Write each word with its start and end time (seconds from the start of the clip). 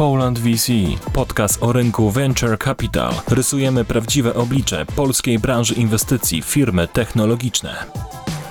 Poland 0.00 0.38
VC, 0.38 0.72
podcast 1.14 1.62
o 1.62 1.72
rynku 1.72 2.10
Venture 2.10 2.58
Capital. 2.58 3.12
Rysujemy 3.30 3.84
prawdziwe 3.84 4.34
oblicze 4.34 4.86
polskiej 4.96 5.38
branży 5.38 5.74
inwestycji 5.74 6.42
w 6.42 6.44
firmy 6.44 6.88
technologiczne. 6.92 7.70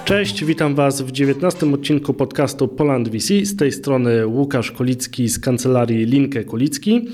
Cześć, 0.06 0.46
witam 0.46 0.76
Was 0.76 1.02
w 1.02 1.12
19 1.12 1.74
odcinku 1.74 2.14
podcastu 2.14 2.68
Poland 2.68 3.10
VC. 3.10 3.46
Z 3.46 3.56
tej 3.56 3.72
strony 3.72 4.28
Łukasz 4.28 4.72
Kulicki 4.72 5.30
z 5.30 5.40
kancelarii 5.40 6.06
Linkę 6.06 6.44
Kulicki. 6.44 7.08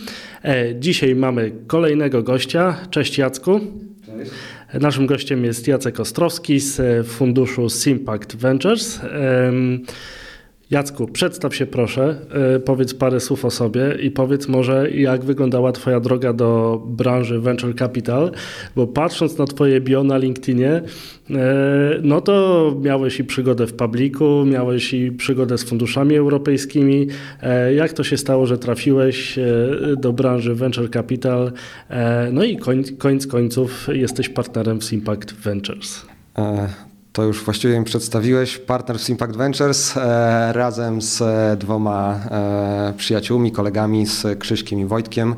E, 0.43 0.79
dzisiaj 0.79 1.15
mamy 1.15 1.51
kolejnego 1.67 2.23
gościa. 2.23 2.77
Cześć 2.89 3.17
Jacku. 3.17 3.59
Cześć. 4.05 4.31
Naszym 4.73 5.05
gościem 5.05 5.45
jest 5.45 5.67
Jacek 5.67 5.99
Ostrowski 5.99 6.59
z 6.59 7.07
funduszu 7.07 7.69
Simpact 7.69 8.35
Ventures. 8.35 8.99
Jacku, 10.71 11.07
przedstaw 11.07 11.55
się 11.55 11.65
proszę, 11.65 12.15
e, 12.55 12.59
powiedz 12.59 12.93
parę 12.93 13.19
słów 13.19 13.45
o 13.45 13.51
sobie 13.51 13.97
i 14.01 14.11
powiedz 14.11 14.47
może, 14.47 14.91
jak 14.91 15.25
wyglądała 15.25 15.71
Twoja 15.71 15.99
droga 15.99 16.33
do 16.33 16.81
branży 16.85 17.39
Venture 17.39 17.75
Capital, 17.75 18.31
bo 18.75 18.87
patrząc 18.87 19.37
na 19.37 19.45
Twoje 19.45 19.81
bio 19.81 20.03
na 20.03 20.17
LinkedInie, 20.17 20.71
e, 20.71 20.83
no 22.03 22.21
to 22.21 22.75
miałeś 22.81 23.19
i 23.19 23.23
przygodę 23.23 23.67
w 23.67 23.73
publiku, 23.73 24.43
miałeś 24.45 24.93
i 24.93 25.11
przygodę 25.11 25.57
z 25.57 25.63
funduszami 25.63 26.15
europejskimi. 26.15 27.07
E, 27.41 27.73
jak 27.73 27.93
to 27.93 28.03
się 28.03 28.17
stało, 28.17 28.45
że 28.45 28.57
trafiłeś 28.57 29.39
do 29.97 30.13
branży 30.13 30.55
Venture 30.55 30.89
Capital? 30.89 31.51
No 32.31 32.43
i 32.43 32.57
końc 32.97 33.27
końców 33.27 33.87
jesteś 33.93 34.29
partnerem 34.29 34.79
w 34.79 34.83
Simpact 34.83 35.33
Ventures. 35.33 36.05
To 37.15 37.23
już 37.23 37.43
właściwie 37.43 37.79
mi 37.79 37.85
przedstawiłeś. 37.85 38.57
Partner 38.57 38.99
z 38.99 39.09
Impact 39.09 39.35
Ventures 39.35 39.97
e, 39.97 40.53
razem 40.53 41.01
z 41.01 41.21
e, 41.21 41.57
dwoma 41.57 42.19
e, 42.31 42.93
przyjaciółmi, 42.97 43.51
kolegami, 43.51 44.05
z 44.05 44.39
Krzyśkiem 44.39 44.79
i 44.79 44.85
Wojtkiem. 44.85 45.35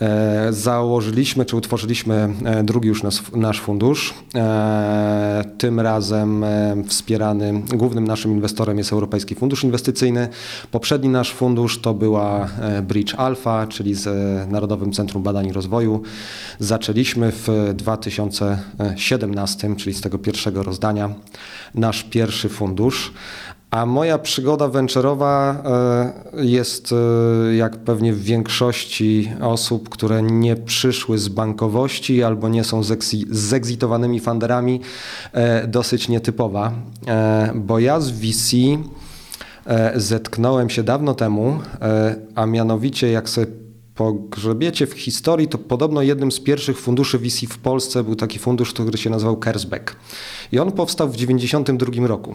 E, 0.00 0.52
założyliśmy, 0.52 1.44
czy 1.44 1.56
utworzyliśmy 1.56 2.34
e, 2.44 2.64
drugi 2.64 2.88
już 2.88 3.02
nasz, 3.34 3.60
fundusz. 3.60 4.14
E, 4.34 5.44
tym 5.58 5.80
razem 5.80 6.44
wspierany, 6.86 7.62
głównym 7.74 8.06
naszym 8.06 8.32
inwestorem 8.32 8.78
jest 8.78 8.92
Europejski 8.92 9.34
Fundusz 9.34 9.64
Inwestycyjny. 9.64 10.28
Poprzedni 10.70 11.08
nasz 11.08 11.32
fundusz 11.32 11.80
to 11.80 11.94
była 11.94 12.48
Bridge 12.82 13.14
Alpha, 13.14 13.66
czyli 13.66 13.94
z 13.94 14.08
Narodowym 14.50 14.92
Centrum 14.92 15.22
Badań 15.22 15.46
i 15.46 15.52
Rozwoju. 15.52 16.02
Zaczęliśmy 16.58 17.32
w 17.32 17.48
2017, 17.74 19.76
czyli 19.76 19.94
z 19.94 20.00
tego 20.00 20.18
pierwszego 20.18 20.62
rozdania, 20.62 21.10
nasz 21.74 22.04
pierwszy 22.04 22.48
fundusz. 22.48 23.12
A 23.70 23.86
moja 23.86 24.18
przygoda 24.18 24.68
venture'owa 24.68 25.54
e, 25.54 26.44
jest, 26.44 26.92
e, 26.92 27.54
jak 27.54 27.76
pewnie 27.76 28.12
w 28.12 28.22
większości 28.22 29.32
osób, 29.40 29.88
które 29.88 30.22
nie 30.22 30.56
przyszły 30.56 31.18
z 31.18 31.28
bankowości 31.28 32.22
albo 32.22 32.48
nie 32.48 32.64
są 32.64 32.82
zegzitowanymi 33.30 34.20
funderami, 34.20 34.80
e, 35.32 35.66
dosyć 35.66 36.08
nietypowa. 36.08 36.72
Bo 37.54 37.78
ja 37.78 38.00
z 38.00 38.10
VC 38.10 38.56
zetknąłem 39.94 40.70
się 40.70 40.82
dawno 40.82 41.14
temu, 41.14 41.58
a 42.34 42.46
mianowicie 42.46 43.10
jak 43.10 43.28
sobie 43.28 43.46
pogrzebiecie 43.94 44.86
w 44.86 44.92
historii, 44.92 45.48
to 45.48 45.58
podobno 45.58 46.02
jednym 46.02 46.32
z 46.32 46.40
pierwszych 46.40 46.78
funduszy 46.78 47.18
VC 47.18 47.46
w 47.46 47.58
Polsce 47.58 48.04
był 48.04 48.16
taki 48.16 48.38
fundusz, 48.38 48.72
który 48.72 48.98
się 48.98 49.10
nazywał 49.10 49.36
Kersbeck. 49.36 49.96
I 50.52 50.58
on 50.58 50.72
powstał 50.72 51.08
w 51.08 51.12
1992 51.12 52.06
roku. 52.06 52.34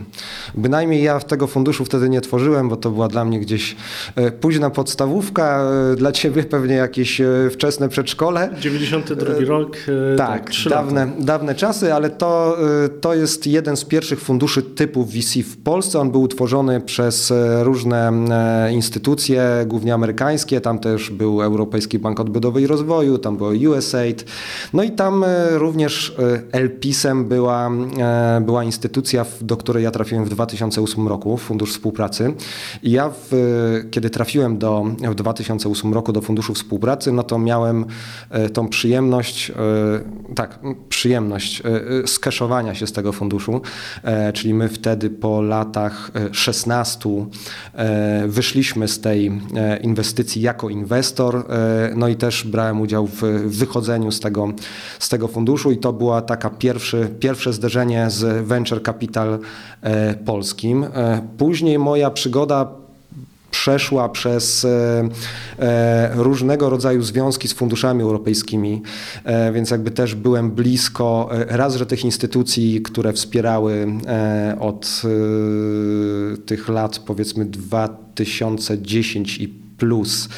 Bynajmniej 0.55 1.03
ja 1.03 1.19
tego 1.19 1.47
funduszu 1.47 1.85
wtedy 1.85 2.09
nie 2.09 2.21
tworzyłem, 2.21 2.69
bo 2.69 2.75
to 2.75 2.91
była 2.91 3.07
dla 3.07 3.25
mnie 3.25 3.39
gdzieś 3.39 3.75
e, 4.15 4.31
późna 4.31 4.69
podstawówka, 4.69 5.71
e, 5.93 5.95
dla 5.95 6.11
ciebie 6.11 6.43
pewnie 6.43 6.75
jakieś 6.75 7.21
e, 7.21 7.25
wczesne 7.51 7.89
przedszkole. 7.89 8.49
92 8.59 9.33
rok. 9.47 9.77
Tak, 10.17 10.45
tak 10.45 10.69
dawne, 10.69 11.11
dawne 11.19 11.55
czasy, 11.55 11.93
ale 11.93 12.09
to, 12.09 12.57
to 13.01 13.13
jest 13.13 13.47
jeden 13.47 13.77
z 13.77 13.85
pierwszych 13.85 14.21
funduszy 14.21 14.63
typu 14.63 15.05
VC 15.05 15.43
w 15.43 15.57
Polsce. 15.63 15.99
On 15.99 16.11
był 16.11 16.21
utworzony 16.21 16.81
przez 16.81 17.33
różne 17.61 18.11
instytucje, 18.71 19.65
głównie 19.67 19.93
amerykańskie. 19.93 20.61
Tam 20.61 20.79
też 20.79 21.09
był 21.09 21.41
Europejski 21.41 21.99
Bank 21.99 22.19
Odbudowy 22.19 22.61
i 22.61 22.67
Rozwoju, 22.67 23.17
tam 23.17 23.37
było 23.37 23.49
USAID. 23.49 24.25
No 24.73 24.83
i 24.83 24.91
tam 24.91 25.25
również 25.51 26.15
LPIS-em 26.51 27.25
była 27.25 27.71
była 28.41 28.63
instytucja, 28.63 29.25
do 29.41 29.57
której 29.57 29.83
ja 29.83 29.91
trafiłem 29.91 30.25
w 30.25 30.29
2008 30.29 31.07
roku, 31.07 31.37
Fundusz 31.37 31.71
Współpracy. 31.71 32.33
I 32.83 32.91
ja, 32.91 33.09
w, 33.09 33.31
kiedy 33.91 34.09
trafiłem 34.09 34.57
do, 34.57 34.85
w 35.11 35.15
2008 35.15 35.93
roku 35.93 36.13
do 36.13 36.21
Funduszu 36.21 36.53
Współpracy, 36.53 37.11
no 37.11 37.23
to 37.23 37.39
miałem 37.39 37.85
e, 38.29 38.49
tą 38.49 38.67
przyjemność, 38.67 39.51
e, 39.51 39.53
tak, 40.35 40.59
przyjemność 40.89 41.63
skeszowania 42.05 42.75
się 42.75 42.87
z 42.87 42.91
tego 42.91 43.11
funduszu, 43.11 43.61
czyli 44.33 44.53
my 44.53 44.69
wtedy 44.69 45.09
po 45.09 45.41
latach 45.41 46.11
16 46.31 47.09
wyszliśmy 48.27 48.87
z 48.87 49.01
tej 49.01 49.41
inwestycji 49.81 50.41
jako 50.41 50.69
inwestor, 50.69 51.45
no 51.95 52.07
i 52.07 52.15
też 52.15 52.47
brałem 52.47 52.81
udział 52.81 53.07
w 53.07 53.21
wychodzeniu 53.45 54.11
z 54.11 54.19
tego, 54.19 54.49
z 54.99 55.09
tego 55.09 55.27
funduszu 55.27 55.71
i 55.71 55.77
to 55.77 55.93
była 55.93 56.21
taka 56.21 56.49
pierwszy, 56.49 57.09
pierwsze 57.19 57.53
zderzenie 57.53 57.94
z 58.07 58.45
Venture 58.47 58.83
Capital 58.83 59.39
e, 59.81 60.13
polskim. 60.13 60.83
E, 60.83 61.21
później 61.37 61.79
moja 61.79 62.11
przygoda 62.11 62.67
przeszła 63.51 64.09
przez 64.09 64.65
e, 64.65 66.09
różnego 66.15 66.69
rodzaju 66.69 67.03
związki 67.03 67.47
z 67.47 67.53
funduszami 67.53 68.01
europejskimi, 68.01 68.81
więc 69.53 69.71
jakby 69.71 69.91
też 69.91 70.15
byłem 70.15 70.51
blisko 70.51 71.29
raz, 71.47 71.75
że 71.75 71.85
tych 71.85 72.05
instytucji, 72.05 72.81
które 72.81 73.13
wspierały 73.13 73.87
od 74.59 75.01
tych 76.45 76.69
lat 76.69 76.99
powiedzmy 76.99 77.45
2010 77.45 79.37
i 79.37 79.47
plus 79.77 80.29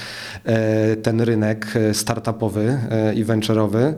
ten 1.04 1.22
rynek 1.22 1.68
e, 1.76 1.94
startupowy 1.94 2.80
e, 2.92 3.14
i 3.14 3.26
venture'owy, 3.26 3.94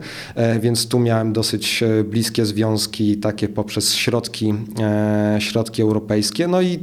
więc 0.60 0.88
tu 0.88 0.98
miałem 0.98 1.32
dosyć 1.32 1.84
bliskie 2.04 2.46
związki 2.46 3.16
takie 3.16 3.48
poprzez 3.48 3.94
środki, 3.94 4.54
środki 5.38 5.82
europejskie. 5.82 6.48
No 6.48 6.62
i 6.62 6.78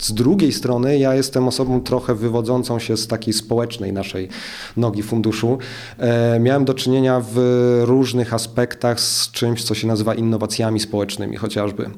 z 0.00 0.12
drugiej 0.12 0.52
strony 0.52 0.98
ja 0.98 1.14
jestem 1.14 1.48
osobą 1.48 1.80
trochę 1.80 2.14
wywodzącą 2.14 2.78
się 2.78 2.96
z 2.96 3.06
takiej 3.06 3.34
społecznej 3.34 3.92
naszej 3.92 4.28
nogi 4.76 5.02
funduszu. 5.02 5.58
E, 5.98 6.40
miałem 6.40 6.64
do 6.64 6.74
czynienia 6.74 7.22
w 7.32 7.38
różnych 7.84 8.34
aspektach 8.34 9.00
z 9.00 9.30
czymś, 9.30 9.64
co 9.64 9.74
się 9.74 9.86
nazywa 9.86 10.14
innowacjami 10.14 10.80
społecznymi 10.80 11.36
chociażby. 11.36 11.90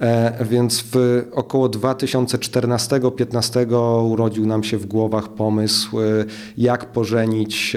E, 0.00 0.44
więc 0.44 0.84
w 0.92 1.24
około 1.32 1.68
2014-15 1.68 4.10
urodził 4.10 4.46
nam 4.46 4.64
się 4.64 4.78
w 4.78 4.86
głowach 4.86 5.28
pomysł, 5.28 6.00
e, 6.00 6.04
jak 6.56 6.92
pożenić 6.92 7.76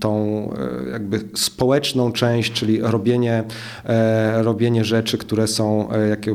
tą 0.00 0.50
jakby 0.92 1.20
społeczną 1.34 2.12
część, 2.12 2.52
czyli 2.52 2.80
robienie, 2.80 3.44
robienie 4.34 4.84
rzeczy, 4.84 5.18
które 5.18 5.46
są 5.46 5.88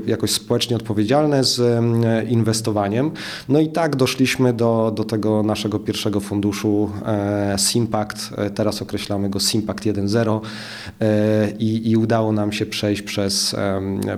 jakoś 0.08 0.32
społecznie 0.32 0.76
odpowiedzialne 0.76 1.44
z 1.44 1.62
E, 1.62 1.82
inwestowaniem. 2.30 3.12
No 3.50 3.60
i 3.60 3.70
tak 3.70 3.96
doszliśmy 3.96 4.54
do, 4.54 4.92
do 4.96 5.04
tego 5.04 5.44
naszego 5.44 5.80
pierwszego 5.80 6.20
funduszu 6.20 6.92
e, 7.06 7.56
Simpact, 7.58 8.30
e, 8.38 8.50
teraz 8.50 8.82
określamy 8.82 9.30
go 9.30 9.40
Simpact 9.40 9.86
1.0 9.86 10.40
i, 11.60 11.92
i 11.92 11.98
udało 11.98 12.32
nam 12.32 12.52
się 12.52 12.66
przejść 12.66 13.02
przez, 13.02 13.56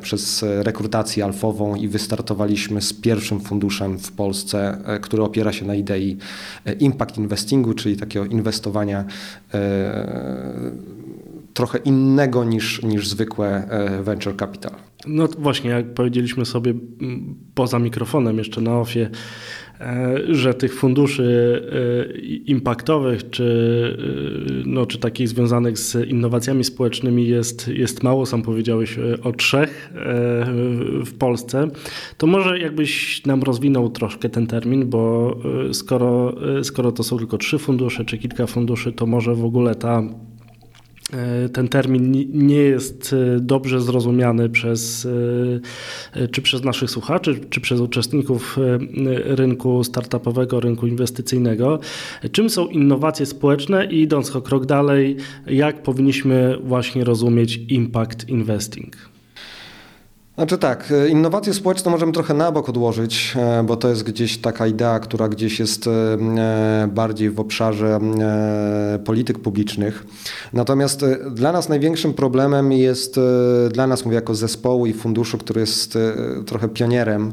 przez 0.01 0.45
rekrutację 0.61 1.25
alfową 1.25 1.75
i 1.75 1.87
wystartowaliśmy 1.87 2.81
z 2.81 2.93
pierwszym 2.93 3.39
funduszem 3.39 3.99
w 3.99 4.11
Polsce, 4.11 4.77
który 5.01 5.23
opiera 5.23 5.53
się 5.53 5.65
na 5.65 5.75
idei 5.75 6.17
impact 6.79 7.17
investingu, 7.17 7.73
czyli 7.73 7.97
takiego 7.97 8.25
inwestowania 8.25 9.05
trochę 11.53 11.77
innego 11.77 12.43
niż, 12.43 12.83
niż 12.83 13.07
zwykłe 13.07 13.67
venture 14.03 14.35
capital. 14.37 14.71
No 15.07 15.27
właśnie, 15.37 15.69
jak 15.69 15.93
powiedzieliśmy 15.93 16.45
sobie 16.45 16.73
poza 17.55 17.79
mikrofonem 17.79 18.37
jeszcze 18.37 18.61
na 18.61 18.79
ofie, 18.79 19.09
e, 19.79 20.19
że 20.29 20.53
tych 20.53 20.75
funduszy 20.75 21.61
e, 21.71 22.19
impaktowych, 22.27 23.29
czy, 23.29 23.97
e, 24.49 24.63
no, 24.65 24.85
czy 24.85 24.99
takich 24.99 25.29
związanych 25.29 25.77
z 25.77 26.07
innowacjami 26.07 26.63
społecznymi 26.63 27.27
jest, 27.27 27.67
jest 27.67 28.03
mało, 28.03 28.25
sam 28.25 28.41
powiedziałeś 28.41 28.99
o 29.23 29.31
trzech 29.31 29.93
w 31.05 31.17
Polsce, 31.19 31.67
to 32.17 32.27
może 32.27 32.59
jakbyś 32.59 33.25
nam 33.25 33.43
rozwinął 33.43 33.89
troszkę 33.89 34.29
ten 34.29 34.47
termin, 34.47 34.89
bo 34.89 35.35
skoro, 35.71 36.35
skoro 36.63 36.91
to 36.91 37.03
są 37.03 37.17
tylko 37.17 37.37
trzy 37.37 37.57
fundusze, 37.57 38.05
czy 38.05 38.17
kilka 38.17 38.47
funduszy, 38.47 38.91
to 38.91 39.05
może 39.05 39.35
w 39.35 39.45
ogóle 39.45 39.75
ta 39.75 40.03
ten 41.53 41.67
termin 41.67 42.11
nie 42.33 42.55
jest 42.55 43.15
dobrze 43.39 43.81
zrozumiany 43.81 44.49
przez, 44.49 45.07
czy 46.31 46.41
przez 46.41 46.63
naszych 46.63 46.89
słuchaczy, 46.89 47.39
czy 47.49 47.61
przez 47.61 47.79
uczestników 47.79 48.57
rynku 49.25 49.83
startupowego, 49.83 50.59
rynku 50.59 50.87
inwestycyjnego. 50.87 51.79
Czym 52.31 52.49
są 52.49 52.67
innowacje 52.67 53.25
społeczne 53.25 53.85
i 53.85 54.01
idąc 54.01 54.35
o 54.35 54.41
krok 54.41 54.65
dalej, 54.65 55.17
jak 55.47 55.83
powinniśmy 55.83 56.57
właśnie 56.63 57.03
rozumieć 57.03 57.59
impact 57.69 58.29
investing? 58.29 59.12
Znaczy 60.35 60.57
tak, 60.57 60.91
e, 60.91 61.09
innowacje 61.09 61.53
społeczne 61.53 61.91
możemy 61.91 62.11
trochę 62.11 62.33
na 62.33 62.51
bok 62.51 62.69
odłożyć, 62.69 63.33
e, 63.35 63.63
bo 63.63 63.77
to 63.77 63.89
jest 63.89 64.03
gdzieś 64.03 64.37
taka 64.37 64.67
idea, 64.67 64.99
która 64.99 65.29
gdzieś 65.29 65.59
jest 65.59 65.87
e, 65.87 66.87
bardziej 66.87 67.29
w 67.29 67.39
obszarze 67.39 67.99
polityk 69.05 69.39
publicznych. 69.39 70.05
Natomiast 70.53 71.05
dla 71.31 71.51
nas 71.51 71.69
największym 71.69 72.13
problemem 72.13 72.71
jest, 72.71 73.19
dla 73.71 73.87
nas 73.87 74.05
mówię 74.05 74.15
jako 74.15 74.35
zespołu 74.35 74.85
i 74.85 74.93
funduszu, 74.93 75.37
który 75.37 75.61
jest 75.61 75.97
trochę 76.45 76.69
pionierem, 76.69 77.31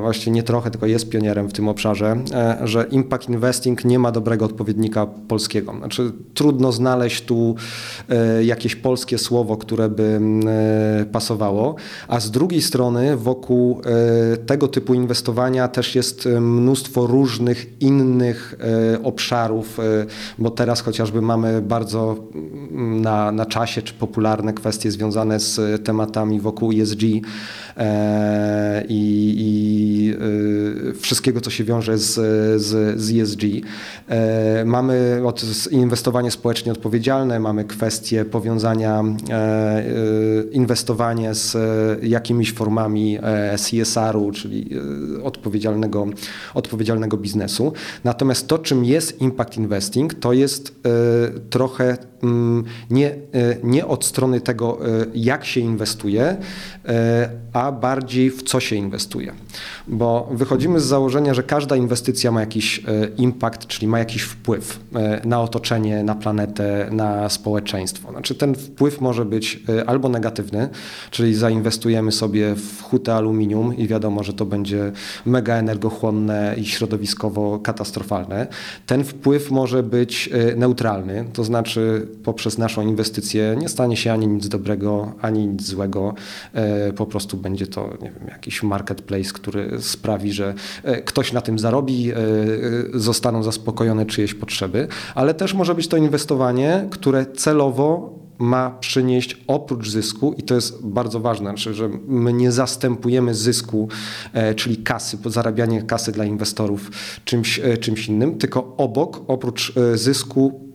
właśnie 0.00 0.32
nie 0.32 0.42
trochę, 0.42 0.70
tylko 0.70 0.86
jest 0.86 1.08
pionierem 1.08 1.48
w 1.48 1.52
tym 1.52 1.68
obszarze, 1.68 2.16
że 2.64 2.86
impact 2.90 3.28
investing 3.28 3.84
nie 3.84 3.98
ma 3.98 4.12
dobrego 4.12 4.44
odpowiednika 4.44 5.06
polskiego. 5.06 5.74
Znaczy 5.78 6.12
trudno 6.34 6.72
znaleźć 6.72 7.24
tu 7.24 7.54
jakieś 8.42 8.76
polskie 8.76 9.18
słowo, 9.18 9.56
które 9.56 9.88
by 9.88 10.20
pasowało, 11.12 11.74
a 12.08 12.20
z 12.22 12.30
drugiej 12.30 12.62
strony 12.62 13.16
wokół 13.16 13.80
e, 14.32 14.36
tego 14.36 14.68
typu 14.68 14.94
inwestowania 14.94 15.68
też 15.68 15.94
jest 15.94 16.26
e, 16.26 16.40
mnóstwo 16.40 17.06
różnych 17.06 17.82
innych 17.82 18.54
e, 18.94 19.02
obszarów, 19.02 19.78
bo 20.38 20.50
teraz 20.50 20.80
chociażby 20.80 21.22
mamy 21.22 21.62
bardzo 21.62 22.16
mm, 22.34 23.00
na, 23.00 23.32
na 23.32 23.46
czasie 23.46 23.82
czy 23.82 23.94
popularne 23.94 24.52
kwestie 24.52 24.90
związane 24.90 25.40
z 25.40 25.84
tematami 25.84 26.40
wokół 26.40 26.72
ESG 26.72 27.02
i, 28.88 29.34
i 29.38 30.14
wszystkiego, 31.00 31.40
co 31.40 31.50
się 31.50 31.64
wiąże 31.64 31.98
z, 31.98 32.14
z, 32.62 33.00
z 33.00 33.20
ESG. 33.20 33.42
Mamy 34.64 35.22
od, 35.24 35.42
inwestowanie 35.70 36.30
społecznie 36.30 36.72
odpowiedzialne, 36.72 37.40
mamy 37.40 37.64
kwestie 37.64 38.24
powiązania 38.24 39.04
inwestowanie 40.52 41.34
z 41.34 41.56
jakimiś 42.02 42.52
formami 42.52 43.18
e, 43.22 43.56
CSR-u, 43.58 44.32
czyli 44.32 44.70
e, 45.18 45.22
odpowiedzialnego, 45.22 46.06
odpowiedzialnego 46.54 47.16
biznesu. 47.16 47.72
Natomiast 48.04 48.48
to, 48.48 48.58
czym 48.58 48.84
jest 48.84 49.20
impact 49.20 49.56
investing, 49.56 50.14
to 50.14 50.32
jest 50.32 50.68
e, 50.68 51.40
trochę 51.50 51.96
mm, 52.22 52.64
nie, 52.90 53.16
nie 53.62 53.86
od 53.86 54.04
strony 54.04 54.40
tego, 54.40 54.78
jak 55.14 55.44
się 55.44 55.60
inwestuje, 55.60 56.36
a 57.52 57.61
bardziej 57.72 58.30
w 58.30 58.42
co 58.42 58.60
się 58.60 58.76
inwestuje. 58.76 59.32
Bo 59.88 60.28
wychodzimy 60.30 60.80
z 60.80 60.84
założenia, 60.84 61.34
że 61.34 61.42
każda 61.42 61.76
inwestycja 61.76 62.32
ma 62.32 62.40
jakiś 62.40 62.82
impact, 63.16 63.66
czyli 63.66 63.88
ma 63.88 63.98
jakiś 63.98 64.22
wpływ 64.22 64.80
na 65.24 65.42
otoczenie, 65.42 66.04
na 66.04 66.14
planetę, 66.14 66.88
na 66.90 67.28
społeczeństwo. 67.28 68.10
Znaczy 68.10 68.34
ten 68.34 68.54
wpływ 68.54 69.00
może 69.00 69.24
być 69.24 69.62
albo 69.86 70.08
negatywny, 70.08 70.68
czyli 71.10 71.34
zainwestujemy 71.34 72.12
sobie 72.12 72.54
w 72.54 72.82
hutę 72.82 73.14
aluminium 73.14 73.76
i 73.76 73.88
wiadomo, 73.88 74.22
że 74.22 74.32
to 74.32 74.46
będzie 74.46 74.92
mega 75.26 75.54
energochłonne 75.54 76.54
i 76.56 76.64
środowiskowo 76.64 77.58
katastrofalne. 77.58 78.46
Ten 78.86 79.04
wpływ 79.04 79.50
może 79.50 79.82
być 79.82 80.30
e, 80.32 80.56
neutralny, 80.56 81.24
to 81.32 81.44
znaczy 81.44 82.08
poprzez 82.24 82.58
naszą 82.58 82.82
inwestycję 82.82 83.56
nie 83.58 83.68
stanie 83.68 83.96
się 83.96 84.12
ani 84.12 84.26
nic 84.26 84.48
dobrego, 84.48 85.12
ani 85.20 85.46
nic 85.46 85.62
złego. 85.62 86.14
E, 86.52 86.92
po 86.92 87.06
prostu 87.06 87.36
będzie 87.36 87.51
to 87.66 87.90
nie 88.02 88.10
wiem, 88.10 88.28
jakiś 88.28 88.62
marketplace, 88.62 89.32
który 89.32 89.70
sprawi, 89.80 90.32
że 90.32 90.54
e, 90.82 91.02
ktoś 91.02 91.32
na 91.32 91.40
tym 91.40 91.58
zarobi, 91.58 92.12
zostaną 92.94 93.42
zaspokojone 93.42 94.06
czyjeś 94.06 94.34
potrzeby, 94.34 94.88
ale 95.14 95.34
też 95.34 95.54
może 95.54 95.74
być 95.74 95.88
to 95.88 95.96
inwestowanie, 95.96 96.88
które 96.90 97.26
celowo 97.26 98.22
ma 98.42 98.70
przynieść 98.70 99.36
oprócz 99.46 99.88
zysku, 99.88 100.34
i 100.38 100.42
to 100.42 100.54
jest 100.54 100.86
bardzo 100.86 101.20
ważne, 101.20 101.50
znaczy, 101.50 101.74
że 101.74 101.88
my 102.06 102.32
nie 102.32 102.52
zastępujemy 102.52 103.34
zysku, 103.34 103.88
e, 104.32 104.54
czyli 104.54 104.76
kasy, 104.76 105.18
zarabianie 105.26 105.82
kasy 105.82 106.12
dla 106.12 106.24
inwestorów 106.24 106.90
czymś, 107.24 107.58
e, 107.58 107.76
czymś 107.76 108.08
innym, 108.08 108.38
tylko 108.38 108.74
obok, 108.76 109.20
oprócz 109.28 109.76
e, 109.76 109.98
zysku 109.98 110.71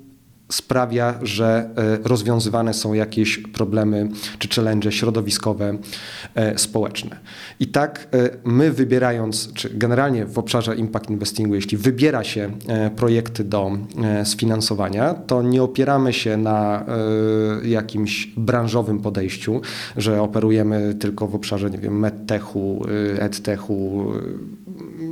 sprawia, 0.50 1.20
że 1.22 1.70
e, 1.76 2.08
rozwiązywane 2.08 2.74
są 2.74 2.94
jakieś 2.94 3.38
problemy 3.38 4.10
czy 4.40 4.48
challenge 4.48 4.92
środowiskowe, 4.92 5.78
e, 6.36 6.58
społeczne. 6.58 7.20
I 7.60 7.68
tak 7.68 8.08
e, 8.14 8.30
my 8.44 8.72
wybierając, 8.72 9.54
czy 9.54 9.70
generalnie 9.70 10.26
w 10.26 10.40
obszarze 10.40 10.76
impact 10.76 11.10
investingu, 11.10 11.56
jeśli 11.56 11.78
wybiera 11.78 12.24
się 12.24 12.52
projekty 12.96 13.44
do 13.44 13.72
sfinansowania, 14.24 15.14
to 15.14 15.42
nie 15.42 15.64
opieramy 15.64 16.14
się 16.14 16.38
na 16.38 16.86
jakimś 17.64 18.28
branżowym 18.38 19.00
podejściu, 19.00 19.62
że 19.98 20.22
operujemy 20.22 20.96
tylko 21.00 21.28
w 21.28 21.36
obszarze, 21.36 21.70
nie 21.70 21.78
wiem, 21.78 22.00
medtechu, 22.00 22.86
edtechu, 23.20 24.12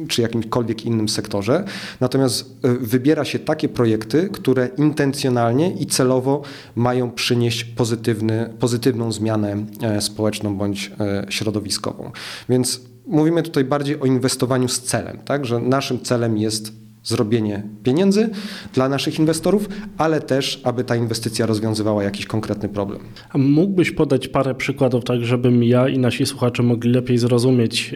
czy 0.07 0.21
jakimkolwiek 0.21 0.85
innym 0.85 1.09
sektorze. 1.09 1.63
Natomiast 1.99 2.55
wybiera 2.79 3.25
się 3.25 3.39
takie 3.39 3.69
projekty, 3.69 4.29
które 4.29 4.69
intencjonalnie 4.77 5.24
intencjonalnie 5.25 5.71
i 5.71 5.85
celowo 5.85 6.41
mają 6.75 7.11
przynieść 7.11 7.63
pozytywny, 7.63 8.49
pozytywną 8.59 9.11
zmianę 9.11 9.65
e, 9.81 10.01
społeczną 10.01 10.57
bądź 10.57 10.91
e, 10.99 11.25
środowiskową. 11.29 12.11
Więc 12.49 12.81
mówimy 13.07 13.43
tutaj 13.43 13.63
bardziej 13.63 13.99
o 13.99 14.05
inwestowaniu 14.05 14.67
z 14.67 14.81
celem, 14.81 15.17
tak? 15.25 15.45
że 15.45 15.59
naszym 15.59 15.99
celem 15.99 16.37
jest 16.37 16.84
zrobienie 17.05 17.63
pieniędzy 17.83 18.29
dla 18.73 18.89
naszych 18.89 19.19
inwestorów, 19.19 19.69
ale 19.97 20.21
też, 20.21 20.61
aby 20.63 20.83
ta 20.83 20.95
inwestycja 20.95 21.45
rozwiązywała 21.45 22.03
jakiś 22.03 22.25
konkretny 22.25 22.69
problem. 22.69 22.99
A 23.29 23.37
mógłbyś 23.37 23.91
podać 23.91 24.27
parę 24.27 24.55
przykładów, 24.55 25.03
tak 25.03 25.21
żebym 25.21 25.63
ja 25.63 25.89
i 25.89 25.99
nasi 25.99 26.25
słuchacze 26.25 26.63
mogli 26.63 26.91
lepiej 26.91 27.17
zrozumieć 27.17 27.95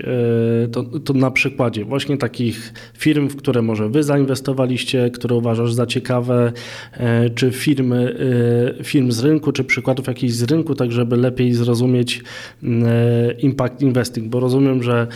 e, 0.64 0.68
to, 0.68 0.84
to, 0.84 1.14
na 1.14 1.32
przykładzie 1.32 1.86
właśnie 1.86 2.18
takich 2.18 2.74
firm, 2.98 3.30
w 3.30 3.36
które 3.36 3.62
może 3.62 3.90
wy 3.90 4.04
zainwestowaliście, 4.04 5.10
które 5.10 5.36
uważasz 5.36 5.74
za 5.74 5.86
ciekawe, 5.86 6.52
e, 6.94 7.30
czy 7.30 7.52
firmy, 7.52 8.16
e, 8.80 8.84
firm 8.84 9.12
z 9.12 9.20
rynku, 9.20 9.52
czy 9.52 9.64
przykładów 9.64 10.08
jakichś 10.08 10.34
z 10.34 10.44
rynku, 10.44 10.76
tak 10.76 10.92
żeby 10.92 11.18
lepiej 11.18 11.54
zrozumieć 11.54 12.24
impact 13.42 13.82
investing, 13.82 14.28
bo 14.28 14.40
rozumiem, 14.40 14.84
że, 14.84 15.08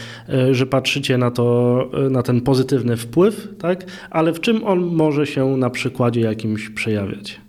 że 0.51 0.65
patrzycie 0.65 1.17
na 1.17 1.31
to, 1.31 1.89
na 2.09 2.23
ten 2.23 2.41
pozytywny 2.41 2.97
wpływ, 2.97 3.47
tak? 3.59 3.82
Ale 4.09 4.33
w 4.33 4.39
czym 4.39 4.63
on 4.63 4.79
może 4.79 5.27
się 5.27 5.57
na 5.57 5.69
przykładzie 5.69 6.21
jakimś 6.21 6.69
przejawiać? 6.69 7.41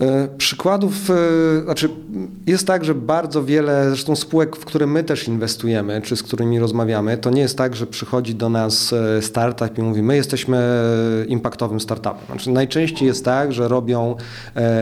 E, 0.00 0.28
przykładów, 0.38 1.10
e, 1.10 1.14
znaczy 1.64 1.88
jest 2.46 2.66
tak, 2.66 2.84
że 2.84 2.94
bardzo 2.94 3.44
wiele, 3.44 3.88
zresztą 3.88 4.16
spółek, 4.16 4.56
w 4.56 4.64
które 4.64 4.86
my 4.86 5.04
też 5.04 5.28
inwestujemy, 5.28 6.02
czy 6.02 6.16
z 6.16 6.22
którymi 6.22 6.58
rozmawiamy, 6.58 7.18
to 7.18 7.30
nie 7.30 7.42
jest 7.42 7.58
tak, 7.58 7.76
że 7.76 7.86
przychodzi 7.86 8.34
do 8.34 8.48
nas 8.48 8.92
e, 8.92 9.22
startup 9.22 9.78
i 9.78 9.82
mówi, 9.82 10.02
my 10.02 10.16
jesteśmy 10.16 10.82
impaktowym 11.28 11.80
startupem. 11.80 12.26
Znaczy 12.26 12.50
najczęściej 12.50 13.08
jest 13.08 13.24
tak, 13.24 13.52
że 13.52 13.68
robią 13.68 14.16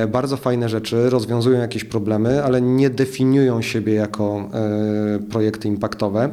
bardzo 0.09 0.37
fajne 0.37 0.69
rzeczy, 0.69 1.11
rozwiązują 1.11 1.61
jakieś 1.61 1.85
problemy, 1.85 2.45
ale 2.45 2.63
nie 2.63 2.91
definiują 2.91 3.63
siebie 3.63 3.95
jako 3.95 4.49
projekty 5.31 5.69
impaktowe. 5.69 6.31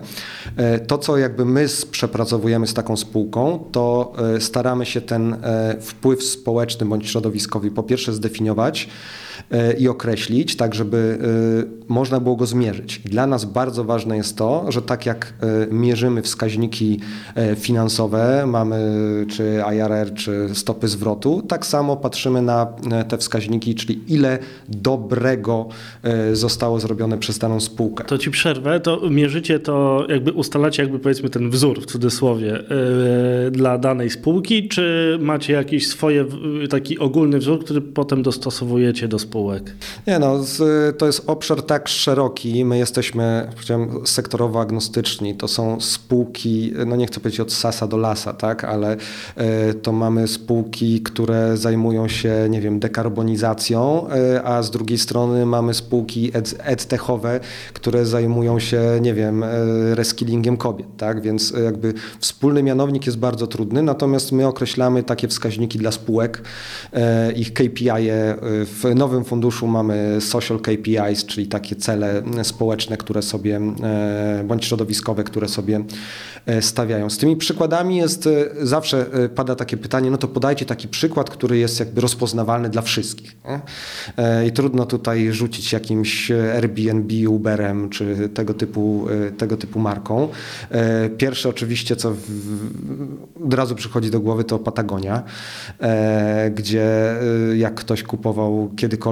To, 0.88 0.98
co 0.98 1.18
jakby 1.18 1.46
my 1.46 1.66
przepracowujemy 1.92 2.68
z 2.68 2.74
taką 2.74 2.98
spółką, 2.98 3.64
to 3.72 4.14
staramy 4.40 4.86
się 4.86 5.02
ten 5.02 5.36
wpływ 5.82 6.24
społeczny 6.24 6.86
bądź 6.86 7.10
środowiskowy 7.10 7.72
po 7.72 7.84
pierwsze 7.84 8.14
zdefiniować, 8.14 8.67
E, 8.76 8.90
i 9.80 9.88
określić, 9.88 10.56
tak 10.56 10.76
żeby 10.76 11.20
e, 11.88 11.88
można 11.88 12.20
było 12.20 12.36
go 12.36 12.46
zmierzyć. 12.46 13.00
Dla 13.00 13.28
nas 13.28 13.46
bardzo 13.46 13.84
ważne 13.84 14.18
jest 14.18 14.38
to, 14.38 14.72
że 14.72 14.82
tak 14.82 15.06
jak 15.06 15.34
e, 15.42 15.68
mierzymy 15.72 16.22
wskaźniki 16.22 17.00
finansowe, 17.56 18.44
mamy 18.48 18.78
czy 19.30 19.64
IRR, 19.76 20.14
czy 20.14 20.50
stopy 20.54 20.88
zwrotu, 20.88 21.42
tak 21.48 21.66
samo 21.66 21.98
patrzymy 21.98 22.42
na 22.42 22.66
te 23.08 23.18
wskaźniki, 23.18 23.76
czyli 23.76 24.00
ile 24.08 24.40
dobrego 24.70 25.68
zostało 26.34 26.80
zrobione 26.80 27.18
przez 27.18 27.40
daną 27.40 27.60
spółkę. 27.60 28.04
To 28.04 28.18
ci 28.18 28.32
przerwę, 28.32 28.80
to 28.80 29.10
mierzycie 29.10 29.60
to, 29.60 30.06
jakby 30.10 30.32
ustalacie 30.32 30.84
jakby 30.84 31.00
powiedzmy 31.00 31.30
ten 31.30 31.50
wzór 31.50 31.82
w 31.82 31.86
cudzysłowie 31.86 32.64
dla 33.52 33.78
danej 33.78 34.10
spółki, 34.10 34.68
czy 34.68 35.18
macie 35.22 35.54
jakiś 35.54 35.88
swoje 35.88 36.26
taki 36.70 37.00
ogólny 37.00 37.40
wzór, 37.40 37.60
który 37.64 37.82
potem 37.82 38.24
dostosowujecie 38.24 39.08
do 39.08 39.20
spółki? 39.20 39.27
Spółek? 39.28 39.74
Nie 40.08 40.20
no, 40.20 40.40
to 40.98 41.06
jest 41.06 41.24
obszar 41.28 41.64
tak 41.64 41.88
szeroki. 41.88 42.66
My 42.66 42.78
jesteśmy, 42.78 43.48
powiedziałem, 43.56 44.08
sektorowo 44.08 44.62
agnostyczni. 44.62 45.36
To 45.36 45.48
są 45.48 45.82
spółki, 45.82 46.74
no 46.86 46.96
nie 46.96 47.08
chcę 47.08 47.20
powiedzieć 47.20 47.40
od 47.40 47.54
sasa 47.54 47.88
do 47.88 47.98
lasa, 47.98 48.34
tak, 48.34 48.64
ale 48.64 48.98
e, 49.36 49.74
to 49.74 49.92
mamy 49.92 50.28
spółki, 50.28 51.02
które 51.02 51.58
zajmują 51.58 52.08
się, 52.08 52.48
nie 52.50 52.62
wiem, 52.62 52.80
dekarbonizacją, 52.80 54.10
e, 54.10 54.44
a 54.44 54.64
z 54.64 54.72
drugiej 54.72 54.98
strony 54.98 55.46
mamy 55.46 55.74
spółki 55.74 56.32
edtechowe, 56.64 57.40
które 57.74 58.06
zajmują 58.06 58.60
się, 58.60 58.82
nie 59.02 59.14
wiem, 59.14 59.44
e, 59.44 59.50
reskillingiem 59.96 60.58
kobiet, 60.58 60.88
tak, 60.98 61.22
więc 61.22 61.54
jakby 61.64 61.94
wspólny 62.20 62.64
mianownik 62.64 63.06
jest 63.06 63.18
bardzo 63.18 63.48
trudny, 63.48 63.84
natomiast 63.84 64.32
my 64.32 64.48
określamy 64.48 65.04
takie 65.04 65.28
wskaźniki 65.28 65.80
dla 65.80 65.92
spółek, 65.92 66.42
ich 67.36 67.54
KPI 67.54 67.90
-e 67.90 68.38
w 68.66 68.96
nowym 68.96 69.17
funduszu 69.24 69.68
mamy 69.68 70.18
social 70.20 70.60
KPIs, 70.60 71.26
czyli 71.26 71.48
takie 71.48 71.76
cele 71.76 72.24
społeczne, 72.44 72.98
które 72.98 73.22
sobie, 73.22 73.62
bądź 74.46 74.66
środowiskowe, 74.66 75.24
które 75.24 75.48
sobie 75.48 75.84
stawiają. 76.62 77.10
Z 77.10 77.18
tymi 77.18 77.38
przykładami 77.38 77.98
jest, 77.98 78.30
zawsze 78.62 79.06
pada 79.36 79.56
takie 79.56 79.78
pytanie, 79.78 80.12
no 80.12 80.18
to 80.18 80.28
podajcie 80.28 80.66
taki 80.66 80.88
przykład, 80.88 81.30
który 81.30 81.58
jest 81.58 81.80
jakby 81.80 82.02
rozpoznawalny 82.02 82.70
dla 82.70 82.82
wszystkich. 82.82 83.38
Nie? 83.46 83.60
I 84.48 84.52
trudno 84.52 84.86
tutaj 84.86 85.32
rzucić 85.32 85.74
jakimś 85.74 86.32
Airbnb, 86.32 87.30
Uberem, 87.30 87.90
czy 87.90 88.30
tego 88.34 88.54
typu, 88.54 89.08
tego 89.38 89.58
typu 89.58 89.80
marką. 89.80 90.30
Pierwsze 91.18 91.50
oczywiście, 91.50 91.96
co 91.96 92.12
w, 92.12 92.22
od 93.46 93.54
razu 93.54 93.76
przychodzi 93.76 94.12
do 94.12 94.20
głowy, 94.20 94.44
to 94.44 94.60
Patagonia, 94.60 95.24
gdzie 96.56 97.16
jak 97.56 97.76
ktoś 97.76 98.04
kupował 98.04 98.72
kiedykolwiek 98.76 99.07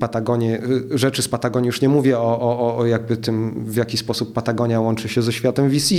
Patagonię, 0.00 0.62
rzeczy 0.90 1.22
z 1.22 1.28
Patagonii, 1.28 1.66
już 1.66 1.80
nie 1.80 1.88
mówię 1.88 2.18
o, 2.18 2.40
o, 2.40 2.76
o 2.76 2.86
jakby 2.86 3.16
tym, 3.16 3.64
w 3.66 3.76
jaki 3.76 3.96
sposób 3.96 4.32
Patagonia 4.32 4.80
łączy 4.80 5.08
się 5.08 5.22
ze 5.22 5.32
światem 5.32 5.70
VC 5.70 5.94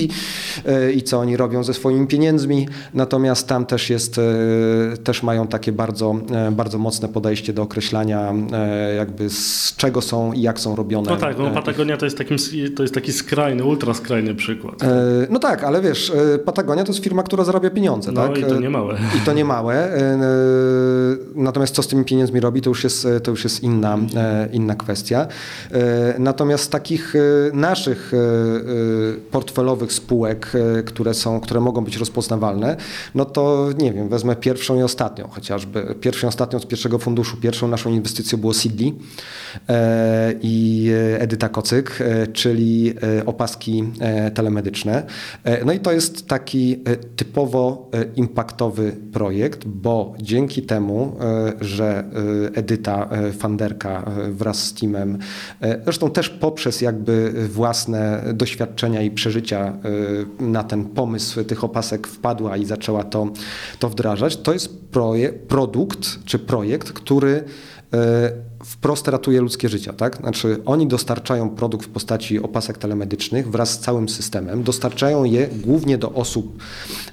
i 0.95 1.03
co 1.03 1.19
oni 1.19 1.37
robią 1.37 1.63
ze 1.63 1.73
swoimi 1.73 2.07
pieniędzmi, 2.07 2.67
natomiast 2.93 3.47
tam 3.47 3.65
też 3.65 3.89
jest, 3.89 4.19
też 5.03 5.23
mają 5.23 5.47
takie 5.47 5.71
bardzo, 5.71 6.15
bardzo 6.51 6.77
mocne 6.77 7.07
podejście 7.07 7.53
do 7.53 7.61
określania 7.61 8.33
jakby 8.97 9.29
z 9.29 9.75
czego 9.75 10.01
są 10.01 10.33
i 10.33 10.41
jak 10.41 10.59
są 10.59 10.75
robione. 10.75 11.11
No 11.11 11.17
tak, 11.17 11.37
no 11.37 11.51
Patagonia 11.51 11.97
to 11.97 12.05
jest, 12.05 12.17
takim, 12.17 12.37
to 12.75 12.83
jest 12.83 12.93
taki 12.93 13.13
skrajny, 13.13 13.63
ultra 13.63 13.93
skrajny 13.93 14.35
przykład. 14.35 14.75
No 15.29 15.39
tak, 15.39 15.63
ale 15.63 15.81
wiesz, 15.81 16.11
Patagonia 16.45 16.83
to 16.83 16.91
jest 16.91 17.03
firma, 17.03 17.23
która 17.23 17.43
zarabia 17.43 17.69
pieniądze. 17.69 18.11
No 18.11 18.27
tak? 18.27 18.37
i 18.37 18.43
to 18.43 18.59
nie 18.59 18.69
małe. 18.69 18.97
I 19.17 19.25
to 19.25 19.33
nie 19.33 19.45
małe. 19.45 19.91
Natomiast 21.35 21.75
co 21.75 21.83
z 21.83 21.87
tymi 21.87 22.05
pieniędzmi 22.05 22.39
robi, 22.39 22.61
to 22.61 22.69
już 22.69 22.83
jest, 22.85 23.07
to 23.23 23.31
już 23.31 23.43
jest 23.43 23.63
inna, 23.63 23.97
inna 24.51 24.75
kwestia. 24.75 25.27
Natomiast 26.19 26.63
z 26.63 26.69
takich 26.69 27.13
naszych 27.53 28.11
portfelowych 29.31 29.93
spółek, 29.93 30.51
które, 30.85 31.13
są, 31.13 31.39
które 31.39 31.59
mogą 31.59 31.83
być 31.83 31.97
rozpoznawalne, 31.97 32.77
no 33.15 33.25
to 33.25 33.69
nie 33.77 33.93
wiem, 33.93 34.09
wezmę 34.09 34.35
pierwszą 34.35 34.79
i 34.79 34.83
ostatnią 34.83 35.27
chociażby. 35.27 35.95
Pierwszą 36.01 36.27
i 36.27 36.29
ostatnią 36.29 36.59
z 36.59 36.65
pierwszego 36.65 36.99
funduszu. 36.99 37.37
Pierwszą 37.37 37.67
naszą 37.67 37.89
inwestycją 37.89 38.37
było 38.37 38.53
Sidley 38.53 38.93
i 40.41 40.91
Edyta 41.19 41.49
Kocyk, 41.49 41.99
czyli 42.33 42.93
opaski 43.25 43.83
telemedyczne. 44.33 45.05
No 45.65 45.73
i 45.73 45.79
to 45.79 45.91
jest 45.91 46.27
taki 46.27 46.83
typowo 47.15 47.91
impaktowy 48.15 48.95
projekt, 49.13 49.65
bo 49.65 50.13
dzięki 50.21 50.61
temu, 50.61 51.17
że 51.61 52.03
Edyta 52.53 52.74
Fanderka 53.37 54.11
wraz 54.29 54.63
z 54.63 54.73
teamem, 54.73 55.17
zresztą 55.83 56.11
też 56.11 56.29
poprzez 56.29 56.81
jakby 56.81 57.33
własne 57.49 58.23
doświadczenia 58.33 59.01
i 59.01 59.11
przeżycia 59.11 59.77
na 60.39 60.63
ten 60.63 60.85
pomysł 60.85 61.43
tych 61.43 61.63
opasek 61.63 62.07
wpadła 62.07 62.57
i 62.57 62.65
zaczęła 62.65 63.03
to, 63.03 63.29
to 63.79 63.89
wdrażać, 63.89 64.37
to 64.37 64.53
jest 64.53 64.79
projekt, 64.91 65.47
produkt 65.47 66.25
czy 66.25 66.39
projekt, 66.39 66.91
który 66.91 67.43
wprost 68.65 69.07
ratuje 69.07 69.41
ludzkie 69.41 69.69
życia. 69.69 69.93
Tak? 69.93 70.17
Znaczy 70.17 70.61
oni 70.65 70.87
dostarczają 70.87 71.49
produkt 71.49 71.85
w 71.85 71.89
postaci 71.89 72.39
opasek 72.39 72.77
telemedycznych 72.77 73.51
wraz 73.51 73.69
z 73.69 73.79
całym 73.79 74.09
systemem. 74.09 74.63
Dostarczają 74.63 75.23
je 75.23 75.47
głównie 75.47 75.97
do 75.97 76.11
osób 76.11 76.57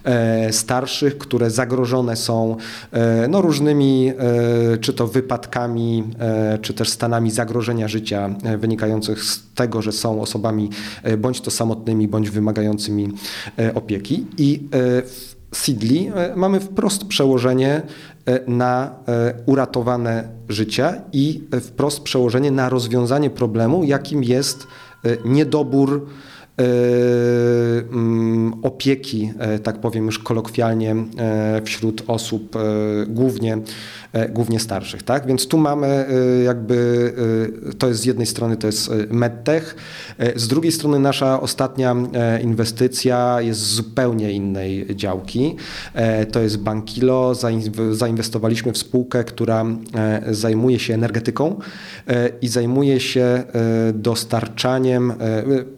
e, 0.04 0.52
starszych, 0.52 1.18
które 1.18 1.50
zagrożone 1.50 2.16
są 2.16 2.56
e, 2.92 3.28
no, 3.28 3.40
różnymi 3.40 4.12
e, 4.18 4.78
czy 4.78 4.92
to 4.92 5.06
wypadkami, 5.06 6.04
czy 6.62 6.75
też 6.75 6.88
stanami 6.88 7.30
zagrożenia 7.30 7.88
życia 7.88 8.35
wynikających 8.59 9.25
z 9.25 9.42
tego, 9.54 9.82
że 9.82 9.92
są 9.92 10.21
osobami 10.21 10.71
bądź 11.18 11.40
to 11.40 11.50
samotnymi, 11.50 12.09
bądź 12.09 12.30
wymagającymi 12.30 13.12
opieki. 13.75 14.26
I 14.38 14.68
Sidley 15.54 16.12
mamy 16.37 16.61
wprost 16.61 17.04
przełożenie 17.04 17.82
na 18.47 18.94
uratowane 19.47 20.28
życia 20.49 20.94
i 21.12 21.40
wprost 21.61 22.02
przełożenie 22.02 22.50
na 22.50 22.68
rozwiązanie 22.68 23.30
problemu, 23.30 23.85
jakim 23.85 24.25
jest 24.25 24.66
niedobór 25.25 26.06
opieki, 28.62 29.32
tak 29.62 29.80
powiem 29.80 30.06
już 30.06 30.18
kolokwialnie, 30.18 30.97
wśród 31.64 32.02
osób 32.06 32.56
głównie 33.09 33.56
E, 33.56 33.62
głównie 34.31 34.61
starszych. 34.61 35.02
Tak? 35.02 35.26
Więc 35.26 35.47
tu 35.49 35.59
mamy 35.59 35.87
e, 35.87 36.42
jakby, 36.42 37.12
e, 37.71 37.73
to 37.73 37.88
jest 37.88 38.00
z 38.00 38.04
jednej 38.04 38.26
strony 38.26 38.57
to 38.57 38.66
jest 38.66 38.90
medtech, 39.11 39.76
z 40.37 40.49
drugiej 40.49 40.73
strony 40.73 40.99
nasza 40.99 41.40
ostatnia 41.40 41.97
inwestycja 42.42 43.40
jest 43.40 43.61
z 43.61 43.75
zupełnie 43.75 44.33
innej 44.33 44.97
działki. 44.97 45.57
To 46.33 46.40
jest 46.40 46.59
Bankilo, 46.59 47.35
zainwestowaliśmy 47.90 48.73
w 48.73 48.78
spółkę, 48.78 49.25
która 49.25 49.64
zajmuje 50.31 50.78
się 50.78 50.95
energetyką 50.95 51.59
i 52.42 52.49
zajmuje 52.49 53.00
się 53.00 53.42
dostarczaniem, 53.95 55.12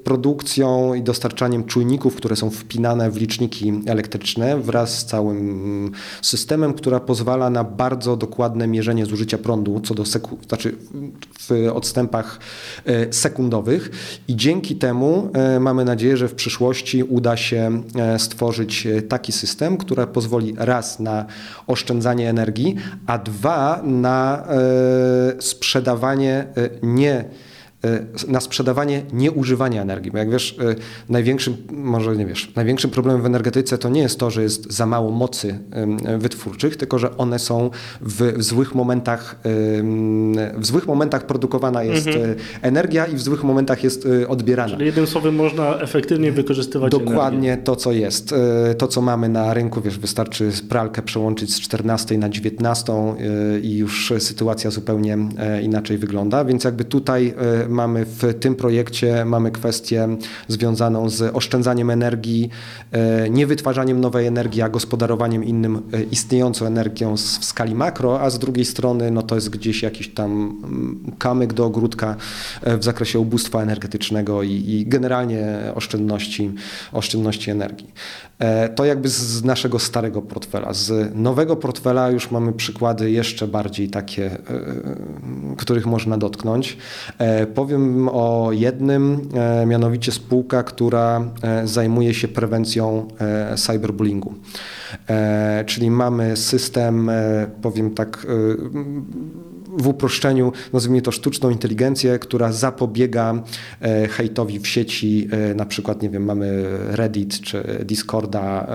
produkcją 0.04 0.94
i 0.94 1.02
dostarczaniem 1.02 1.64
czujników, 1.64 2.16
które 2.16 2.36
są 2.36 2.50
wpinane 2.50 3.10
w 3.10 3.16
liczniki 3.16 3.72
elektryczne 3.86 4.60
wraz 4.60 4.98
z 4.98 5.04
całym 5.04 5.90
systemem, 6.22 6.74
która 6.74 7.00
pozwala 7.00 7.50
na 7.50 7.64
bardzo 7.64 8.16
dokładne 8.26 8.66
mierzenie 8.66 9.06
zużycia 9.06 9.38
prądu 9.38 9.80
co 9.80 9.94
do 9.94 10.02
seku- 10.02 10.36
znaczy 10.48 10.76
w 11.40 11.70
odstępach 11.74 12.38
e, 12.86 13.12
sekundowych. 13.12 13.90
I 14.28 14.36
dzięki 14.36 14.76
temu 14.76 15.30
e, 15.34 15.60
mamy 15.60 15.84
nadzieję, 15.84 16.16
że 16.16 16.28
w 16.28 16.34
przyszłości 16.34 17.02
uda 17.02 17.36
się 17.36 17.82
e, 17.96 18.18
stworzyć 18.18 18.88
taki 19.08 19.32
system, 19.32 19.76
który 19.76 20.06
pozwoli 20.06 20.54
raz 20.58 21.00
na 21.00 21.26
oszczędzanie 21.66 22.30
energii, 22.30 22.76
a 23.06 23.18
dwa 23.18 23.80
na 23.82 24.44
sprzedawanie 25.40 26.46
nie 26.82 27.24
na 28.28 28.40
sprzedawanie 28.40 29.02
nieużywania 29.12 29.82
energii. 29.82 30.10
Bo 30.10 30.18
jak 30.18 30.30
wiesz, 30.30 30.58
e, 30.58 30.74
największym, 31.08 31.56
może 31.70 32.16
nie 32.16 32.26
wiesz, 32.26 32.54
największym 32.56 32.90
problemem 32.90 33.22
w 33.22 33.26
energetyce 33.26 33.78
to 33.78 33.88
nie 33.88 34.00
jest 34.00 34.18
to, 34.18 34.30
że 34.30 34.42
jest 34.42 34.72
za 34.72 34.86
mało 34.86 35.10
mocy 35.10 35.58
wytwórczych, 36.18 36.76
tylko 36.76 36.98
że 36.98 37.16
one 37.16 37.38
są 37.38 37.70
w, 38.00 38.34
złych 38.38 38.74
momentach, 38.74 39.40
w 40.56 40.66
złych 40.66 40.86
momentach 40.86 41.26
produkowana 41.26 41.82
jest 41.82 42.06
mhm. 42.06 42.30
E, 42.30 42.34
energia 42.62 43.06
i 43.06 43.16
w 43.16 43.22
złych 43.22 43.44
momentach 43.44 43.84
jest 43.84 44.08
odbierana. 44.28 44.72
Czyli 44.72 44.86
jednym 44.86 45.06
słowem 45.06 45.34
można 45.34 45.80
efektywnie 45.80 46.32
wykorzystywać 46.32 46.90
Dokładnie 46.90 47.48
energię. 47.48 47.64
to, 47.64 47.76
co 47.76 47.92
jest. 47.92 48.34
To, 48.78 48.88
co 48.88 49.02
mamy 49.02 49.28
na 49.28 49.54
rynku, 49.54 49.80
wiesz, 49.80 49.98
wystarczy 49.98 50.50
pralkę 50.68 51.02
przełączyć 51.02 51.54
z 51.54 51.60
14 51.60 52.18
na 52.18 52.28
19 52.28 52.92
i 53.62 53.76
już 53.76 54.12
sytuacja 54.18 54.70
zupełnie 54.70 55.18
inaczej 55.62 55.98
wygląda, 55.98 56.44
więc 56.44 56.64
jakby 56.64 56.84
tutaj 56.84 57.34
mamy 57.74 58.04
w 58.04 58.34
tym 58.40 58.54
projekcie 58.54 59.24
mamy 59.24 59.50
kwestię 59.50 60.08
związaną 60.48 61.10
z 61.10 61.36
oszczędzaniem 61.36 61.90
energii, 61.90 62.50
e, 62.92 63.30
nie 63.30 63.46
wytwarzaniem 63.46 64.00
nowej 64.00 64.26
energii, 64.26 64.62
a 64.62 64.68
gospodarowaniem 64.68 65.44
innym 65.44 65.82
e, 65.92 66.02
istniejącą 66.02 66.66
energią 66.66 67.16
w 67.16 67.20
skali 67.20 67.74
makro, 67.74 68.20
a 68.20 68.30
z 68.30 68.38
drugiej 68.38 68.64
strony 68.64 69.10
no 69.10 69.22
to 69.22 69.34
jest 69.34 69.50
gdzieś 69.50 69.82
jakiś 69.82 70.08
tam 70.08 70.30
mm, 70.32 71.12
kamyk 71.18 71.52
do 71.52 71.64
ogródka 71.64 72.16
e, 72.62 72.76
w 72.76 72.84
zakresie 72.84 73.18
ubóstwa 73.18 73.62
energetycznego 73.62 74.42
i, 74.42 74.50
i 74.50 74.86
generalnie 74.86 75.44
oszczędności, 75.74 76.54
oszczędności 76.92 77.50
energii. 77.50 77.92
To 78.74 78.84
jakby 78.84 79.08
z 79.08 79.44
naszego 79.44 79.78
starego 79.78 80.22
portfela. 80.22 80.72
Z 80.72 81.14
nowego 81.14 81.56
portfela 81.56 82.10
już 82.10 82.30
mamy 82.30 82.52
przykłady 82.52 83.10
jeszcze 83.10 83.46
bardziej 83.46 83.88
takie, 83.88 84.38
których 85.56 85.86
można 85.86 86.18
dotknąć. 86.18 86.76
Powiem 87.64 88.08
o 88.08 88.52
jednym, 88.52 89.28
e, 89.34 89.66
mianowicie 89.66 90.12
spółka, 90.12 90.62
która 90.62 91.24
e, 91.42 91.66
zajmuje 91.66 92.14
się 92.14 92.28
prewencją 92.28 93.08
e, 93.20 93.56
cyberbullyingu. 93.56 94.34
Czyli 95.66 95.90
mamy 95.90 96.36
system, 96.36 97.10
powiem 97.62 97.94
tak, 97.94 98.26
w 99.78 99.86
uproszczeniu 99.86 100.52
nazwijmy 100.72 101.02
to 101.02 101.12
sztuczną 101.12 101.50
inteligencję, 101.50 102.18
która 102.18 102.52
zapobiega 102.52 103.42
hejtowi 104.10 104.60
w 104.60 104.68
sieci, 104.68 105.28
na 105.56 105.66
przykład, 105.66 106.02
nie 106.02 106.10
wiem, 106.10 106.24
mamy 106.24 106.64
Reddit 106.88 107.40
czy 107.40 107.84
Discorda, 107.84 108.66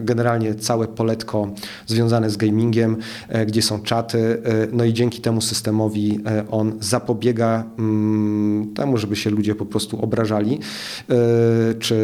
generalnie 0.00 0.54
całe 0.54 0.88
poletko 0.88 1.50
związane 1.86 2.30
z 2.30 2.36
gamingiem, 2.36 2.96
gdzie 3.46 3.62
są 3.62 3.82
czaty, 3.82 4.42
no 4.72 4.84
i 4.84 4.92
dzięki 4.92 5.20
temu 5.20 5.40
systemowi 5.40 6.20
on 6.50 6.72
zapobiega 6.80 7.64
mm, 7.78 8.74
temu, 8.74 8.96
żeby 8.96 9.16
się 9.16 9.30
ludzie 9.30 9.54
po 9.54 9.66
prostu 9.66 10.02
obrażali, 10.02 10.58
czy 11.78 11.96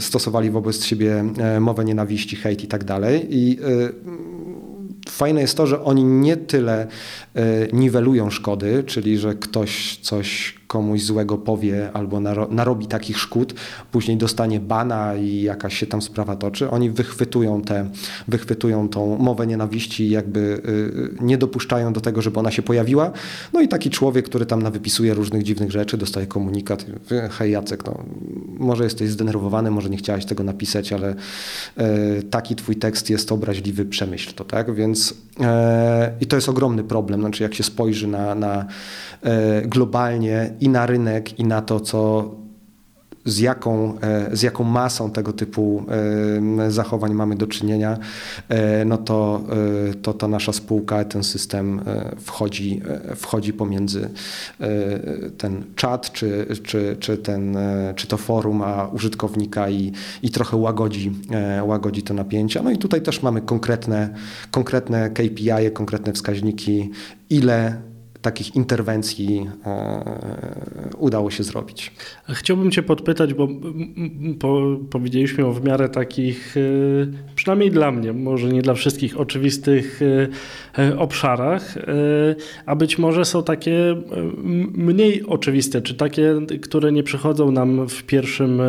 stosowali 0.00 0.50
wobec 0.50 0.84
siebie 0.84 1.24
mowę 1.60 1.84
nienawiści, 1.84 2.36
hejt 2.36 2.64
i 2.64 2.66
tak 2.66 2.84
dalej. 2.84 3.26
I 3.30 3.58
fajne 5.22 5.40
jest 5.40 5.56
to, 5.56 5.66
że 5.66 5.84
oni 5.84 6.04
nie 6.04 6.36
tyle 6.36 6.86
niwelują 7.72 8.30
szkody, 8.30 8.84
czyli 8.86 9.18
że 9.18 9.34
ktoś 9.34 9.98
coś 10.02 10.54
komuś 10.72 11.02
złego 11.02 11.38
powie 11.38 11.90
albo 11.92 12.20
narobi 12.50 12.86
takich 12.86 13.18
szkód, 13.18 13.54
później 13.92 14.16
dostanie 14.16 14.60
bana 14.60 15.14
i 15.16 15.42
jakaś 15.42 15.78
się 15.78 15.86
tam 15.86 16.02
sprawa 16.02 16.36
toczy. 16.36 16.70
Oni 16.70 16.90
wychwytują, 16.90 17.62
te, 17.62 17.90
wychwytują 18.28 18.88
tą 18.88 19.18
mowę 19.18 19.46
nienawiści 19.46 20.10
jakby 20.10 20.40
y, 20.40 20.70
y, 21.20 21.24
nie 21.24 21.38
dopuszczają 21.38 21.92
do 21.92 22.00
tego, 22.00 22.22
żeby 22.22 22.38
ona 22.38 22.50
się 22.50 22.62
pojawiła. 22.62 23.10
No 23.52 23.60
i 23.60 23.68
taki 23.68 23.90
człowiek, 23.90 24.24
który 24.24 24.46
tam 24.46 24.62
nawypisuje 24.62 25.14
różnych 25.14 25.42
dziwnych 25.42 25.70
rzeczy, 25.70 25.96
dostaje 25.96 26.26
komunikat, 26.26 26.86
hej 27.30 27.52
Jacek, 27.52 27.86
no, 27.86 28.04
może 28.58 28.84
jesteś 28.84 29.10
zdenerwowany, 29.10 29.70
może 29.70 29.90
nie 29.90 29.96
chciałeś 29.96 30.24
tego 30.24 30.42
napisać, 30.42 30.92
ale 30.92 31.14
e, 31.76 32.22
taki 32.22 32.56
twój 32.56 32.76
tekst 32.76 33.10
jest 33.10 33.32
obraźliwy, 33.32 33.84
przemyśl 33.84 34.34
to, 34.34 34.44
tak? 34.44 34.74
Więc 34.74 35.14
e, 35.40 36.12
i 36.20 36.26
to 36.26 36.36
jest 36.36 36.48
ogromny 36.48 36.84
problem, 36.84 37.20
znaczy 37.20 37.42
jak 37.42 37.54
się 37.54 37.62
spojrzy 37.62 38.06
na, 38.06 38.34
na 38.34 38.66
e, 39.22 39.62
globalnie 39.62 40.54
i 40.62 40.68
na 40.68 40.86
rynek, 40.86 41.38
i 41.38 41.44
na 41.44 41.62
to, 41.62 41.80
co 41.80 42.30
z 43.24 43.38
jaką, 43.38 44.00
e, 44.00 44.36
z 44.36 44.42
jaką 44.42 44.64
masą 44.64 45.10
tego 45.10 45.32
typu 45.32 45.84
e, 46.58 46.70
zachowań 46.70 47.14
mamy 47.14 47.36
do 47.36 47.46
czynienia, 47.46 47.98
e, 48.48 48.84
no 48.84 48.98
to, 48.98 49.42
to, 50.02 50.14
to 50.14 50.28
nasza 50.28 50.52
spółka, 50.52 51.04
ten 51.04 51.24
system 51.24 51.80
wchodzi, 52.20 52.80
wchodzi 53.16 53.52
pomiędzy 53.52 54.10
ten 55.38 55.64
czat, 55.76 56.12
czy, 56.12 56.46
czy, 56.62 56.96
czy, 57.00 57.18
ten, 57.18 57.56
czy 57.96 58.06
to 58.06 58.16
forum, 58.16 58.62
a 58.62 58.86
użytkownika 58.86 59.70
i, 59.70 59.92
i 60.22 60.30
trochę 60.30 60.56
łagodzi, 60.56 61.12
łagodzi 61.62 62.02
to 62.02 62.14
napięcia. 62.14 62.62
No 62.62 62.70
i 62.70 62.78
tutaj 62.78 63.02
też 63.02 63.22
mamy 63.22 63.40
konkretne, 63.40 64.14
konkretne 64.50 65.10
KPI, 65.10 65.70
konkretne 65.72 66.12
wskaźniki, 66.12 66.90
ile 67.30 67.91
takich 68.22 68.56
interwencji 68.56 69.46
e, 69.66 70.04
udało 70.98 71.30
się 71.30 71.42
zrobić. 71.42 71.92
Chciałbym 72.28 72.70
Cię 72.70 72.82
podpytać, 72.82 73.34
bo 73.34 73.48
po, 74.38 74.76
powiedzieliśmy 74.90 75.46
o 75.46 75.52
w 75.52 75.64
miarę 75.64 75.88
takich, 75.88 76.56
e, 76.56 76.60
przynajmniej 77.34 77.70
dla 77.70 77.92
mnie, 77.92 78.12
może 78.12 78.48
nie 78.48 78.62
dla 78.62 78.74
wszystkich, 78.74 79.20
oczywistych 79.20 80.00
e, 80.78 80.98
obszarach, 80.98 81.74
a 82.66 82.76
być 82.76 82.98
może 82.98 83.24
są 83.24 83.42
takie 83.42 83.96
mniej 84.72 85.26
oczywiste, 85.26 85.82
czy 85.82 85.94
takie, 85.94 86.34
które 86.62 86.92
nie 86.92 87.02
przychodzą 87.02 87.50
nam 87.50 87.88
w 87.88 88.02
pierwszym 88.02 88.62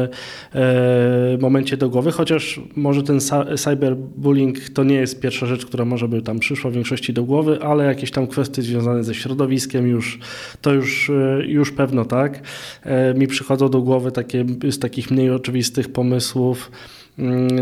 momencie 1.39 1.77
do 1.77 1.89
głowy, 1.89 2.11
chociaż 2.11 2.61
może 2.75 3.03
ten 3.03 3.19
cyberbullying 3.57 4.69
to 4.69 4.83
nie 4.83 4.95
jest 4.95 5.19
pierwsza 5.19 5.45
rzecz, 5.45 5.65
która 5.65 5.85
może 5.85 6.07
by 6.07 6.21
tam 6.21 6.39
przyszła 6.39 6.71
w 6.71 6.73
większości 6.73 7.13
do 7.13 7.23
głowy, 7.23 7.59
ale 7.61 7.85
jakieś 7.85 8.11
tam 8.11 8.27
kwestie 8.27 8.61
związane 8.61 9.03
ze 9.03 9.15
środowiskiem, 9.15 9.42
środowiskiem 9.43 9.87
już, 9.87 10.19
to 10.61 10.73
już, 10.73 11.09
e, 11.09 11.45
już 11.45 11.71
pewno 11.71 12.05
tak. 12.05 12.41
E, 12.83 13.13
mi 13.13 13.27
przychodzą 13.27 13.69
do 13.69 13.81
głowy 13.81 14.11
takie 14.11 14.45
z 14.71 14.79
takich 14.79 15.11
mniej 15.11 15.29
oczywistych 15.31 15.91
pomysłów, 15.91 16.71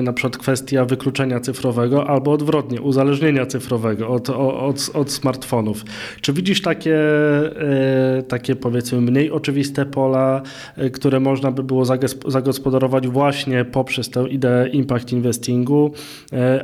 na 0.03 0.13
przykład 0.13 0.37
kwestia 0.37 0.85
wykluczenia 0.85 1.39
cyfrowego 1.39 2.09
albo 2.09 2.31
odwrotnie, 2.31 2.81
uzależnienia 2.81 3.45
cyfrowego 3.45 4.07
od, 4.09 4.29
od, 4.29 4.89
od 4.93 5.11
smartfonów. 5.11 5.83
Czy 6.21 6.33
widzisz 6.33 6.61
takie, 6.61 6.97
e, 8.17 8.23
takie 8.23 8.55
powiedzmy 8.55 9.01
mniej 9.01 9.31
oczywiste 9.31 9.85
pola, 9.85 10.41
które 10.93 11.19
można 11.19 11.51
by 11.51 11.63
było 11.63 11.85
zagospodarować 12.27 13.07
właśnie 13.07 13.65
poprzez 13.65 14.09
tę 14.09 14.27
ideę 14.29 14.67
impact 14.67 15.11
investingu, 15.11 15.91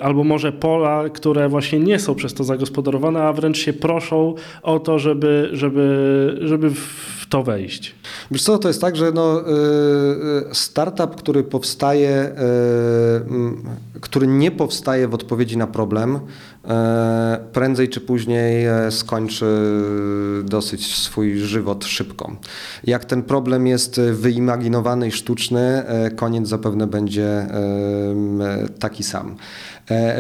albo 0.02 0.24
może 0.24 0.52
pola, 0.52 1.10
które 1.10 1.50
właśnie 1.50 1.80
nie 1.80 2.00
są 2.00 2.16
przez 2.16 2.34
to 2.34 2.44
zagospodarowane, 2.44 3.24
a 3.24 3.34
wręcz 3.34 3.58
się 3.58 3.74
proszą 3.74 4.36
o 4.64 4.80
to, 4.80 5.00
żeby, 5.00 5.50
żeby, 5.54 6.38
żeby 6.42 6.70
w 6.70 7.17
to 7.30 7.44
wejść? 7.44 7.96
Wiesz 8.32 8.44
co, 8.44 8.58
to 8.58 8.68
jest 8.68 8.82
tak, 8.82 8.96
że 8.96 9.12
no, 9.12 9.42
y, 9.42 9.44
y, 10.52 10.56
startup, 10.56 11.16
który 11.16 11.44
powstaje, 11.44 12.32
y, 13.96 14.00
który 14.02 14.28
nie 14.28 14.52
powstaje 14.52 15.08
w 15.08 15.14
odpowiedzi 15.14 15.58
na 15.58 15.68
problem, 15.68 16.20
prędzej 17.54 17.90
czy 17.90 18.02
później 18.02 18.68
skończy 18.90 19.46
dosyć 20.44 20.96
swój 20.96 21.38
żywot 21.38 21.86
szybko. 21.86 22.36
Jak 22.84 23.06
ten 23.06 23.24
problem 23.24 23.68
jest 23.68 24.02
wyimaginowany 24.02 25.08
i 25.08 25.12
sztuczny, 25.12 25.84
koniec 26.16 26.48
zapewne 26.48 26.88
będzie 26.88 27.48
taki 28.80 29.04
sam. 29.04 29.36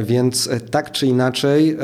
Więc 0.04 0.50
tak 0.72 0.92
czy 0.92 1.08
inaczej, 1.08 1.78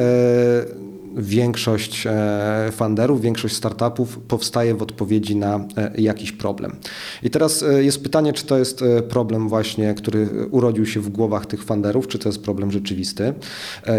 większość 1.18 2.08
e, 2.08 2.72
funderów, 2.72 3.22
większość 3.22 3.56
startupów 3.56 4.20
powstaje 4.28 4.76
w 4.76 4.82
odpowiedzi 4.82 5.36
na 5.36 5.66
e, 5.78 5.92
jakiś 6.02 6.32
problem. 6.32 6.76
I 7.24 7.30
teraz 7.30 7.64
e, 7.64 7.84
jest 7.84 8.04
pytanie, 8.04 8.34
czy 8.34 8.46
to 8.46 8.58
jest 8.58 8.84
problem 9.10 9.50
właśnie, 9.50 9.94
który 9.94 10.30
urodził 10.52 10.86
się 10.86 11.00
w 11.00 11.10
głowach 11.10 11.46
tych 11.46 11.64
funderów, 11.64 12.08
czy 12.08 12.20
to 12.20 12.30
jest 12.30 12.42
problem 12.42 12.72
rzeczywisty. 12.72 13.34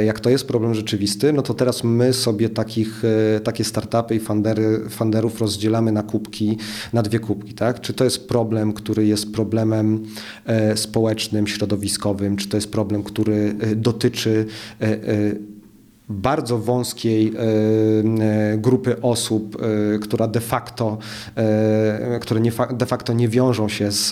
Jak 0.05 0.21
to 0.21 0.31
jest 0.31 0.47
problem 0.47 0.75
rzeczywisty, 0.75 1.33
no 1.33 1.43
to 1.43 1.55
teraz 1.55 1.85
my 1.85 2.13
sobie 2.13 2.49
takich, 2.49 3.03
takie 3.45 3.65
startupy 3.65 4.15
i 4.15 4.21
fundery, 4.21 4.81
funderów 4.91 5.41
rozdzielamy 5.41 5.93
na 5.93 6.03
kubki, 6.03 6.59
na 6.93 7.03
dwie 7.03 7.19
kubki. 7.19 7.55
Tak? 7.55 7.81
Czy 7.81 7.95
to 7.95 8.05
jest 8.05 8.29
problem, 8.29 8.73
który 8.73 9.07
jest 9.07 9.33
problemem 9.33 10.03
społecznym, 10.75 11.47
środowiskowym, 11.47 12.37
czy 12.37 12.49
to 12.49 12.57
jest 12.57 12.73
problem, 12.73 13.03
który 13.03 13.55
dotyczy 13.77 14.47
bardzo 16.09 16.59
wąskiej 16.59 17.33
e, 17.37 17.41
e, 17.41 18.59
grupy 18.59 19.01
osób, 19.03 19.57
e, 19.95 19.99
która 19.99 20.29
de 20.29 20.41
facto, 20.41 20.99
które 22.21 22.41
de 22.73 22.87
facto 22.87 23.13
nie 23.13 23.29
wiążą 23.29 23.69
się 23.69 23.93
z, 23.93 24.09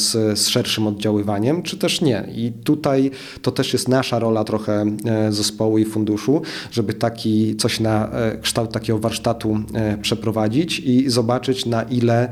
z, 0.00 0.38
z, 0.38 0.48
szerszym 0.48 0.86
oddziaływaniem, 0.86 1.62
czy 1.62 1.78
też 1.78 2.00
nie. 2.00 2.28
I 2.34 2.52
tutaj 2.64 3.10
to 3.42 3.52
też 3.52 3.72
jest 3.72 3.88
nasza 3.88 4.18
rola 4.18 4.44
trochę 4.44 4.84
zespołu 5.30 5.78
i 5.78 5.84
funduszu, 5.84 6.42
żeby 6.70 6.94
taki 6.94 7.56
coś 7.56 7.80
na 7.80 8.10
kształt 8.42 8.72
takiego 8.72 8.98
warsztatu 8.98 9.58
przeprowadzić 10.02 10.78
i 10.78 11.10
zobaczyć 11.10 11.66
na 11.66 11.82
ile 11.82 12.28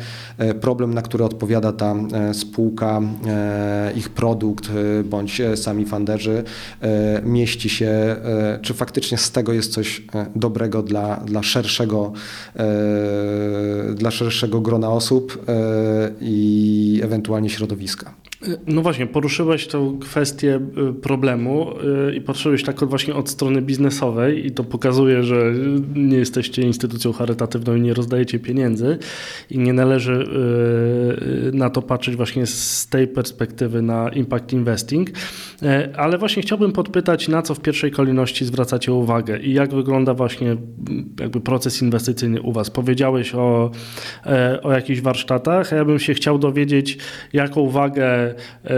problem, 0.61 0.95
na 0.95 1.03
który 1.03 1.25
odpowiada 1.25 1.73
ta 1.73 1.95
spółka, 2.33 3.01
ich 3.95 4.09
produkt 4.09 4.71
bądź 5.05 5.43
sami 5.55 5.87
funderzy 5.87 6.45
mieści 7.25 7.69
się 7.69 8.17
czy 8.63 8.75
faktycznie 8.75 9.19
z 9.19 9.31
tego 9.31 9.53
jest 9.53 9.73
coś 9.73 10.03
e, 10.15 10.27
dobrego 10.37 10.83
dla, 10.83 11.17
dla, 11.17 11.43
szerszego, 11.43 12.13
e, 12.57 13.95
dla 13.95 14.11
szerszego 14.11 14.61
grona 14.61 14.91
osób 14.91 15.45
e, 15.49 16.11
i 16.21 17.01
ewentualnie 17.05 17.51
środowiska. 17.51 18.15
No 18.67 18.83
właśnie, 18.83 19.07
poruszyłeś 19.07 19.67
tą 19.67 19.99
kwestię 19.99 20.61
y, 20.91 20.93
problemu 20.93 21.73
y, 22.09 22.17
i 22.17 22.21
patrzyłeś 22.21 22.63
tak 22.65 22.85
właśnie 22.85 23.15
od 23.15 23.29
strony 23.29 23.63
biznesowej 23.63 24.47
i 24.47 24.51
to 24.51 24.65
pokazuje, 24.65 25.23
że 25.23 25.53
nie 25.95 26.17
jesteście 26.17 26.63
instytucją 26.63 27.13
charytatywną 27.13 27.75
i 27.75 27.81
nie 27.81 27.95
rozdajecie 27.95 28.39
pieniędzy 28.39 28.99
i 29.51 29.59
nie 29.59 29.73
należy 29.73 30.27
y, 31.49 31.57
na 31.57 31.71
to 31.71 31.83
patrzeć 31.83 32.17
właśnie 32.17 32.47
z 32.47 32.89
tej 32.89 33.09
perspektywy 33.09 33.83
na 33.83 34.09
impact 34.09 34.53
investing, 34.53 35.11
ale 35.97 36.19
właśnie 36.19 36.43
chciałbym 36.43 36.73
podpytać, 36.73 37.29
na 37.29 37.43
co 37.43 37.55
w 37.55 37.61
pierwszej 37.61 37.91
kolejności 37.91 38.45
zwracacie 38.45 38.93
uwagę 38.93 39.39
i 39.39 39.53
jak 39.53 39.75
wygląda 39.75 40.15
właśnie 40.15 40.57
jakby 41.21 41.41
proces 41.41 41.83
inwestycyjny 41.83 42.43
u 42.43 42.53
Was. 42.53 42.71
Powiedziałeś 42.71 43.35
o, 43.35 43.71
o 44.63 44.73
jakichś 44.73 45.01
warsztatach, 45.01 45.73
a 45.73 45.77
ja 45.77 45.85
bym 45.85 45.99
się 45.99 46.15
chciał 46.15 46.39
dowiedzieć, 46.39 46.99
jaką 47.33 47.61
uwagę 47.61 48.26
E, 48.27 48.75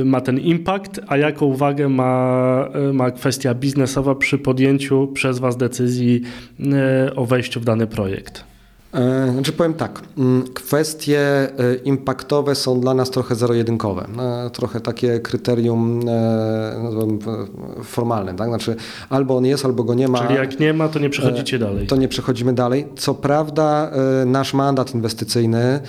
e, 0.00 0.04
ma 0.04 0.20
ten 0.20 0.38
impact, 0.38 1.00
a 1.06 1.16
jaką 1.16 1.46
uwagę 1.46 1.88
ma, 1.88 2.68
e, 2.74 2.92
ma 2.92 3.10
kwestia 3.10 3.54
biznesowa 3.54 4.14
przy 4.14 4.38
podjęciu 4.38 5.08
przez 5.14 5.38
Was 5.38 5.56
decyzji 5.56 6.22
o 7.16 7.26
wejściu 7.26 7.60
w 7.60 7.64
dany 7.64 7.86
projekt? 7.86 8.53
E, 8.94 9.32
znaczy 9.32 9.52
powiem 9.52 9.74
tak, 9.74 10.02
mm, 10.18 10.42
kwestie 10.54 11.20
e, 11.20 11.74
impaktowe 11.84 12.54
są 12.54 12.80
dla 12.80 12.94
nas 12.94 13.10
trochę 13.10 13.34
zero-jedynkowe, 13.34 14.06
e, 14.46 14.50
trochę 14.50 14.80
takie 14.80 15.20
kryterium 15.20 16.00
formalne, 17.84 18.34
tak? 18.34 18.48
Znaczy 18.48 18.76
albo 19.08 19.36
on 19.36 19.44
jest, 19.44 19.64
albo 19.64 19.84
go 19.84 19.94
nie 19.94 20.08
ma. 20.08 20.18
Czyli 20.18 20.34
jak 20.34 20.60
nie 20.60 20.72
ma, 20.72 20.88
to 20.88 20.98
nie 20.98 21.10
przechodzicie 21.10 21.58
dalej. 21.58 21.86
To 21.86 21.96
nie 21.96 22.08
przechodzimy 22.08 22.52
dalej. 22.52 22.86
Co 22.96 23.14
prawda 23.14 23.90
nasz 24.26 24.54
mandat 24.54 24.94
inwestycyjny, 24.94 25.80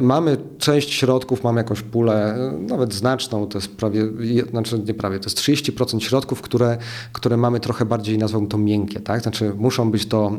mamy 0.00 0.36
część 0.58 0.92
środków, 0.92 1.44
mamy 1.44 1.60
jakąś 1.60 1.82
pulę, 1.82 2.36
nawet 2.68 2.94
znaczną, 2.94 3.46
to 3.46 3.58
jest 3.58 3.76
prawie, 3.76 4.02
znaczy 4.50 4.78
nie 4.86 4.94
prawie, 4.94 5.18
to 5.18 5.26
jest 5.26 5.38
30% 5.38 6.00
środków, 6.00 6.42
które, 6.42 6.78
które 7.12 7.36
mamy 7.36 7.60
trochę 7.60 7.84
bardziej, 7.84 8.18
nazwałbym 8.18 8.48
to 8.48 8.58
miękkie, 8.58 9.00
tak? 9.00 9.22
Znaczy 9.22 9.52
muszą 9.56 9.90
być 9.90 10.06
to 10.06 10.32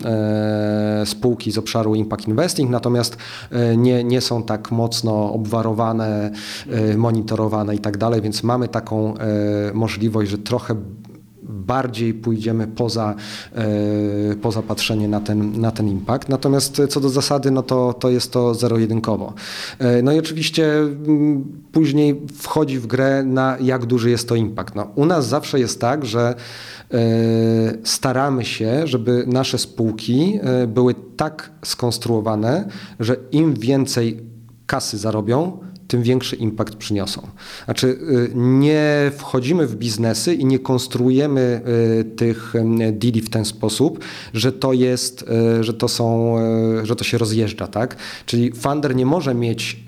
spółki 1.06 1.52
z 1.52 1.58
obszaru 1.58 1.96
impact 2.02 2.28
investing, 2.28 2.70
natomiast 2.70 3.18
e, 3.52 3.78
nie, 3.78 4.04
nie 4.04 4.22
są 4.22 4.44
tak 4.44 4.72
mocno 4.72 5.34
obwarowane, 5.34 6.32
e, 6.70 6.98
monitorowane 6.98 7.76
i 7.76 7.80
tak 7.80 7.98
dalej, 7.98 8.22
więc 8.22 8.44
mamy 8.44 8.68
taką 8.68 9.18
e, 9.18 9.18
możliwość, 9.74 10.32
że 10.32 10.38
trochę 10.38 10.76
bardziej 11.52 12.14
pójdziemy 12.14 12.68
poza, 12.68 13.16
poza 14.42 14.62
patrzenie 14.62 15.08
na 15.08 15.20
ten, 15.20 15.62
na 15.62 15.72
ten 15.72 15.88
impact. 15.88 16.30
Natomiast 16.30 16.82
co 16.90 17.00
do 17.00 17.10
zasady, 17.10 17.52
no 17.52 17.64
to, 17.64 17.94
to 17.94 18.10
jest 18.10 18.32
to 18.32 18.56
zero-jedynkowo. 18.56 19.34
No 20.04 20.12
i 20.12 20.20
oczywiście 20.20 20.80
mm, 20.80 21.44
później 21.72 22.22
wchodzi 22.34 22.80
w 22.80 22.88
grę 22.88 23.24
na 23.24 23.58
jak 23.62 23.86
duży 23.86 24.10
jest 24.10 24.30
to 24.30 24.36
impact. 24.36 24.76
No, 24.76 24.88
u 24.96 25.06
nas 25.06 25.28
zawsze 25.28 25.60
jest 25.60 25.82
tak, 25.82 26.06
że 26.06 26.36
E, 26.94 27.78
staramy 27.84 28.46
się, 28.46 28.88
żeby 28.88 29.24
nasze 29.28 29.58
spółki 29.58 30.40
e, 30.42 30.68
były 30.68 30.96
tak 31.18 31.52
skonstruowane, 31.66 32.68
że 33.00 33.16
im 33.32 33.54
więcej 33.54 34.20
kasy 34.66 34.98
zarobią, 34.98 35.58
tym 35.92 36.04
większy 36.04 36.36
impact 36.36 36.76
przyniosą. 36.76 37.22
Znaczy, 37.66 37.88
e, 37.88 38.36
nie 38.36 39.12
wchodzimy 39.18 39.68
w 39.68 39.76
biznesy 39.76 40.34
i 40.34 40.46
nie 40.46 40.60
konstruujemy 40.60 41.62
tych 42.16 42.54
deali 42.92 43.22
w 43.22 43.30
ten 43.30 43.46
sposób, 43.46 44.04
że 44.34 44.52
to 44.52 44.74
jest, 44.74 45.26
że 45.62 45.74
to 45.74 45.88
są, 45.88 46.36
że 46.84 46.96
to 46.96 47.04
się 47.04 47.18
rozjeżdża, 47.18 47.68
tak? 47.68 47.96
Czyli 48.26 48.52
funder 48.52 48.96
nie 48.96 49.06
może 49.06 49.36
mieć 49.36 49.84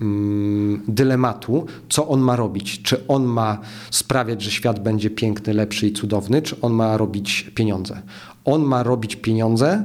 Mm, 0.00 0.82
dylematu, 0.88 1.66
co 1.88 2.08
on 2.08 2.20
ma 2.20 2.36
robić. 2.36 2.82
Czy 2.82 3.06
on 3.06 3.24
ma 3.24 3.58
sprawiać, 3.90 4.42
że 4.42 4.50
świat 4.50 4.82
będzie 4.82 5.10
piękny, 5.10 5.54
lepszy 5.54 5.86
i 5.86 5.92
cudowny, 5.92 6.42
czy 6.42 6.60
on 6.60 6.72
ma 6.72 6.96
robić 6.96 7.50
pieniądze. 7.54 8.02
On 8.44 8.62
ma 8.62 8.82
robić 8.82 9.16
pieniądze, 9.16 9.84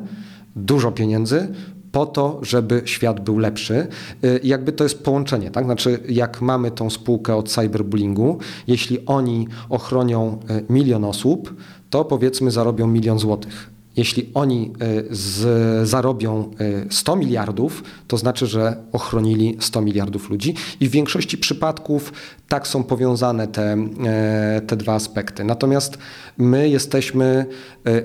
dużo 0.56 0.92
pieniędzy, 0.92 1.54
po 1.92 2.06
to, 2.06 2.40
żeby 2.42 2.82
świat 2.86 3.20
był 3.20 3.38
lepszy. 3.38 3.88
Y, 4.24 4.40
jakby 4.44 4.72
to 4.72 4.84
jest 4.84 5.04
połączenie, 5.04 5.52
tak? 5.52 5.66
Znaczy, 5.66 6.00
jak 6.10 6.42
mamy 6.42 6.72
tą 6.72 6.90
spółkę 6.90 7.36
od 7.36 7.50
cyberbullyingu, 7.50 8.38
jeśli 8.68 9.06
oni 9.06 9.48
ochronią 9.70 10.40
y, 10.50 10.74
milion 10.74 11.06
osób, 11.06 11.56
to 11.90 12.06
powiedzmy 12.06 12.52
zarobią 12.52 12.88
milion 12.88 13.20
złotych 13.20 13.71
jeśli 13.96 14.30
oni 14.34 14.74
e, 14.80 15.16
z, 15.16 15.90
zarobią 15.90 16.52
100 16.90 17.14
e, 17.14 17.18
miliardów, 17.18 17.84
to 18.08 18.18
znaczy, 18.18 18.48
że 18.48 18.76
ochronili 18.92 19.58
100 19.60 19.82
miliardów 19.82 20.30
ludzi 20.30 20.56
i 20.80 20.88
w 20.88 20.92
większości 20.92 21.38
przypadków 21.38 22.14
tak 22.48 22.68
są 22.68 22.84
powiązane 22.84 23.48
te, 23.48 23.78
e, 24.06 24.62
te 24.68 24.76
dwa 24.76 24.94
aspekty. 24.94 25.44
Natomiast 25.44 25.98
my 26.38 26.70
jesteśmy 26.70 27.46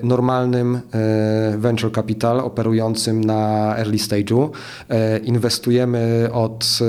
normalnym 0.03 0.79
venture 1.57 1.91
capital 1.91 2.39
operującym 2.39 3.23
na 3.23 3.75
early 3.77 3.97
stage'u. 3.97 4.49
Inwestujemy 5.23 6.29
od 6.33 6.79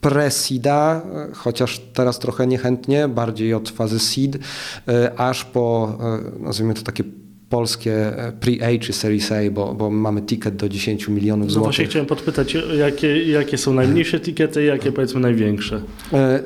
pre-seeda, 0.00 1.00
chociaż 1.34 1.80
teraz 1.94 2.18
trochę 2.18 2.46
niechętnie, 2.46 3.08
bardziej 3.08 3.54
od 3.54 3.70
fazy 3.70 3.98
seed, 3.98 4.38
aż 5.16 5.44
po, 5.44 5.98
nazwijmy 6.40 6.74
to 6.74 6.82
takie 6.82 7.04
polskie 7.48 8.18
e, 8.18 8.32
pre-A 8.32 8.78
czy 8.80 8.92
Series 8.92 9.32
A, 9.32 9.50
bo, 9.52 9.74
bo 9.74 9.90
mamy 9.90 10.22
ticket 10.22 10.56
do 10.56 10.68
10 10.68 11.08
milionów 11.08 11.50
złotych. 11.50 11.56
No 11.56 11.64
właśnie 11.64 11.84
chciałem 11.84 12.06
podpytać, 12.06 12.56
jakie, 12.78 13.24
jakie 13.24 13.58
są 13.58 13.72
najmniejsze 13.72 14.20
tickety 14.20 14.62
i 14.62 14.66
jakie 14.66 14.92
powiedzmy 14.92 15.20
największe? 15.20 15.76
E, 15.76 15.80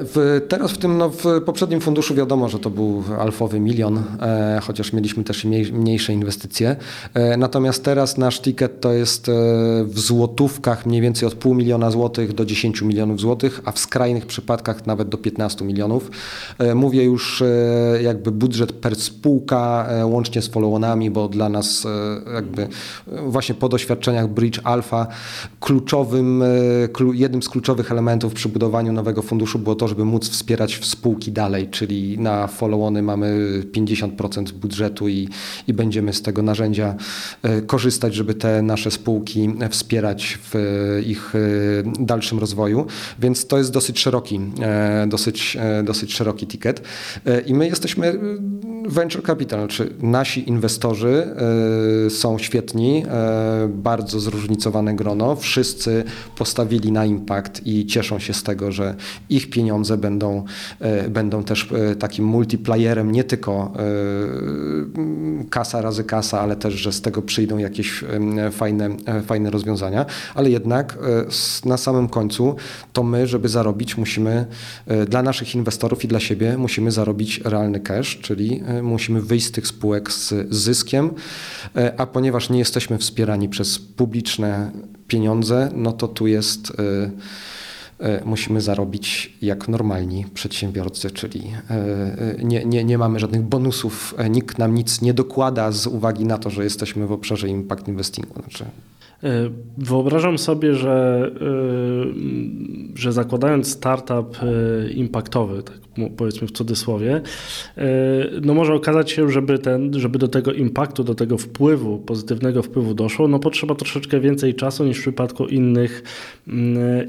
w, 0.01 0.41
teraz 0.49 0.73
w 0.73 0.79
tym, 0.79 0.99
no, 0.99 1.11
w 1.11 1.25
poprzednim 1.45 1.81
funduszu 1.81 2.15
wiadomo, 2.15 2.49
że 2.49 2.59
to 2.59 2.71
był 2.71 3.03
alfowy 3.19 3.61
milion, 3.61 4.03
e, 4.21 4.61
chociaż 4.63 4.93
mieliśmy 4.93 5.25
też 5.25 5.45
mniej, 5.45 5.73
mniejsze 5.73 6.13
inwestycje. 6.13 6.77
E, 7.15 7.37
natomiast 7.37 7.85
teraz 7.85 8.19
nasz 8.19 8.41
ticket 8.41 8.81
to 8.81 8.93
jest 8.93 9.29
e, 9.29 9.33
w 9.85 9.99
złotówkach 9.99 10.87
mniej 10.87 11.01
więcej 11.01 11.29
od 11.29 11.35
pół 11.35 11.55
miliona 11.55 11.91
złotych 11.91 12.33
do 12.33 12.45
10 12.45 12.83
milionów 12.83 13.21
złotych, 13.21 13.61
a 13.65 13.73
w 13.73 13.79
skrajnych 13.79 14.27
przypadkach 14.27 14.87
nawet 14.87 15.09
do 15.09 15.19
15 15.19 15.65
milionów. 15.65 16.11
E, 16.59 16.75
mówię 16.75 17.05
już 17.05 17.43
jakby 18.03 18.31
budżet 18.31 18.73
per 18.73 18.97
spółka 18.97 19.89
łącznie 20.05 20.43
z 20.43 20.49
follow-onami 20.93 21.11
bo 21.11 21.29
dla 21.29 21.49
nas 21.49 21.87
e, 21.87 22.35
jakby 22.35 22.69
właśnie 23.27 23.55
po 23.55 23.69
doświadczeniach 23.69 24.29
Bridge 24.29 24.61
Alpha 24.65 25.07
kluczowym, 25.61 26.43
e, 26.43 26.47
jednym 27.13 27.43
z 27.43 27.49
kluczowych 27.49 27.93
elementów 27.93 28.35
przy 28.35 28.49
budowaniu 28.49 28.93
nowego 28.93 29.23
funduszu 29.23 29.59
było 29.59 29.77
to, 29.77 29.89
żeby 29.89 30.05
móc 30.05 30.29
wspierać 30.29 30.81
spółki 30.85 31.33
dalej, 31.33 31.69
czyli 31.69 32.19
na 32.19 32.47
follow-ony 32.47 33.03
mamy 33.03 33.63
50% 33.73 34.53
budżetu 34.53 35.09
i, 35.09 35.29
i 35.69 35.73
będziemy 35.73 36.13
z 36.13 36.23
tego 36.23 36.43
narzędzia 36.43 36.95
e, 37.43 37.63
korzystać, 37.63 38.15
żeby 38.15 38.35
te 38.35 38.63
nasze 38.63 38.91
spółki 38.91 39.55
wspierać 39.71 40.39
w 40.43 40.55
ich 41.07 41.33
dalszym 42.01 42.39
rozwoju, 42.39 42.87
więc 43.19 43.47
to 43.47 43.59
jest 43.59 43.73
dosyć 43.73 43.99
szeroki, 43.99 44.41
dosyć, 45.07 45.57
dosyć 45.85 46.15
szeroki 46.15 46.47
ticket. 46.47 46.83
I 47.47 47.55
my 47.55 47.67
jesteśmy 47.67 48.19
venture 48.89 49.23
capital, 49.23 49.69
czy 49.69 49.95
nasi 50.01 50.49
inwestorzy 50.49 50.73
inwestorzy 50.73 51.35
e, 52.07 52.11
są 52.11 52.39
świetni, 52.39 53.05
e, 53.09 53.69
bardzo 53.69 54.21
zróżnicowane 54.21 54.95
grono. 54.95 55.37
Wszyscy 55.37 56.05
postawili 56.39 56.93
na 56.93 57.05
impact 57.05 57.67
i 57.67 57.87
cieszą 57.87 58.19
się 58.19 58.33
z 58.33 58.43
tego, 58.43 58.73
że 58.73 58.95
ich 59.29 59.51
pieniądze 59.51 59.97
będą, 59.97 60.45
e, 60.81 61.09
będą 61.09 61.45
też 61.45 61.69
takim 61.99 62.25
multiplayerem, 62.25 63.13
nie 63.13 63.25
tylko 63.25 63.73
kasa 65.51 65.83
razy 65.83 66.05
kasa, 66.05 66.41
ale 66.41 66.57
też, 66.57 66.75
że 66.75 66.93
z 66.93 67.01
tego 67.01 67.23
przyjdą 67.23 67.59
jakieś 67.59 68.05
fajne, 68.53 68.89
fajne 69.27 69.51
rozwiązania. 69.51 70.07
Ale 70.35 70.51
jednak 70.51 70.99
na 71.65 71.77
samym 71.77 72.09
końcu 72.09 72.57
to 72.93 73.03
my, 73.03 73.27
żeby 73.27 73.49
zarobić, 73.49 73.97
musimy 73.97 74.47
dla 75.09 75.23
naszych 75.23 75.55
inwestorów 75.55 76.05
i 76.05 76.09
dla 76.09 76.21
siebie 76.21 76.59
musimy 76.59 76.91
zarobić 76.91 77.41
realny 77.45 77.81
cash, 77.81 78.19
czyli 78.21 78.63
musimy 78.83 79.23
wyjść 79.23 79.47
z 79.47 79.53
tych 79.53 79.67
spółek 79.67 80.13
z 80.13 80.35
zyskiem, 80.51 81.11
e, 81.77 82.01
a 82.01 82.07
ponieważ 82.07 82.51
nie 82.51 82.59
jesteśmy 82.59 82.99
wspierani 82.99 83.49
przez 83.49 83.79
publiczne 83.79 84.71
pieniądze, 85.09 85.71
no 85.75 85.93
to 85.93 86.09
tu 86.09 86.27
jest 86.27 86.73
e, 88.01 88.07
e, 88.07 88.25
musimy 88.25 88.61
zarobić 88.61 89.37
jak 89.43 89.69
normalni 89.69 90.27
przedsiębiorcy, 90.35 91.11
czyli 91.11 91.43
nie, 92.43 92.65
nie, 92.65 92.85
nie 92.85 92.99
mamy 92.99 93.19
żadnych 93.19 93.43
bonusów, 93.43 94.15
nikt 94.31 94.59
nam 94.59 94.75
nic 94.75 95.01
nie 95.01 95.15
dokłada 95.15 95.73
z 95.73 95.87
uwagi 95.87 96.25
na 96.25 96.39
to, 96.39 96.51
że 96.51 96.65
jesteśmy 96.65 97.07
w 97.07 97.13
obszarze 97.13 97.49
impact 97.49 97.89
investingu. 97.89 98.35
Znaczy, 98.41 98.65
Wyobrażam 99.79 100.39
sobie, 100.39 100.75
że, 100.75 101.31
że 102.95 103.13
zakładając 103.13 103.69
startup 103.69 104.37
impaktowy, 104.95 105.63
tak 105.63 105.83
powiedzmy 106.17 106.49
w 106.49 106.53
cudzysłowie, 106.53 107.21
e, 107.77 107.83
no 108.43 108.55
może 108.55 108.75
okazać 108.75 109.11
się, 109.11 109.31
żeby, 109.31 109.59
ten, 109.59 110.01
żeby 110.01 110.19
do 110.19 110.29
tego 110.29 110.53
impaktu, 110.53 111.05
do 111.05 111.15
tego 111.15 111.39
wpływu, 111.39 111.99
pozytywnego 111.99 112.63
wpływu 112.63 112.95
doszło, 112.95 113.29
no 113.29 113.39
potrzeba 113.39 113.75
troszeczkę 113.75 114.21
więcej 114.21 114.55
czasu 114.55 114.85
niż 114.85 114.99
w 114.99 115.01
przypadku 115.01 115.47
innych, 115.47 116.03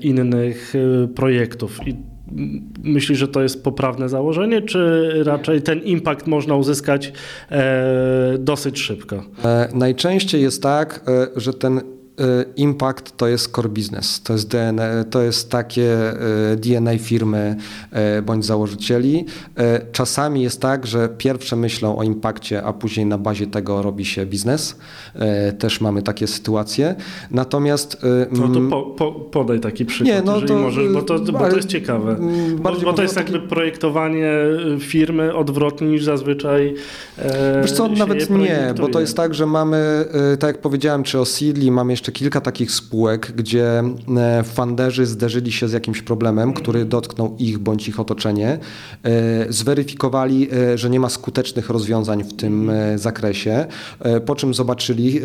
innych 0.02 0.74
e, 0.76 1.08
projektów. 1.08 1.88
I 1.88 1.96
Myślisz, 2.84 3.20
że 3.20 3.28
to 3.28 3.44
jest 3.44 3.64
poprawne 3.64 4.10
założenie, 4.10 4.62
czy 4.62 5.12
raczej 5.24 5.62
ten 5.62 5.80
impact 5.80 6.28
można 6.28 6.56
uzyskać 6.56 7.14
e, 7.52 8.38
dosyć 8.40 8.80
szybko? 8.80 9.24
najczęściej 9.74 10.42
jest 10.42 10.64
tak, 10.64 11.06
że 11.36 11.54
ten 11.54 11.82
impact 12.56 13.18
to 13.18 13.28
jest 13.28 13.56
core 13.56 13.70
business, 13.70 14.22
to 14.22 14.34
jest, 14.34 14.48
DNA, 14.48 15.04
to 15.04 15.22
jest 15.22 15.50
takie 15.50 15.98
DNA 16.58 16.98
firmy 16.98 17.56
bądź 18.26 18.46
założycieli. 18.46 19.26
Czasami 19.92 20.42
jest 20.42 20.62
tak, 20.62 20.88
że 20.88 21.10
pierwsze 21.18 21.56
myślą 21.56 21.98
o 21.98 22.04
impakcie, 22.04 22.64
a 22.64 22.74
później 22.74 23.06
na 23.06 23.18
bazie 23.18 23.48
tego 23.48 23.82
robi 23.82 24.06
się 24.06 24.26
biznes. 24.26 24.76
Też 25.60 25.82
mamy 25.82 26.02
takie 26.02 26.28
sytuacje. 26.28 26.96
Natomiast... 27.32 27.98
No 28.32 28.48
to 28.48 28.60
po, 28.70 28.84
po, 28.84 29.12
podaj 29.12 29.60
taki 29.60 29.86
przykład, 29.86 30.16
nie, 30.16 30.22
no 30.22 30.42
to, 30.42 30.56
możesz, 30.56 30.94
bo 30.94 31.02
to, 31.02 31.20
bo 31.20 31.40
to 31.40 31.56
jest 31.56 31.68
ciekawe. 31.68 32.18
Bo, 32.58 32.72
bo 32.72 32.94
to 32.94 33.02
jest 33.02 33.16
jakby 33.16 33.40
projektowanie 33.40 34.32
firmy 34.80 35.36
odwrotnie 35.36 35.88
niż 35.88 36.04
zazwyczaj 36.04 36.76
Wiesz 37.62 37.72
co, 37.72 37.88
nawet 37.88 38.30
nie, 38.30 38.74
bo 38.80 38.88
to 38.88 39.00
jest 39.00 39.18
tak, 39.18 39.34
że 39.34 39.46
mamy, 39.46 40.06
tak 40.40 40.48
jak 40.48 40.62
powiedziałem, 40.62 41.04
czy 41.04 41.20
o 41.20 41.26
Seedly, 41.26 41.72
mamy 41.72 41.94
jeszcze 41.94 42.03
kilka 42.12 42.42
takich 42.42 42.72
spółek, 42.72 43.32
gdzie 43.36 43.84
e, 44.18 44.44
funderzy 44.44 45.06
zderzyli 45.06 45.52
się 45.52 45.68
z 45.68 45.74
jakimś 45.74 46.02
problemem, 46.02 46.54
który 46.54 46.86
dotknął 46.86 47.36
ich 47.40 47.60
bądź 47.60 47.88
ich 47.88 48.00
otoczenie, 48.00 48.60
e, 49.04 49.54
zweryfikowali, 49.54 50.50
e, 50.54 50.78
że 50.78 50.90
nie 50.90 51.00
ma 51.00 51.10
skutecznych 51.10 51.70
rozwiązań 51.70 52.24
w 52.24 52.34
tym 52.34 52.72
zakresie, 52.96 53.66
po 54.26 54.36
czym 54.36 54.54
zobaczyli, 54.54 55.22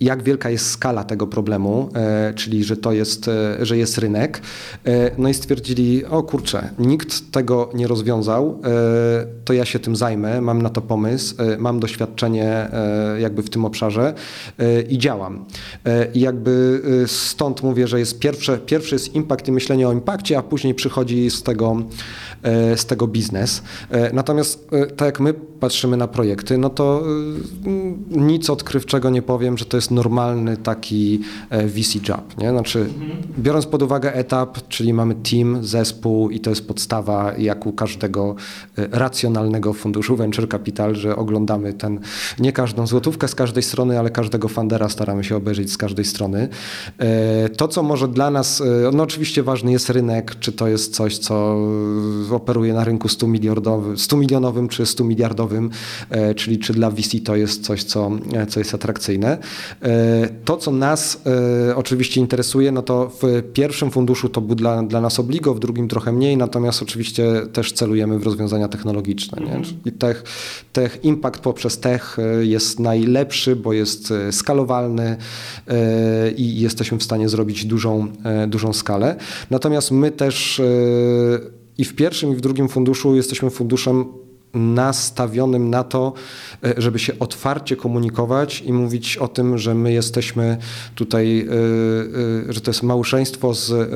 jak 0.00 0.22
wielka 0.22 0.50
jest 0.50 0.70
skala 0.70 1.04
tego 1.04 1.26
problemu, 1.26 1.88
czyli 2.34 2.64
że 2.64 2.76
to 2.76 2.92
jest, 2.92 3.30
że 3.60 3.76
jest 3.76 3.98
rynek, 3.98 4.40
no 5.18 5.28
i 5.28 5.34
stwierdzili, 5.34 6.04
o 6.04 6.22
kurczę, 6.22 6.70
nikt 6.78 7.32
tego 7.32 7.70
nie 7.74 7.86
rozwiązał, 7.86 8.60
to 9.44 9.52
ja 9.52 9.64
się 9.64 9.78
tym 9.78 9.96
zajmę, 9.96 10.40
mam 10.40 10.62
na 10.62 10.70
to 10.70 10.80
pomysł, 10.80 11.34
mam 11.58 11.80
doświadczenie 11.80 12.68
jakby 13.18 13.42
w 13.42 13.50
tym 13.50 13.64
obszarze 13.64 14.14
i 14.88 14.98
działam. 14.98 15.44
I 16.14 16.20
jakby 16.20 16.82
stąd 17.06 17.62
mówię, 17.62 17.88
że 17.88 17.98
jest 17.98 18.18
pierwsze, 18.18 18.58
pierwszy 18.58 18.94
jest 18.94 19.14
impact 19.14 19.48
i 19.48 19.52
myślenie 19.52 19.88
o 19.88 19.92
impakcie, 19.92 20.38
a 20.38 20.42
później 20.42 20.74
przychodzi 20.74 21.30
z 21.30 21.42
tego, 21.42 21.76
z 22.76 22.86
tego 22.86 23.06
biznes. 23.06 23.62
Natomiast 24.12 24.70
tak 24.96 25.06
jak 25.06 25.20
my 25.20 25.34
patrzymy 25.34 25.96
na 25.96 26.08
projekty, 26.08 26.58
no 26.58 26.70
to 26.70 27.02
nic 28.10 28.50
odkrywczego 28.50 29.10
nie 29.10 29.22
powiem, 29.22 29.58
że 29.58 29.64
to 29.64 29.76
jest 29.76 29.90
normalny 29.90 30.56
taki 30.56 31.20
VC 31.50 32.08
job. 32.08 32.38
Nie? 32.38 32.50
Znaczy, 32.50 32.86
biorąc 33.38 33.66
pod 33.66 33.82
uwagę 33.82 34.14
etap, 34.14 34.58
czyli 34.68 34.92
mamy 34.92 35.14
team, 35.14 35.64
zespół 35.64 36.30
i 36.30 36.40
to 36.40 36.50
jest 36.50 36.68
podstawa 36.68 37.32
jak 37.38 37.66
u 37.66 37.72
każdego 37.72 38.34
racjonalnego 38.76 39.72
funduszu 39.72 40.16
venture 40.16 40.48
capital, 40.48 40.94
że 40.94 41.16
oglądamy 41.16 41.72
ten, 41.72 42.00
nie 42.38 42.52
każdą 42.52 42.86
złotówkę 42.86 43.28
z 43.28 43.34
każdej 43.34 43.62
strony, 43.62 43.98
ale 43.98 44.10
każdego 44.10 44.48
fundera 44.48 44.88
staramy 44.88 45.24
się 45.24 45.36
obejrzeć 45.36 45.72
z 45.72 45.76
każdej 45.76 46.04
strony. 46.04 46.48
E, 46.98 47.48
to, 47.48 47.68
co 47.68 47.82
może 47.82 48.08
dla 48.08 48.30
nas, 48.30 48.60
e, 48.60 48.90
no 48.92 49.02
oczywiście 49.02 49.42
ważny 49.42 49.72
jest 49.72 49.90
rynek, 49.90 50.38
czy 50.40 50.52
to 50.52 50.68
jest 50.68 50.94
coś, 50.94 51.18
co 51.18 51.56
operuje 52.32 52.72
na 52.72 52.84
rynku 52.84 53.08
100 53.08 53.26
milionowym, 53.26 53.98
100 53.98 54.16
milionowym 54.16 54.68
czy 54.68 54.86
100 54.86 55.04
miliardowym, 55.04 55.70
e, 56.10 56.34
czyli 56.34 56.58
czy 56.58 56.72
dla 56.72 56.90
VC 56.90 57.20
to 57.24 57.36
jest 57.36 57.64
coś, 57.64 57.84
co, 57.84 58.10
co 58.48 58.60
jest 58.60 58.74
atrakcyjne. 58.74 59.38
To, 60.44 60.56
co 60.56 60.70
nas 60.70 61.22
oczywiście 61.76 62.20
interesuje, 62.20 62.72
no 62.72 62.82
to 62.82 63.12
w 63.22 63.42
pierwszym 63.52 63.90
funduszu 63.90 64.28
to 64.28 64.40
był 64.40 64.54
dla, 64.54 64.82
dla 64.82 65.00
nas 65.00 65.18
obligo, 65.18 65.54
w 65.54 65.60
drugim 65.60 65.88
trochę 65.88 66.12
mniej, 66.12 66.36
natomiast 66.36 66.82
oczywiście 66.82 67.24
też 67.52 67.72
celujemy 67.72 68.18
w 68.18 68.22
rozwiązania 68.22 68.68
technologiczne. 68.68 69.42
Nie? 69.42 69.62
I 69.84 69.92
tech, 69.92 70.24
tech 70.72 71.04
impact 71.04 71.40
poprzez 71.40 71.78
tech 71.78 72.16
jest 72.40 72.80
najlepszy, 72.80 73.56
bo 73.56 73.72
jest 73.72 74.10
e, 74.10 74.32
skalowalny 74.32 75.16
e, 75.68 76.30
i 76.30 76.60
jesteśmy 76.60 76.98
w 76.98 77.02
stanie 77.02 77.28
zrobić 77.28 77.64
dużą, 77.64 78.08
e, 78.24 78.46
dużą 78.46 78.72
skalę. 78.72 79.16
Natomiast 79.50 79.90
my 79.90 80.10
też 80.10 80.62
i 81.80 81.84
w 81.84 81.94
pierwszym, 81.94 82.32
i 82.32 82.36
w 82.36 82.40
drugim 82.40 82.68
funduszu 82.68 83.16
jesteśmy 83.16 83.50
funduszem 83.50 84.04
nastawionym 84.54 85.70
na 85.70 85.84
to, 85.84 86.12
żeby 86.76 86.98
się 86.98 87.18
otwarcie 87.18 87.76
komunikować 87.76 88.62
i 88.66 88.72
mówić 88.72 89.16
o 89.16 89.28
tym, 89.28 89.58
że 89.58 89.74
my 89.74 89.92
jesteśmy 89.92 90.56
tutaj, 90.94 91.46
że 92.48 92.60
to 92.60 92.70
jest 92.70 92.82
małżeństwo 92.82 93.54
z, 93.54 93.90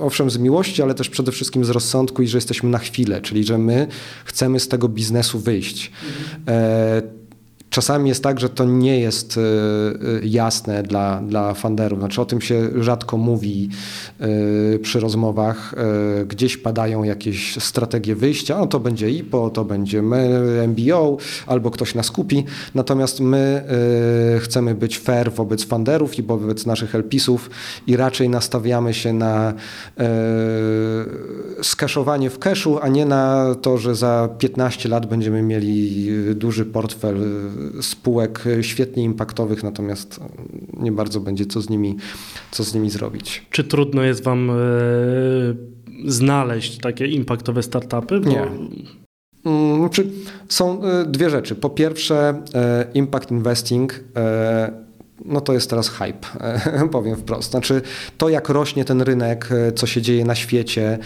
owszem, 0.00 0.30
z 0.30 0.38
miłości, 0.38 0.82
ale 0.82 0.94
też 0.94 1.08
przede 1.08 1.32
wszystkim 1.32 1.64
z 1.64 1.70
rozsądku 1.70 2.22
i 2.22 2.26
że 2.26 2.38
jesteśmy 2.38 2.70
na 2.70 2.78
chwilę, 2.78 3.20
czyli 3.20 3.44
że 3.44 3.58
my 3.58 3.86
chcemy 4.24 4.60
z 4.60 4.68
tego 4.68 4.88
biznesu 4.88 5.38
wyjść. 5.38 5.92
Mhm. 6.44 7.23
Czasami 7.74 8.08
jest 8.08 8.22
tak, 8.22 8.40
że 8.40 8.48
to 8.48 8.64
nie 8.64 9.00
jest 9.00 9.36
e, 9.36 9.40
e, 9.40 9.44
jasne 10.22 10.82
dla, 10.82 11.20
dla 11.20 11.54
funderów. 11.54 11.98
Znaczy 11.98 12.20
o 12.20 12.24
tym 12.24 12.40
się 12.40 12.70
rzadko 12.82 13.16
mówi 13.16 13.68
e, 14.20 14.78
przy 14.78 15.00
rozmowach. 15.00 15.74
Gdzieś 16.26 16.56
padają 16.56 17.02
jakieś 17.02 17.62
strategie 17.62 18.14
wyjścia, 18.14 18.58
no 18.58 18.66
to 18.66 18.80
będzie 18.80 19.10
IPO, 19.10 19.50
to 19.50 19.64
będzie 19.64 20.02
MBO, 20.68 21.16
albo 21.46 21.70
ktoś 21.70 21.94
nas 21.94 22.10
kupi. 22.10 22.44
Natomiast 22.74 23.20
my 23.20 23.64
chcemy 24.40 24.74
być 24.74 24.98
fair 24.98 25.32
wobec 25.32 25.64
funderów 25.64 26.18
i 26.18 26.22
wobec 26.22 26.66
naszych 26.66 26.94
LPisów 26.94 27.50
i 27.86 27.96
raczej 27.96 28.28
nastawiamy 28.28 28.94
się 28.94 29.12
na 29.12 29.54
skaszowanie 31.62 32.30
w 32.30 32.38
cashu, 32.38 32.78
a 32.82 32.88
nie 32.88 33.06
na 33.06 33.54
to, 33.62 33.78
że 33.78 33.94
za 33.94 34.28
15 34.38 34.88
lat 34.88 35.06
będziemy 35.06 35.42
mieli 35.42 36.08
duży 36.34 36.64
portfel 36.64 37.16
spółek 37.80 38.44
świetnie 38.62 39.02
impaktowych, 39.02 39.62
natomiast 39.62 40.20
nie 40.72 40.92
bardzo 40.92 41.20
będzie 41.20 41.46
co 41.46 41.60
z 41.60 41.70
nimi, 41.70 41.96
co 42.50 42.64
z 42.64 42.74
nimi 42.74 42.90
zrobić. 42.90 43.46
Czy 43.50 43.64
trudno 43.64 44.02
jest 44.02 44.22
Wam 44.24 44.50
e, 44.50 44.54
znaleźć 46.04 46.78
takie 46.78 47.06
impaktowe 47.06 47.62
startupy? 47.62 48.20
Bo... 48.20 48.30
Nie. 48.30 48.46
Mm, 49.44 49.88
są 50.48 50.82
e, 50.82 51.04
dwie 51.06 51.30
rzeczy. 51.30 51.54
Po 51.54 51.70
pierwsze, 51.70 52.42
e, 52.54 52.86
impact 52.94 53.30
investing 53.30 54.04
no 55.24 55.40
to 55.40 55.52
jest 55.52 55.70
teraz 55.70 55.88
hype, 55.88 56.26
powiem 56.92 57.16
wprost. 57.16 57.50
Znaczy 57.50 57.82
to, 58.18 58.28
jak 58.28 58.48
rośnie 58.48 58.84
ten 58.84 59.02
rynek, 59.02 59.48
e, 59.52 59.72
co 59.72 59.86
się 59.86 60.02
dzieje 60.02 60.24
na 60.24 60.34
świecie. 60.34 60.98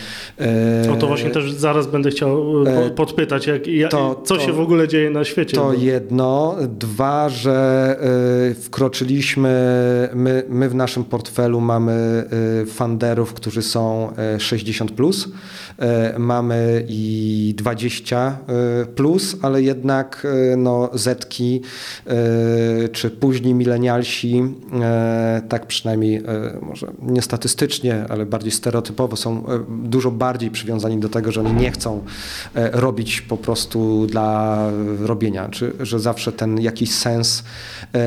No 0.88 0.96
to 0.96 1.06
właśnie 1.06 1.30
też 1.30 1.52
zaraz 1.52 1.86
będę 1.86 2.10
chciał 2.10 2.64
e, 2.66 2.90
podpytać, 2.90 3.46
jak, 3.46 3.90
to, 3.90 4.22
co 4.24 4.36
to, 4.36 4.40
się 4.40 4.52
w 4.52 4.60
ogóle 4.60 4.88
dzieje 4.88 5.10
na 5.10 5.24
świecie. 5.24 5.56
To 5.56 5.72
jedno. 5.72 6.56
Dwa, 6.68 7.28
że 7.28 7.68
wkroczyliśmy, 8.60 9.48
my, 10.14 10.42
my 10.48 10.68
w 10.68 10.74
naszym 10.74 11.04
portfelu 11.04 11.60
mamy 11.60 12.24
funderów, 12.66 13.34
którzy 13.34 13.62
są 13.62 14.12
60+, 14.38 14.88
plus, 14.88 15.28
mamy 16.18 16.84
i 16.88 17.54
20+, 17.58 18.32
plus, 18.94 19.36
ale 19.42 19.62
jednak 19.62 20.26
no, 20.56 20.90
zetki, 20.94 21.60
czy 22.92 23.10
później 23.10 23.54
milenialni 23.54 23.97
dalsi, 23.98 24.42
e, 24.82 25.42
tak 25.48 25.66
przynajmniej 25.66 26.16
e, 26.16 26.22
może 26.62 26.86
nie 27.02 27.22
statystycznie, 27.22 28.04
ale 28.08 28.26
bardziej 28.26 28.52
stereotypowo 28.52 29.16
są 29.16 29.46
e, 29.46 29.64
dużo 29.68 30.10
bardziej 30.10 30.50
przywiązani 30.50 30.98
do 30.98 31.08
tego, 31.08 31.32
że 31.32 31.40
oni 31.40 31.52
nie 31.52 31.70
chcą 31.70 32.04
robić 32.72 33.20
po 33.20 33.36
prostu 33.36 34.06
dla 34.06 34.58
robienia, 35.00 35.48
czy 35.48 35.72
że 35.80 36.00
zawsze 36.00 36.32
ten 36.32 36.60
jakiś 36.60 36.94
sens, 36.94 37.44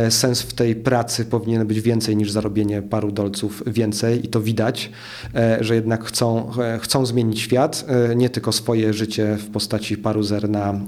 sens 0.10 0.41
w 0.41 0.54
tej 0.54 0.75
pracy 0.75 1.25
powinien 1.25 1.67
być 1.67 1.82
więcej 1.82 2.17
niż 2.17 2.32
zarobienie 2.32 2.82
paru 2.82 3.12
dolców 3.12 3.63
więcej. 3.67 4.25
I 4.25 4.30
to 4.30 4.41
widać, 4.41 4.91
że 5.60 5.75
jednak 5.75 6.04
chcą, 6.04 6.51
chcą 6.80 7.06
zmienić 7.06 7.39
świat, 7.39 7.86
nie 8.15 8.30
tylko 8.30 8.51
swoje 8.51 8.93
życie 8.93 9.38
w 9.39 9.49
postaci 9.49 9.97
paru 9.97 10.23
zer 10.23 10.49
na, 10.49 10.80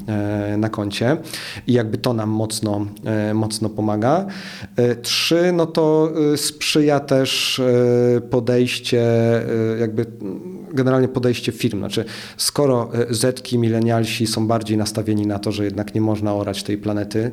na 0.58 0.70
koncie. 0.70 1.18
I 1.68 1.74
jakby 1.74 1.98
to 1.98 2.13
nam 2.13 2.30
mocno, 2.30 2.86
mocno 3.34 3.70
pomaga. 3.70 4.26
Trzy, 4.96 5.52
no 5.54 5.66
to 5.66 6.12
y, 6.34 6.38
sprzyja 6.38 7.00
też 7.00 7.60
y, 7.60 8.22
podejście, 8.30 9.02
y, 9.76 9.80
jakby 9.80 10.06
generalnie 10.74 11.08
podejście 11.08 11.52
firm. 11.52 11.80
Znaczy, 11.80 12.06
skoro 12.38 12.92
zetki, 13.10 13.58
milenialsi 13.58 14.28
są 14.28 14.48
bardziej 14.48 14.78
nastawieni 14.78 15.28
na 15.28 15.40
to, 15.40 15.52
że 15.52 15.66
jednak 15.66 15.96
nie 15.96 16.02
można 16.02 16.34
orać 16.34 16.64
tej 16.64 16.78
planety, 16.78 17.32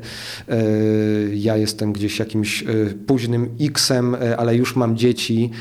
ja 1.33 1.57
jestem 1.57 1.93
gdzieś 1.93 2.19
jakimś 2.19 2.63
późnym 3.07 3.49
X-em, 3.61 4.15
ale 4.37 4.55
już 4.55 4.75
mam 4.75 4.97
dzieci 4.97 5.51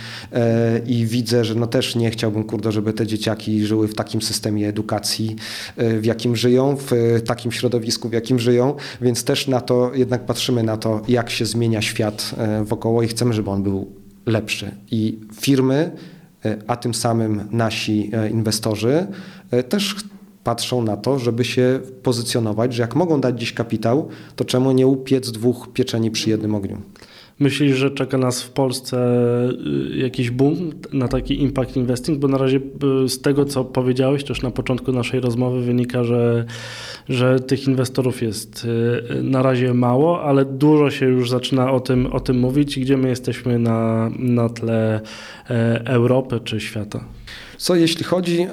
i 0.87 1.07
widzę, 1.07 1.45
że 1.45 1.55
no 1.55 1.67
też 1.67 1.97
nie 1.97 2.11
chciałbym, 2.11 2.45
kurde, 2.45 2.73
żeby 2.73 2.93
te 2.93 3.07
dzieciaki 3.07 3.67
żyły 3.67 3.89
w 3.89 3.95
takim 3.95 4.23
systemie 4.23 4.69
edukacji, 4.69 5.37
w 5.77 6.05
jakim 6.05 6.37
żyją, 6.37 6.77
w 6.77 7.21
takim 7.27 7.53
środowisku, 7.53 8.09
w 8.09 8.13
jakim 8.13 8.39
żyją, 8.39 8.75
więc 9.01 9.25
też 9.25 9.49
na 9.49 9.61
to 9.61 9.91
jednak 9.95 10.27
patrzymy 10.27 10.63
na 10.63 10.77
to, 10.77 11.03
jak 11.09 11.31
się 11.31 11.47
zmienia 11.47 11.83
świat 11.83 12.35
e, 12.39 12.65
wokoło 12.65 13.03
i 13.03 13.09
chcemy, 13.09 13.33
żeby 13.33 13.51
on 13.51 13.63
był 13.63 13.87
lepszy. 14.27 14.71
I 14.91 15.19
firmy, 15.41 15.75
e, 15.75 16.20
a 16.67 16.77
tym 16.77 16.95
samym 16.95 17.49
nasi 17.51 18.11
e, 18.13 18.31
inwestorzy 18.31 19.07
też 19.69 19.97
patrzą 20.45 20.83
na 20.83 20.97
to, 20.97 21.19
żeby 21.19 21.45
się 21.45 21.81
pozycjonować, 22.03 22.75
że 22.75 22.83
jak 22.83 22.97
mogą 22.97 23.21
dać 23.21 23.41
dziś 23.41 23.53
kapitał, 23.53 24.09
to 24.37 24.45
czemu 24.45 24.73
nie 24.73 24.87
upiec 24.87 25.31
dwóch 25.31 25.69
pieczeni 25.73 26.11
przy 26.11 26.31
jednym 26.31 26.55
ogniu? 26.55 26.81
Myślisz, 27.41 27.77
że 27.77 27.91
czeka 27.91 28.19
nas 28.19 28.43
w 28.43 28.51
Polsce 28.51 28.99
y, 29.93 29.97
jakiś 29.97 30.31
boom 30.31 30.57
na 30.93 31.09
taki 31.09 31.43
impact 31.43 31.77
investing? 31.77 32.19
Bo 32.19 32.29
na 32.29 32.39
razie 32.39 32.61
y, 33.05 33.09
z 33.09 33.21
tego, 33.21 33.45
co 33.45 33.65
powiedziałeś 33.65 34.25
też 34.25 34.43
na 34.43 34.51
początku 34.51 34.93
naszej 34.93 35.21
rozmowy 35.21 35.63
wynika, 35.63 36.05
że, 36.05 36.45
że 37.09 37.41
tych 37.41 37.69
inwestorów 37.69 38.23
jest 38.23 38.65
y, 38.65 39.23
na 39.23 39.43
razie 39.43 39.75
mało, 39.75 40.23
ale 40.23 40.45
dużo 40.45 40.91
się 40.91 41.07
już 41.07 41.31
zaczyna 41.31 41.73
o 41.73 41.81
tym, 41.81 42.07
o 42.07 42.21
tym 42.21 42.39
mówić, 42.39 42.79
gdzie 42.79 42.97
my 42.97 43.09
jesteśmy 43.09 43.59
na, 43.59 44.11
na 44.19 44.49
tle 44.49 45.01
e, 45.51 45.87
Europy 45.87 46.41
czy 46.45 46.61
świata. 46.61 47.05
Co 47.61 47.75
jeśli 47.75 48.05
chodzi 48.05 48.43
e, 48.43 48.49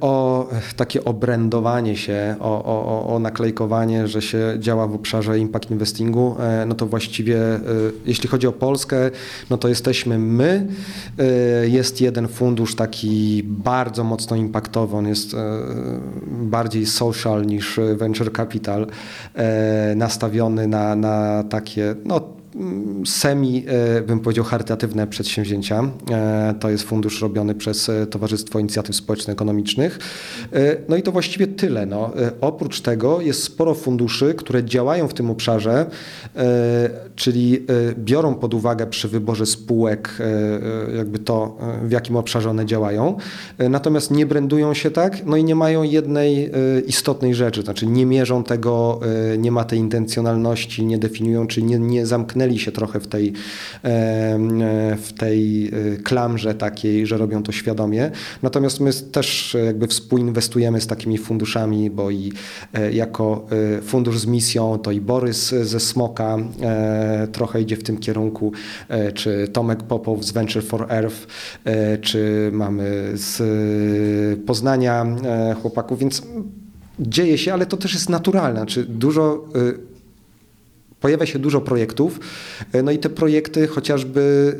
o 0.00 0.48
takie 0.76 1.04
obrędowanie 1.04 1.96
się, 1.96 2.36
o, 2.40 2.64
o, 2.64 3.14
o 3.14 3.18
naklejkowanie, 3.18 4.08
że 4.08 4.22
się 4.22 4.56
działa 4.58 4.86
w 4.86 4.94
obszarze 4.94 5.38
impact 5.38 5.70
investingu, 5.70 6.36
e, 6.40 6.66
no 6.66 6.74
to 6.74 6.86
właściwie 6.86 7.38
e, 7.38 7.60
jeśli 8.06 8.28
chodzi 8.28 8.46
o 8.46 8.52
Polskę, 8.52 9.10
no 9.50 9.58
to 9.58 9.68
jesteśmy 9.68 10.18
my. 10.18 10.66
Jest 11.62 12.00
jeden 12.00 12.28
fundusz 12.28 12.76
taki 12.76 13.42
bardzo 13.44 14.04
mocno 14.04 14.36
impaktowy, 14.36 14.96
on 14.96 15.08
jest 15.08 15.36
bardziej 16.26 16.86
social 16.86 17.46
niż 17.46 17.80
venture 17.96 18.32
capital, 18.32 18.86
nastawiony 19.96 20.66
na, 20.66 20.96
na 20.96 21.44
takie 21.44 21.94
no, 22.04 22.41
semi, 23.06 23.64
e, 23.66 24.02
bym 24.02 24.20
powiedział, 24.20 24.44
charytatywne 24.44 25.06
przedsięwzięcia. 25.06 25.90
E, 26.10 26.54
to 26.60 26.70
jest 26.70 26.84
fundusz 26.84 27.22
robiony 27.22 27.54
przez 27.54 27.88
e, 27.88 28.06
Towarzystwo 28.06 28.58
Inicjatyw 28.58 28.96
Społeczno-Ekonomicznych. 28.96 29.98
No 30.88 30.96
i 30.96 31.02
to 31.02 31.12
właściwie 31.12 31.46
tyle. 31.46 31.86
No. 31.86 32.10
Oprócz 32.40 32.80
tego 32.80 33.20
jest 33.20 33.42
sporo 33.42 33.74
funduszy, 33.74 34.34
które 34.34 34.64
działają 34.64 35.08
w 35.08 35.14
tym 35.14 35.30
obszarze, 35.30 35.86
czyli 37.16 37.66
biorą 37.96 38.34
pod 38.34 38.54
uwagę 38.54 38.86
przy 38.86 39.08
wyborze 39.08 39.46
spółek 39.46 40.18
jakby 40.96 41.18
to, 41.18 41.58
w 41.82 41.90
jakim 41.90 42.16
obszarze 42.16 42.50
one 42.50 42.66
działają, 42.66 43.16
natomiast 43.58 44.10
nie 44.10 44.26
brandują 44.26 44.74
się 44.74 44.90
tak, 44.90 45.26
no 45.26 45.36
i 45.36 45.44
nie 45.44 45.54
mają 45.54 45.82
jednej 45.82 46.50
istotnej 46.86 47.34
rzeczy, 47.34 47.62
znaczy 47.62 47.86
nie 47.86 48.06
mierzą 48.06 48.44
tego, 48.44 49.00
nie 49.38 49.52
ma 49.52 49.64
tej 49.64 49.78
intencjonalności, 49.78 50.86
nie 50.86 50.98
definiują, 50.98 51.46
czy 51.46 51.62
nie, 51.62 51.78
nie 51.78 52.06
zamknęli 52.06 52.41
zamknęli 52.42 52.58
się 52.58 52.72
trochę 52.72 53.00
w 53.00 53.06
tej, 53.06 53.32
w 54.96 55.10
tej 55.18 55.68
e, 55.68 55.96
klamrze 55.96 56.54
takiej, 56.54 57.06
że 57.06 57.18
robią 57.18 57.42
to 57.42 57.52
świadomie. 57.52 58.10
Natomiast 58.42 58.80
my 58.80 58.92
też 58.92 59.56
jakby 59.66 59.86
współinwestujemy 59.86 60.80
z 60.80 60.86
takimi 60.86 61.18
funduszami, 61.18 61.90
bo 61.90 62.10
i 62.10 62.32
e, 62.74 62.92
jako 62.92 63.46
e, 63.78 63.82
fundusz 63.82 64.18
z 64.18 64.26
misją, 64.26 64.78
to 64.78 64.90
i 64.90 65.00
Borys 65.00 65.54
ze 65.62 65.80
Smoka 65.80 66.36
trochę 67.32 67.60
idzie 67.60 67.76
w 67.76 67.82
tym 67.82 67.98
kierunku, 67.98 68.52
czy 69.14 69.48
Tomek 69.52 69.82
Popow 69.82 70.24
z 70.24 70.32
Venture 70.32 70.64
for 70.64 70.86
Earth, 70.88 71.26
czy 72.00 72.50
mamy 72.52 73.10
z 73.14 73.42
Poznania 74.46 75.06
chłopaków, 75.62 75.98
więc 75.98 76.22
dzieje 77.00 77.38
się, 77.38 77.52
ale 77.52 77.66
to 77.66 77.76
też 77.76 77.94
jest 77.94 78.08
naturalne. 78.08 78.60
Znaczy 78.60 78.84
dużo 78.84 79.44
Pojawia 81.02 81.26
się 81.26 81.38
dużo 81.38 81.60
projektów, 81.60 82.20
e, 82.72 82.82
no 82.82 82.90
i 82.90 82.98
te 82.98 83.10
projekty 83.10 83.66
chociażby 83.66 84.56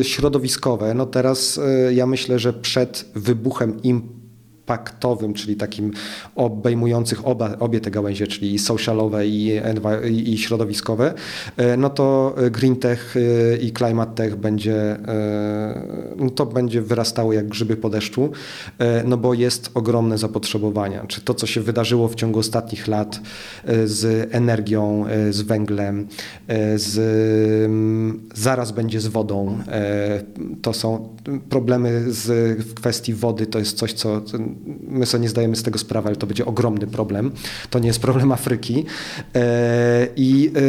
e, 0.00 0.04
środowiskowe, 0.04 0.94
no 0.94 1.06
teraz 1.06 1.58
e, 1.58 1.94
ja 1.94 2.06
myślę, 2.06 2.38
że 2.38 2.52
przed 2.52 3.04
wybuchem 3.14 3.82
im 3.82 4.15
paktowym, 4.66 5.34
czyli 5.34 5.56
takim 5.56 5.90
obejmujących 6.34 7.26
oba, 7.26 7.56
obie 7.58 7.80
te 7.80 7.90
gałęzie, 7.90 8.26
czyli 8.26 8.58
socialowe 8.58 9.26
i, 9.28 9.60
i 10.26 10.38
środowiskowe, 10.38 11.14
e, 11.56 11.76
no 11.76 11.90
to 11.90 12.34
green 12.50 12.76
tech 12.76 13.14
e, 13.16 13.56
i 13.56 13.72
climate 13.72 14.14
tech 14.14 14.36
będzie, 14.36 14.74
e, 14.74 16.14
no 16.16 16.30
to 16.30 16.46
będzie 16.46 16.82
wyrastało 16.82 17.32
jak 17.32 17.48
grzyby 17.48 17.76
po 17.76 17.90
deszczu, 17.90 18.30
no 19.04 19.16
bo 19.16 19.34
jest 19.34 19.70
ogromne 19.74 20.18
zapotrzebowanie. 20.18 21.00
Czy 21.08 21.20
to, 21.20 21.34
co 21.34 21.46
się 21.46 21.60
wydarzyło 21.60 22.08
w 22.08 22.14
ciągu 22.14 22.38
ostatnich 22.38 22.88
lat 22.88 23.20
z 23.84 24.28
energią, 24.34 25.04
z 25.30 25.42
węglem, 25.42 26.06
z, 26.76 27.70
zaraz 28.34 28.72
będzie 28.72 29.00
z 29.00 29.06
wodą, 29.06 29.58
to 30.62 30.72
są 30.72 31.08
problemy 31.48 32.12
z, 32.12 32.58
w 32.58 32.74
kwestii 32.74 33.14
wody, 33.14 33.46
to 33.46 33.58
jest 33.58 33.76
coś, 33.76 33.92
co 33.92 34.22
my 34.88 35.06
sobie 35.06 35.22
nie 35.22 35.28
zdajemy 35.28 35.56
z 35.56 35.62
tego 35.62 35.78
sprawy, 35.78 36.08
ale 36.08 36.16
to 36.16 36.26
będzie 36.26 36.46
ogromny 36.46 36.86
problem. 36.86 37.32
To 37.70 37.78
nie 37.78 37.86
jest 37.86 38.00
problem 38.00 38.32
Afryki. 38.32 38.84
E, 39.34 40.08
I 40.16 40.52
e, 40.56 40.60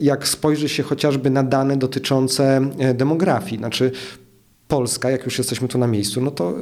jak 0.00 0.28
spojrzy 0.28 0.68
się 0.68 0.82
chociażby 0.82 1.30
na 1.30 1.42
dane 1.42 1.76
dotyczące 1.76 2.70
e, 2.78 2.94
demografii, 2.94 3.58
znaczy 3.58 3.92
Polska, 4.68 5.10
jak 5.10 5.24
już 5.24 5.38
jesteśmy 5.38 5.68
tu 5.68 5.78
na 5.78 5.86
miejscu, 5.86 6.20
no 6.20 6.30
to 6.30 6.54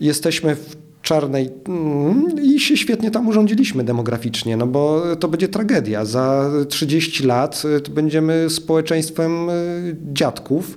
jesteśmy 0.00 0.56
w 0.56 0.76
czarnej 1.02 1.50
mm, 1.68 2.24
i 2.42 2.60
się 2.60 2.76
świetnie 2.76 3.10
tam 3.10 3.28
urządziliśmy 3.28 3.84
demograficznie, 3.84 4.56
no 4.56 4.66
bo 4.66 5.02
to 5.16 5.28
będzie 5.28 5.48
tragedia. 5.48 6.04
Za 6.04 6.50
30 6.68 7.26
lat 7.26 7.62
będziemy 7.90 8.50
społeczeństwem 8.50 9.48
dziadków 10.12 10.76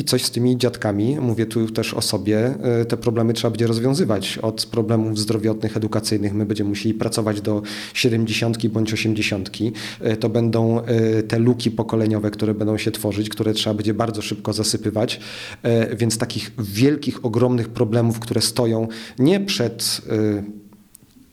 i 0.00 0.04
coś 0.04 0.24
z 0.24 0.30
tymi 0.30 0.56
dziadkami, 0.56 1.16
mówię 1.20 1.46
tu 1.46 1.68
też 1.68 1.94
o 1.94 2.02
sobie, 2.02 2.54
e, 2.62 2.84
te 2.84 2.96
problemy 2.96 3.32
trzeba 3.32 3.50
będzie 3.50 3.66
rozwiązywać. 3.66 4.38
Od 4.38 4.66
problemów 4.66 5.18
zdrowotnych, 5.18 5.76
edukacyjnych 5.76 6.34
my 6.34 6.46
będziemy 6.46 6.70
musieli 6.70 6.94
pracować 6.94 7.40
do 7.40 7.62
70 7.94 8.68
bądź 8.68 8.92
80. 8.92 9.50
E, 10.00 10.16
to 10.16 10.28
będą 10.28 10.80
e, 10.80 11.22
te 11.22 11.38
luki 11.38 11.70
pokoleniowe, 11.70 12.30
które 12.30 12.54
będą 12.54 12.78
się 12.78 12.90
tworzyć, 12.90 13.28
które 13.28 13.52
trzeba 13.52 13.74
będzie 13.74 13.94
bardzo 13.94 14.22
szybko 14.22 14.52
zasypywać. 14.52 15.20
Więc 15.96 16.18
takich 16.18 16.52
wielkich, 16.58 17.24
ogromnych 17.24 17.68
problemów, 17.68 18.20
które 18.20 18.40
stoją 18.40 18.88
nie 19.18 19.40
przed 19.40 20.00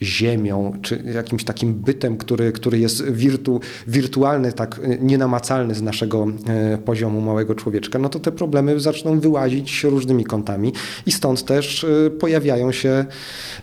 ziemią, 0.01 0.73
czy 0.81 1.03
jakimś 1.13 1.43
takim 1.43 1.73
bytem, 1.73 2.17
który, 2.17 2.51
który 2.51 2.79
jest 2.79 3.11
wirtu, 3.11 3.59
wirtualny, 3.87 4.53
tak 4.53 4.81
nienamacalny 4.99 5.75
z 5.75 5.81
naszego 5.81 6.27
e, 6.47 6.77
poziomu 6.77 7.21
małego 7.21 7.55
człowieczka, 7.55 7.99
no 7.99 8.09
to 8.09 8.19
te 8.19 8.31
problemy 8.31 8.79
zaczną 8.79 9.19
wyłazić 9.19 9.83
różnymi 9.83 10.23
kątami 10.23 10.73
i 11.05 11.11
stąd 11.11 11.45
też 11.45 11.83
e, 11.83 12.09
pojawiają 12.09 12.71
się 12.71 13.05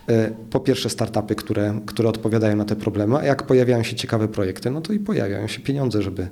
e, 0.09 0.31
po 0.51 0.59
pierwsze 0.59 0.89
startupy, 0.89 1.35
które, 1.35 1.79
które 1.85 2.09
odpowiadają 2.09 2.55
na 2.55 2.65
te 2.65 2.75
problemy, 2.75 3.17
a 3.17 3.25
jak 3.25 3.43
pojawiają 3.43 3.83
się 3.83 3.95
ciekawe 3.95 4.27
projekty, 4.27 4.71
no 4.71 4.81
to 4.81 4.93
i 4.93 4.99
pojawiają 4.99 5.47
się 5.47 5.59
pieniądze, 5.59 6.01
żeby 6.01 6.27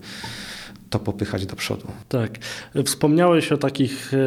to 0.94 1.00
popychać 1.00 1.46
do 1.46 1.56
przodu. 1.56 1.88
Tak. 2.10 2.32
Wspomniałeś 2.86 3.52
o 3.52 3.58
takich 3.58 4.14
e, 4.14 4.18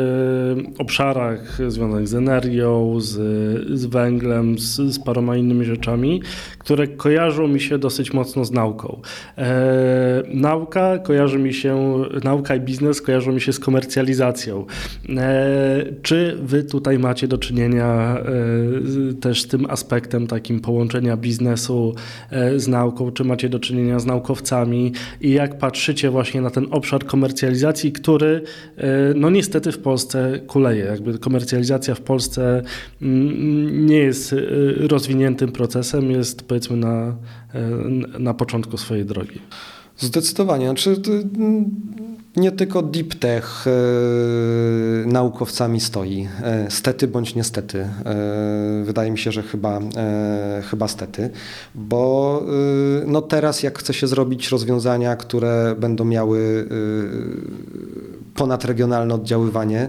obszarach 0.79 1.59
związanych 1.69 2.09
z 2.09 2.15
energią, 2.15 3.01
z, 3.01 3.15
z 3.81 3.87
węglem, 3.87 4.59
z, 4.59 4.77
z 4.77 4.99
paroma 4.99 5.37
innymi 5.37 5.65
rzeczami, 5.65 6.23
które 6.59 6.87
kojarzą 6.89 7.49
mi 7.49 7.61
się 7.61 7.79
dosyć 7.79 8.13
mocno 8.13 8.45
z 8.45 8.53
nauką. 8.53 9.01
E, 9.39 10.23
nauka 10.29 10.99
kojarzy 10.99 11.39
mi 11.39 11.55
się, 11.55 12.05
nauka 12.25 12.57
i 12.57 12.61
biznes 12.61 13.03
kojarzą 13.03 13.33
mi 13.33 13.41
się 13.41 13.53
z 13.53 13.59
komercjalizacją. 13.59 14.67
E, 15.09 15.85
czy 16.03 16.39
wy 16.43 16.65
tutaj 16.65 16.99
macie 16.99 17.29
do 17.29 17.39
czynienia 17.39 18.19
e, 19.11 19.15
też 19.15 19.43
z 19.43 19.47
tym 19.47 19.67
aspektem 19.71 20.27
takim 20.27 20.61
połączenia 20.61 21.17
biznesu 21.17 21.95
e, 22.31 22.61
z 22.61 22.69
nauką? 22.69 23.11
Czy 23.13 23.25
macie 23.25 23.49
do 23.49 23.59
czynienia 23.59 23.99
z 23.99 24.07
naukowcami 24.07 24.93
i 25.21 25.33
jak 25.33 25.59
patrzycie 25.59 26.11
właśnie 26.11 26.41
na 26.41 26.51
ten 26.57 26.67
obszar 26.71 27.07
komercjalizacji, 27.07 27.93
który 27.93 28.43
e, 28.77 29.15
no 29.15 29.31
niestety 29.31 29.73
w 29.73 29.79
Polsce 29.79 30.41
kuleje. 30.47 30.85
Jakby 30.85 31.19
komercjalizacja 31.19 31.95
w 31.95 32.01
Polsce 32.01 32.63
mm, 33.03 33.87
nie 33.87 33.99
jest 33.99 34.33
e, 34.33 34.37
rozwiniętym 34.89 35.53
procesem, 35.53 36.11
jest 36.11 36.43
powiedzmy 36.43 36.77
na, 36.77 37.17
e, 37.55 37.71
na 38.19 38.35
początku 38.35 38.77
swojej 38.77 39.05
drogi. 39.05 39.41
Zdecydowanie. 39.99 40.67
Znaczy, 40.67 40.97
nie 42.37 42.53
tylko 42.53 42.83
deep 42.83 43.15
tech 43.15 43.65
e, 43.67 43.71
naukowcami 45.07 45.81
stoi. 45.81 46.29
E, 46.43 46.71
stety 46.71 47.09
bądź 47.09 47.35
niestety. 47.35 47.79
E, 47.81 48.83
wydaje 48.85 49.11
mi 49.11 49.19
się, 49.19 49.33
że 49.33 49.43
chyba, 49.43 49.81
chyba 50.71 50.89
stety, 50.89 51.31
bo 51.75 52.43
no 53.07 53.23
teraz 53.23 53.63
jak 53.63 53.79
chce 53.79 53.95
się 53.95 54.07
zrobić 54.07 54.49
rozwiązania, 54.49 55.17
które 55.17 55.75
będą 55.79 56.05
miały 56.05 56.69
ponadregionalne 58.37 59.15
oddziaływanie 59.15 59.89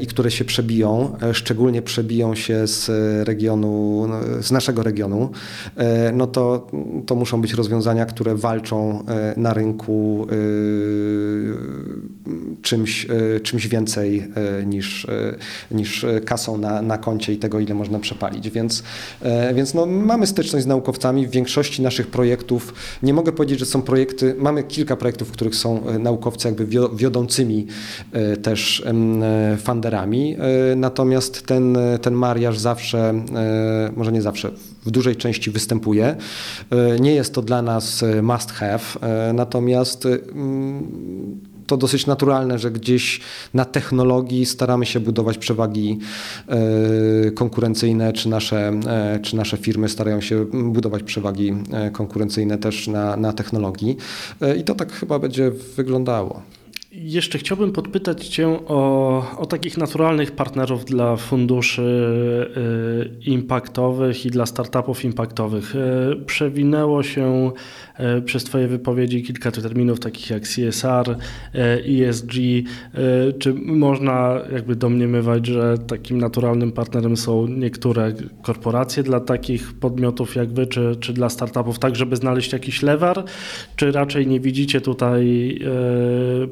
i 0.00 0.06
które 0.06 0.30
się 0.30 0.44
przebiją, 0.44 1.16
szczególnie 1.32 1.82
przebiją 1.82 2.34
się 2.34 2.66
z 2.66 2.88
regionu, 3.28 4.06
z 4.40 4.50
naszego 4.50 4.82
regionu, 4.82 5.30
no 6.12 6.26
to, 6.26 6.66
to 7.06 7.14
muszą 7.14 7.40
być 7.40 7.52
rozwiązania, 7.52 8.06
które 8.06 8.34
walczą 8.34 9.04
na 9.36 9.54
rynku 9.54 10.26
czymś, 12.62 13.06
czymś 13.42 13.68
więcej 13.68 14.28
niż, 14.66 15.06
niż 15.70 16.06
kasą 16.24 16.58
na, 16.58 16.82
na 16.82 16.98
koncie 16.98 17.32
i 17.32 17.36
tego, 17.36 17.60
ile 17.60 17.74
można 17.74 17.98
przepalić. 17.98 18.50
Więc, 18.50 18.82
więc 19.54 19.74
no, 19.74 19.86
mamy 19.86 20.26
styczność 20.26 20.64
z 20.64 20.68
naukowcami. 20.68 21.26
W 21.26 21.30
większości 21.30 21.82
naszych 21.82 22.06
projektów, 22.06 22.74
nie 23.02 23.14
mogę 23.14 23.32
powiedzieć, 23.32 23.58
że 23.58 23.66
są 23.66 23.82
projekty, 23.82 24.34
mamy 24.38 24.62
kilka 24.62 24.96
projektów, 24.96 25.28
w 25.28 25.32
których 25.32 25.54
są 25.54 25.86
e, 25.86 25.98
naukowcy 25.98 26.48
jakby 26.48 26.66
wiodącymi 26.96 27.45
e, 28.12 28.36
też 28.36 28.84
funderami, 29.58 30.36
e, 30.72 30.76
natomiast 30.76 31.46
ten, 31.46 31.78
ten 32.02 32.14
mariaż 32.14 32.58
zawsze, 32.58 33.14
może 33.96 34.12
nie 34.12 34.22
zawsze, 34.22 34.50
w 34.86 34.90
dużej 34.90 35.16
części 35.16 35.50
występuje. 35.50 36.16
Nie 37.00 37.14
jest 37.14 37.34
to 37.34 37.42
dla 37.42 37.62
nas 37.62 38.04
must 38.22 38.52
have, 38.52 38.80
natomiast 39.34 40.08
to 41.66 41.76
dosyć 41.76 42.06
naturalne, 42.06 42.58
że 42.58 42.70
gdzieś 42.70 43.20
na 43.54 43.64
technologii 43.64 44.46
staramy 44.46 44.86
się 44.86 45.00
budować 45.00 45.38
przewagi 45.38 45.98
e, 46.48 47.30
konkurencyjne, 47.30 48.12
czy 48.12 48.28
nasze, 48.28 48.80
e, 48.86 49.20
czy 49.22 49.36
nasze 49.36 49.56
firmy 49.56 49.88
starają 49.88 50.20
się 50.20 50.44
budować 50.44 51.02
przewagi 51.02 51.54
e, 51.72 51.90
konkurencyjne 51.90 52.58
też 52.58 52.88
na, 52.88 53.16
na 53.16 53.32
technologii. 53.32 53.96
I 54.58 54.64
to 54.64 54.74
tak 54.74 54.92
chyba 54.92 55.18
będzie 55.18 55.50
wyglądało. 55.76 56.42
Jeszcze 56.98 57.38
chciałbym 57.38 57.72
podpytać 57.72 58.28
Cię 58.28 58.48
o, 58.48 59.38
o 59.38 59.46
takich 59.46 59.76
naturalnych 59.76 60.32
partnerów 60.32 60.84
dla 60.84 61.16
funduszy 61.16 61.82
y, 63.22 63.30
impaktowych 63.30 64.26
i 64.26 64.30
dla 64.30 64.46
startupów 64.46 65.04
impaktowych. 65.04 65.74
Y, 65.74 66.24
przewinęło 66.26 67.02
się 67.02 67.52
y, 68.18 68.22
przez 68.22 68.44
Twoje 68.44 68.68
wypowiedzi 68.68 69.22
kilka 69.22 69.50
terminów 69.50 70.00
takich 70.00 70.30
jak 70.30 70.42
CSR, 70.42 71.16
ESG. 71.54 72.32
Czy 73.38 73.54
można 73.54 74.40
jakby 74.52 74.76
domniemywać, 74.76 75.46
że 75.46 75.78
takim 75.78 76.18
naturalnym 76.18 76.72
partnerem 76.72 77.16
są 77.16 77.46
niektóre 77.46 78.12
korporacje 78.42 79.02
dla 79.02 79.20
takich 79.20 79.72
podmiotów 79.72 80.36
jak 80.36 80.52
Wy, 80.52 80.66
czy, 80.66 80.96
czy 81.00 81.12
dla 81.12 81.28
startupów, 81.28 81.78
tak 81.78 81.96
żeby 81.96 82.16
znaleźć 82.16 82.52
jakiś 82.52 82.82
lewar, 82.82 83.24
czy 83.76 83.92
raczej 83.92 84.26
nie 84.26 84.40
widzicie 84.40 84.80
tutaj 84.80 85.58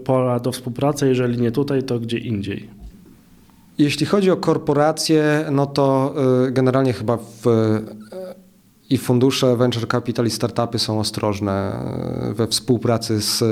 pola 0.05 0.34
do 0.41 0.53
współpracy, 0.53 1.09
jeżeli 1.09 1.41
nie 1.41 1.51
tutaj, 1.53 1.82
to 1.82 1.99
gdzie 1.99 2.18
indziej? 2.18 2.68
Jeśli 3.78 4.07
chodzi 4.07 4.30
o 4.30 4.37
korporacje, 4.37 5.45
no 5.53 5.66
to 5.66 6.14
y, 6.49 6.53
generalnie 6.53 6.93
chyba 6.93 7.16
w 7.16 7.47
i 8.95 8.99
fundusze 8.99 9.57
venture 9.57 9.88
capital 9.88 10.26
i 10.26 10.30
startupy 10.30 10.78
są 10.78 11.01
ostrożne 11.01 11.53
e, 11.53 12.34
we 12.34 12.47
współpracy 12.47 13.20
z 13.20 13.42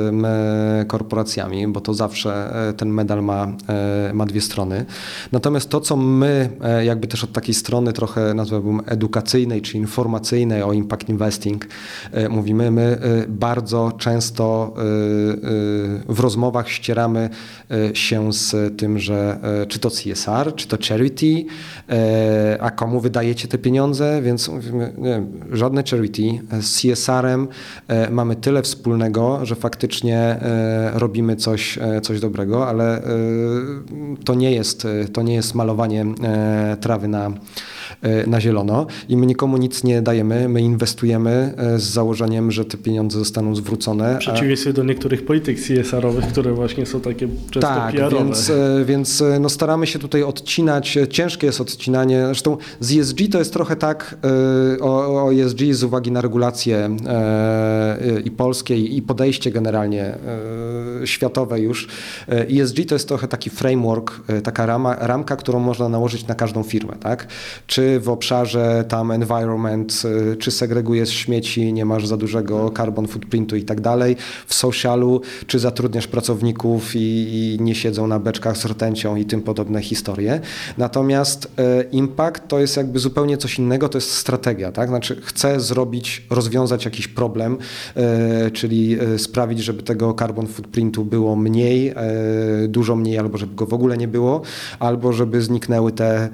korporacjami, 0.88 1.68
bo 1.68 1.80
to 1.80 1.94
zawsze 1.94 2.54
e, 2.68 2.72
ten 2.72 2.88
medal 2.88 3.22
ma, 3.22 3.46
e, 3.68 4.12
ma 4.14 4.26
dwie 4.26 4.40
strony. 4.40 4.84
Natomiast 5.32 5.68
to, 5.68 5.80
co 5.80 5.96
my 5.96 6.50
jakby 6.84 7.06
też 7.06 7.24
od 7.24 7.32
takiej 7.32 7.54
strony 7.54 7.92
trochę 7.92 8.34
nazwałbym 8.34 8.80
edukacyjnej 8.86 9.62
czy 9.62 9.78
informacyjnej 9.78 10.62
o 10.62 10.72
impact 10.72 11.08
investing 11.08 11.66
mówimy, 12.30 12.70
my 12.70 12.98
bardzo 13.28 13.92
często 13.98 14.74
w 16.08 16.20
rozmowach 16.20 16.68
ścieramy 16.68 17.30
się 17.94 18.32
z 18.32 18.78
tym, 18.78 18.98
że 18.98 19.38
czy 19.68 19.78
to 19.78 19.90
CSR, 19.90 20.54
czy 20.54 20.68
to 20.68 20.76
charity, 20.88 21.44
a 22.60 22.70
komu 22.70 23.00
wydajecie 23.00 23.48
te 23.48 23.58
pieniądze, 23.58 24.22
więc 24.22 24.48
mówimy, 24.48 24.92
nie 24.98 25.22
żadne 25.52 25.82
charity. 25.90 26.22
Z 26.60 26.80
CSR-em 26.80 27.48
e, 27.88 28.10
mamy 28.10 28.36
tyle 28.36 28.62
wspólnego, 28.62 29.46
że 29.46 29.54
faktycznie 29.54 30.18
e, 30.18 30.90
robimy 30.94 31.36
coś, 31.36 31.78
e, 31.78 32.00
coś 32.00 32.20
dobrego, 32.20 32.68
ale 32.68 33.02
to 34.24 34.34
nie 34.34 34.52
jest, 34.52 34.86
to 35.12 35.22
nie 35.22 35.34
jest 35.34 35.54
malowanie 35.54 36.04
trawy 36.80 37.08
na 37.08 37.30
na 38.26 38.40
zielono 38.40 38.86
i 39.08 39.16
my 39.16 39.26
nikomu 39.26 39.56
nic 39.56 39.84
nie 39.84 40.02
dajemy, 40.02 40.48
my 40.48 40.60
inwestujemy 40.60 41.54
e, 41.56 41.78
z 41.78 41.82
założeniem, 41.82 42.50
że 42.50 42.64
te 42.64 42.76
pieniądze 42.76 43.18
zostaną 43.18 43.56
zwrócone. 43.56 44.14
W 44.14 44.18
przeciwieństwie 44.18 44.72
do 44.72 44.84
niektórych 44.84 45.24
polityk 45.24 45.58
CSR-owych, 45.60 46.26
które 46.26 46.52
właśnie 46.52 46.86
są 46.86 47.00
takie 47.00 47.28
często 47.50 47.60
tak, 47.60 47.94
więc, 48.12 48.50
e, 48.50 48.84
więc 48.84 49.24
no 49.40 49.48
staramy 49.48 49.86
się 49.86 49.98
tutaj 49.98 50.22
odcinać, 50.22 50.98
ciężkie 51.10 51.46
jest 51.46 51.60
odcinanie, 51.60 52.22
zresztą 52.26 52.56
z 52.80 52.98
ESG 52.98 53.18
to 53.32 53.38
jest 53.38 53.52
trochę 53.52 53.76
tak, 53.76 54.16
o, 54.80 55.24
o 55.24 55.34
ESG 55.34 55.58
z 55.70 55.84
uwagi 55.84 56.12
na 56.12 56.20
regulacje 56.20 56.96
i 58.24 58.30
polskie 58.30 58.76
i 58.76 59.02
podejście 59.02 59.50
generalnie 59.50 60.14
światowe 61.04 61.60
już, 61.60 61.88
ESG 62.28 62.76
to 62.88 62.94
jest 62.94 63.08
trochę 63.08 63.28
taki 63.28 63.50
framework, 63.50 64.20
taka 64.42 64.66
rama, 64.66 64.96
ramka, 65.00 65.36
którą 65.36 65.60
można 65.60 65.88
nałożyć 65.88 66.26
na 66.26 66.34
każdą 66.34 66.62
firmę, 66.62 66.96
tak? 67.00 67.26
Czy 67.66 67.81
w 68.00 68.08
obszarze 68.08 68.84
tam 68.88 69.10
environment, 69.10 70.02
y, 70.32 70.36
czy 70.36 70.50
segregujesz 70.50 71.10
śmieci, 71.10 71.72
nie 71.72 71.84
masz 71.84 72.06
za 72.06 72.16
dużego 72.16 72.72
carbon 72.76 73.08
footprintu 73.08 73.56
i 73.56 73.62
tak 73.62 73.80
dalej. 73.80 74.16
W 74.46 74.54
socialu, 74.54 75.20
czy 75.46 75.58
zatrudniasz 75.58 76.06
pracowników 76.06 76.96
i, 76.96 76.98
i 76.98 77.62
nie 77.62 77.74
siedzą 77.74 78.06
na 78.06 78.18
beczkach 78.18 78.56
z 78.56 78.64
rtęcią 78.64 79.16
i 79.16 79.24
tym 79.24 79.42
podobne 79.42 79.82
historie. 79.82 80.40
Natomiast 80.78 81.52
e, 81.58 81.82
impact 81.82 82.48
to 82.48 82.58
jest 82.58 82.76
jakby 82.76 82.98
zupełnie 82.98 83.36
coś 83.36 83.58
innego, 83.58 83.88
to 83.88 83.98
jest 83.98 84.10
strategia, 84.10 84.72
tak? 84.72 84.88
Znaczy 84.88 85.20
chcę 85.24 85.60
zrobić, 85.60 86.26
rozwiązać 86.30 86.84
jakiś 86.84 87.08
problem, 87.08 87.58
e, 87.96 88.50
czyli 88.50 88.98
sprawić, 89.18 89.58
żeby 89.58 89.82
tego 89.82 90.14
carbon 90.14 90.46
footprintu 90.46 91.04
było 91.04 91.36
mniej, 91.36 91.94
dużo 92.68 92.96
mniej, 92.96 93.18
albo 93.18 93.38
żeby 93.38 93.54
go 93.54 93.66
w 93.66 93.74
ogóle 93.74 93.96
nie 93.96 94.08
było, 94.08 94.42
albo 94.78 95.12
żeby 95.12 95.42
zniknęły 95.42 95.92
te 95.92 96.28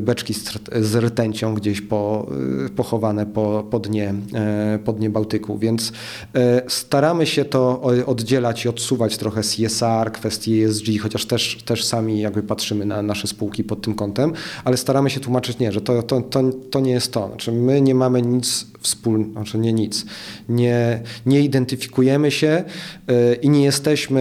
beczki 0.00 0.34
z 0.34 0.44
z 0.80 0.94
rtęcią 0.94 1.54
gdzieś 1.54 1.80
po, 1.80 2.26
y, 2.66 2.70
pochowane 2.70 3.26
po, 3.26 3.66
po, 3.70 3.78
dnie, 3.78 4.14
e, 4.34 4.78
po 4.84 4.92
dnie 4.92 5.10
Bałtyku. 5.10 5.58
Więc 5.58 5.92
e, 6.34 6.62
staramy 6.68 7.26
się 7.26 7.44
to 7.44 7.82
oddzielać 8.06 8.64
i 8.64 8.68
odsuwać 8.68 9.16
trochę 9.16 9.40
CSR, 9.42 10.12
kwestii 10.12 10.62
ESG, 10.62 10.86
chociaż 11.00 11.26
też, 11.26 11.62
też 11.64 11.84
sami 11.84 12.20
jakby 12.20 12.42
patrzymy 12.42 12.86
na 12.86 13.02
nasze 13.02 13.26
spółki 13.26 13.64
pod 13.64 13.82
tym 13.82 13.94
kątem, 13.94 14.32
ale 14.64 14.76
staramy 14.76 15.10
się 15.10 15.20
tłumaczyć 15.20 15.58
nie, 15.58 15.72
że 15.72 15.80
to, 15.80 16.02
to, 16.02 16.20
to, 16.20 16.42
to 16.70 16.80
nie 16.80 16.92
jest 16.92 17.12
to. 17.12 17.28
Znaczy 17.28 17.52
my 17.52 17.80
nie 17.80 17.94
mamy 17.94 18.22
nic 18.22 18.66
wspólnego, 18.86 19.32
znaczy 19.32 19.58
nie 19.58 19.72
nic. 19.72 20.06
Nie, 20.48 21.00
nie 21.26 21.40
identyfikujemy 21.40 22.30
się 22.30 22.64
y, 23.10 23.34
i 23.34 23.50
nie 23.50 23.64
jesteśmy 23.64 24.20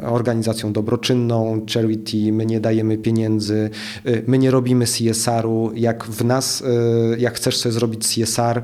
y, 0.00 0.06
organizacją 0.06 0.72
dobroczynną, 0.72 1.66
charity, 1.74 2.32
my 2.32 2.46
nie 2.46 2.60
dajemy 2.60 2.98
pieniędzy, 2.98 3.70
my 4.26 4.38
nie 4.38 4.50
robimy 4.50 4.84
CSR-u, 4.86 5.70
jak 5.74 6.04
w 6.04 6.24
nas, 6.24 6.62
jak 7.18 7.34
chcesz 7.34 7.56
sobie 7.56 7.72
zrobić 7.72 8.06
CSR, 8.06 8.62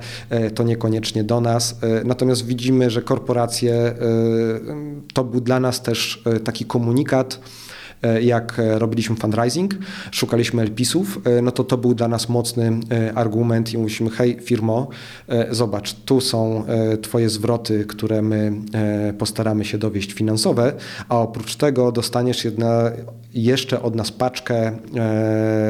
to 0.54 0.62
niekoniecznie 0.62 1.24
do 1.24 1.40
nas. 1.40 1.76
Natomiast 2.04 2.46
widzimy, 2.46 2.90
że 2.90 3.02
korporacje, 3.02 3.94
to 5.14 5.24
był 5.24 5.40
dla 5.40 5.60
nas 5.60 5.82
też 5.82 6.22
taki 6.44 6.64
komunikat, 6.64 7.40
jak 8.22 8.58
e, 8.58 8.78
robiliśmy 8.78 9.16
fundraising, 9.16 9.74
szukaliśmy 10.10 10.62
LPIS-ów, 10.62 11.20
e, 11.24 11.42
no 11.42 11.50
to 11.50 11.64
to 11.64 11.78
był 11.78 11.94
dla 11.94 12.08
nas 12.08 12.28
mocny 12.28 12.80
argument 13.14 13.72
i 13.72 13.78
mówiliśmy, 13.78 14.10
hej 14.10 14.38
firmo, 14.40 14.88
zobacz, 15.50 15.94
tu 15.94 16.20
są 16.20 16.64
twoje 17.02 17.28
zwroty, 17.28 17.84
które 17.84 18.22
my 18.22 18.52
postaramy 19.18 19.64
się 19.64 19.78
dowieść 19.78 20.12
finansowe, 20.12 20.72
a 21.08 21.18
oprócz 21.18 21.56
tego 21.56 21.92
dostaniesz 21.92 22.44
jedna, 22.44 22.90
jeszcze 23.34 23.82
od 23.82 23.94
nas 23.94 24.10
paczkę 24.12 24.78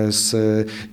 z 0.09 0.35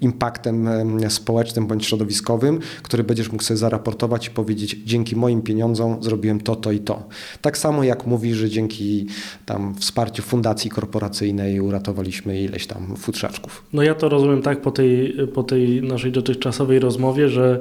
impaktem 0.02 0.70
społecznym 1.10 1.68
bądź 1.68 1.86
środowiskowym, 1.86 2.60
który 2.84 3.04
będziesz 3.04 3.32
mógł 3.32 3.44
sobie 3.44 3.58
zaraportować 3.58 4.28
i 4.28 4.30
powiedzieć, 4.30 4.78
dzięki 4.86 5.16
moim 5.16 5.42
pieniądzom 5.42 6.04
zrobiłem 6.04 6.40
to, 6.40 6.56
to 6.56 6.72
i 6.72 6.80
to. 6.80 7.04
Tak 7.42 7.58
samo 7.58 7.84
jak 7.84 8.06
mówi, 8.06 8.34
że 8.34 8.50
dzięki 8.50 9.08
tam 9.46 9.76
wsparciu 9.76 10.24
fundacji 10.24 10.70
korporacyjnej 10.70 11.62
uratowaliśmy 11.62 12.42
ileś 12.42 12.68
tam 12.68 12.96
futrzaczków. 12.98 13.64
No 13.74 13.84
ja 13.84 13.96
to 13.96 14.10
rozumiem 14.10 14.42
tak 14.42 14.62
po 14.62 14.72
tej, 14.72 15.16
po 15.34 15.44
tej 15.44 15.82
naszej 15.82 16.12
dotychczasowej 16.12 16.80
rozmowie, 16.80 17.30
że 17.30 17.60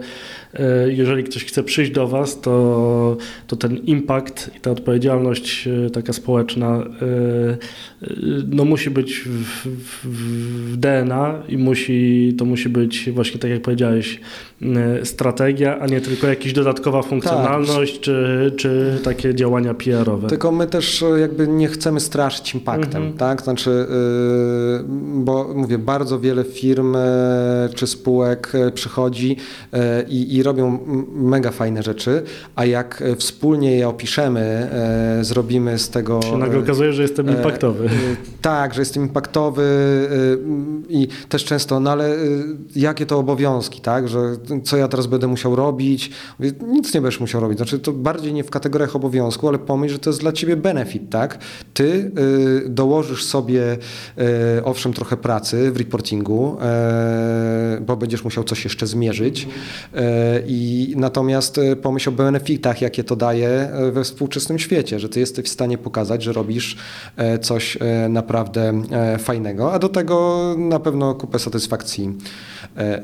e, 0.55 0.93
jeżeli 0.93 1.25
ktoś 1.25 1.45
chce 1.45 1.63
przyjść 1.63 1.93
do 1.93 2.09
Was, 2.09 2.41
to, 2.41 3.17
to 3.47 3.57
ten 3.57 3.77
impact 3.77 4.51
i 4.57 4.61
ta 4.61 4.71
odpowiedzialność 4.71 5.69
e, 5.87 5.91
taka 5.91 6.13
społeczna 6.13 6.77
e, 6.77 6.87
no 8.51 8.65
musi 8.65 8.91
być 8.91 9.21
w, 9.21 9.67
w, 9.67 10.07
w 10.73 10.77
DNA 10.77 11.43
i 11.49 11.59
musi, 11.59 12.35
to 12.39 12.45
musi 12.45 12.69
być 12.69 13.11
właśnie 13.11 13.41
tak 13.41 13.51
jak 13.51 13.63
powiedziałeś, 13.63 14.21
strategia, 15.05 15.79
a 15.79 15.87
nie 15.87 16.01
tylko 16.01 16.27
jakaś 16.27 16.53
dodatkowa 16.53 17.03
funkcjonalność 17.03 17.95
tak. 17.95 18.03
czy, 18.03 18.53
czy 18.57 18.99
takie 19.05 19.35
działania 19.35 19.75
PR-owe. 19.75 20.29
Tylko 20.29 20.53
my 20.53 20.67
też 20.67 21.05
jakby 21.21 21.49
nie 21.49 21.69
chcemy 21.69 22.01
straszyć 22.01 22.55
impaktem, 22.55 23.03
mhm. 23.03 23.13
tak? 23.13 23.43
Znaczy, 23.43 23.71
yy, 23.71 24.85
bo 25.25 25.55
mówię, 25.55 25.79
bardzo 25.79 26.21
wiele 26.21 26.45
firm 26.45 26.97
czy 27.75 27.87
spółek 27.87 28.53
przychodzi 28.75 29.37
i, 30.09 30.37
i 30.37 30.43
robią 30.43 30.79
mega 31.13 31.51
fajne 31.51 31.83
rzeczy, 31.83 32.23
a 32.55 32.65
jak 32.65 33.03
wspólnie 33.17 33.77
je 33.77 33.89
opiszemy, 33.89 34.71
zrobimy 35.21 35.79
z 35.79 35.91
tego... 35.91 36.23
Się 36.23 36.39
nagle 36.39 36.59
okazuje, 36.59 36.93
że 36.93 37.03
jestem 37.03 37.31
impaktowy. 37.31 37.86
Tak, 38.43 38.74
że 38.74 38.80
jestem 38.80 39.03
impaktowy 39.03 39.64
i 40.89 41.09
też 41.28 41.45
często, 41.45 41.80
no 41.80 41.91
ale 41.91 42.16
jakie 42.76 43.07
to 43.07 43.18
obowiązki, 43.18 43.80
tak? 43.80 44.09
Że 44.09 44.37
co 44.64 44.76
ja 44.76 44.89
teraz 44.89 45.07
będę 45.07 45.26
musiał 45.26 45.57
robić? 45.57 46.11
Nic 46.68 46.95
nie 46.95 47.01
będziesz 47.01 47.20
musiał 47.20 47.41
robić. 47.41 47.59
Znaczy 47.59 47.78
to 47.78 47.93
bardziej 47.93 48.32
nie 48.32 48.45
w 48.45 48.51
kategoriach 48.51 48.97
obowiązku, 48.97 49.49
ale 49.49 49.59
pomyśl, 49.59 49.93
że 49.93 49.99
to 49.99 50.11
jest 50.11 50.20
dla 50.20 50.32
ciebie 50.32 50.57
benefit, 50.57 51.11
tak? 51.11 51.39
Ty 51.74 52.11
dołożysz 52.68 53.24
sobie 53.24 53.76
owszem 54.64 54.93
trochę 54.93 55.16
pracy 55.16 55.70
w 55.72 55.76
reportingu, 55.76 56.57
bo 57.80 57.97
będziesz 57.97 58.24
musiał 58.24 58.45
coś 58.45 58.64
jeszcze 58.64 58.87
zmierzyć 58.87 59.49
i 60.47 60.95
natomiast 60.97 61.61
pomyśl 61.82 62.09
o 62.09 62.12
benefitach, 62.12 62.80
jakie 62.82 63.05
to 63.05 63.16
daje 63.16 63.68
we 63.93 64.05
współczesnym 64.05 64.59
świecie, 64.59 65.01
że 65.01 65.09
ty 65.09 65.20
jesteś 65.20 65.45
w 65.45 65.49
stanie 65.49 65.78
pokazać, 65.78 66.22
że 66.22 66.32
robisz 66.32 66.76
coś 67.43 67.76
naprawdę 68.09 68.83
fajnego, 69.18 69.72
a 69.72 69.79
do 69.79 69.89
tego 69.89 70.55
na 70.59 70.81
pewno 70.81 71.14
kupę 71.14 71.39
satysfakcji 71.39 72.18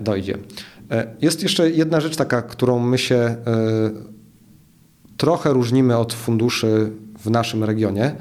dojdzie. 0.00 0.38
E, 0.92 1.06
jest 1.22 1.42
jeszcze 1.42 1.70
jedna 1.70 2.00
rzecz 2.00 2.16
taka, 2.16 2.42
którą 2.42 2.78
my 2.78 2.98
się 2.98 3.14
e, 3.16 3.36
trochę 5.16 5.52
różnimy 5.52 5.96
od 5.98 6.14
funduszy 6.14 6.90
w 7.18 7.30
naszym 7.30 7.64
regionie, 7.64 8.14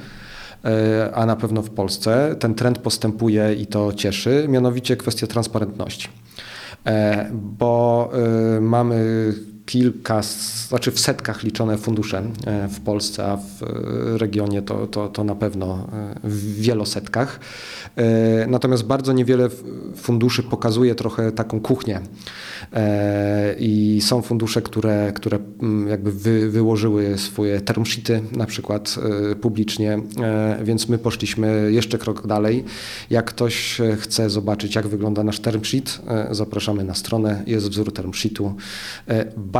e, 0.66 1.12
a 1.14 1.26
na 1.26 1.36
pewno 1.36 1.62
w 1.62 1.70
Polsce. 1.70 2.36
Ten 2.40 2.56
trend 2.56 2.80
postępuje 2.80 3.54
i 3.54 3.68
to 3.68 3.94
cieszy, 3.94 4.46
mianowicie 4.50 4.98
kwestia 4.98 5.28
transparentności. 5.28 6.08
Bo 7.32 8.12
mamy 8.62 9.34
kilka, 9.72 10.22
znaczy 10.68 10.92
w 10.92 11.00
setkach 11.00 11.44
liczone 11.44 11.78
fundusze 11.78 12.24
w 12.70 12.80
Polsce, 12.80 13.26
a 13.26 13.38
w 13.38 13.62
regionie 14.18 14.62
to, 14.62 14.88
to, 14.88 15.08
to 15.08 15.24
na 15.24 15.36
pewno 15.36 15.88
w 16.24 16.62
wielosetkach. 16.62 17.40
Natomiast 18.48 18.84
bardzo 18.84 19.14
niewiele 19.14 19.50
funduszy 19.96 20.44
pokazuje 20.44 20.96
trochę 20.96 21.32
taką 21.32 21.60
kuchnię 21.60 22.02
E, 22.74 23.56
i 23.60 24.02
są 24.02 24.22
fundusze, 24.22 24.62
które, 24.62 25.12
które 25.16 25.40
mm, 25.62 25.88
jakby 25.88 26.12
wy, 26.12 26.50
wyłożyły 26.50 27.18
swoje 27.18 27.62
term 27.62 27.86
sheety 27.86 28.22
na 28.32 28.46
przykład 28.46 28.96
e, 29.32 29.36
publicznie, 29.36 30.00
e, 30.22 30.60
więc 30.64 30.90
my 30.90 30.98
poszliśmy 30.98 31.72
jeszcze 31.72 31.98
krok 31.98 32.28
dalej. 32.28 32.64
Jak 33.10 33.26
ktoś 33.26 33.82
chce 34.00 34.30
zobaczyć, 34.30 34.76
jak 34.76 34.88
wygląda 34.88 35.24
nasz 35.24 35.40
term 35.40 35.64
sheet, 35.64 36.02
zapraszamy 36.32 36.84
na 36.84 36.94
stronę, 36.94 37.44
jest 37.48 37.70
wzór 37.70 37.94
term 37.94 38.14
sheetu 38.14 38.54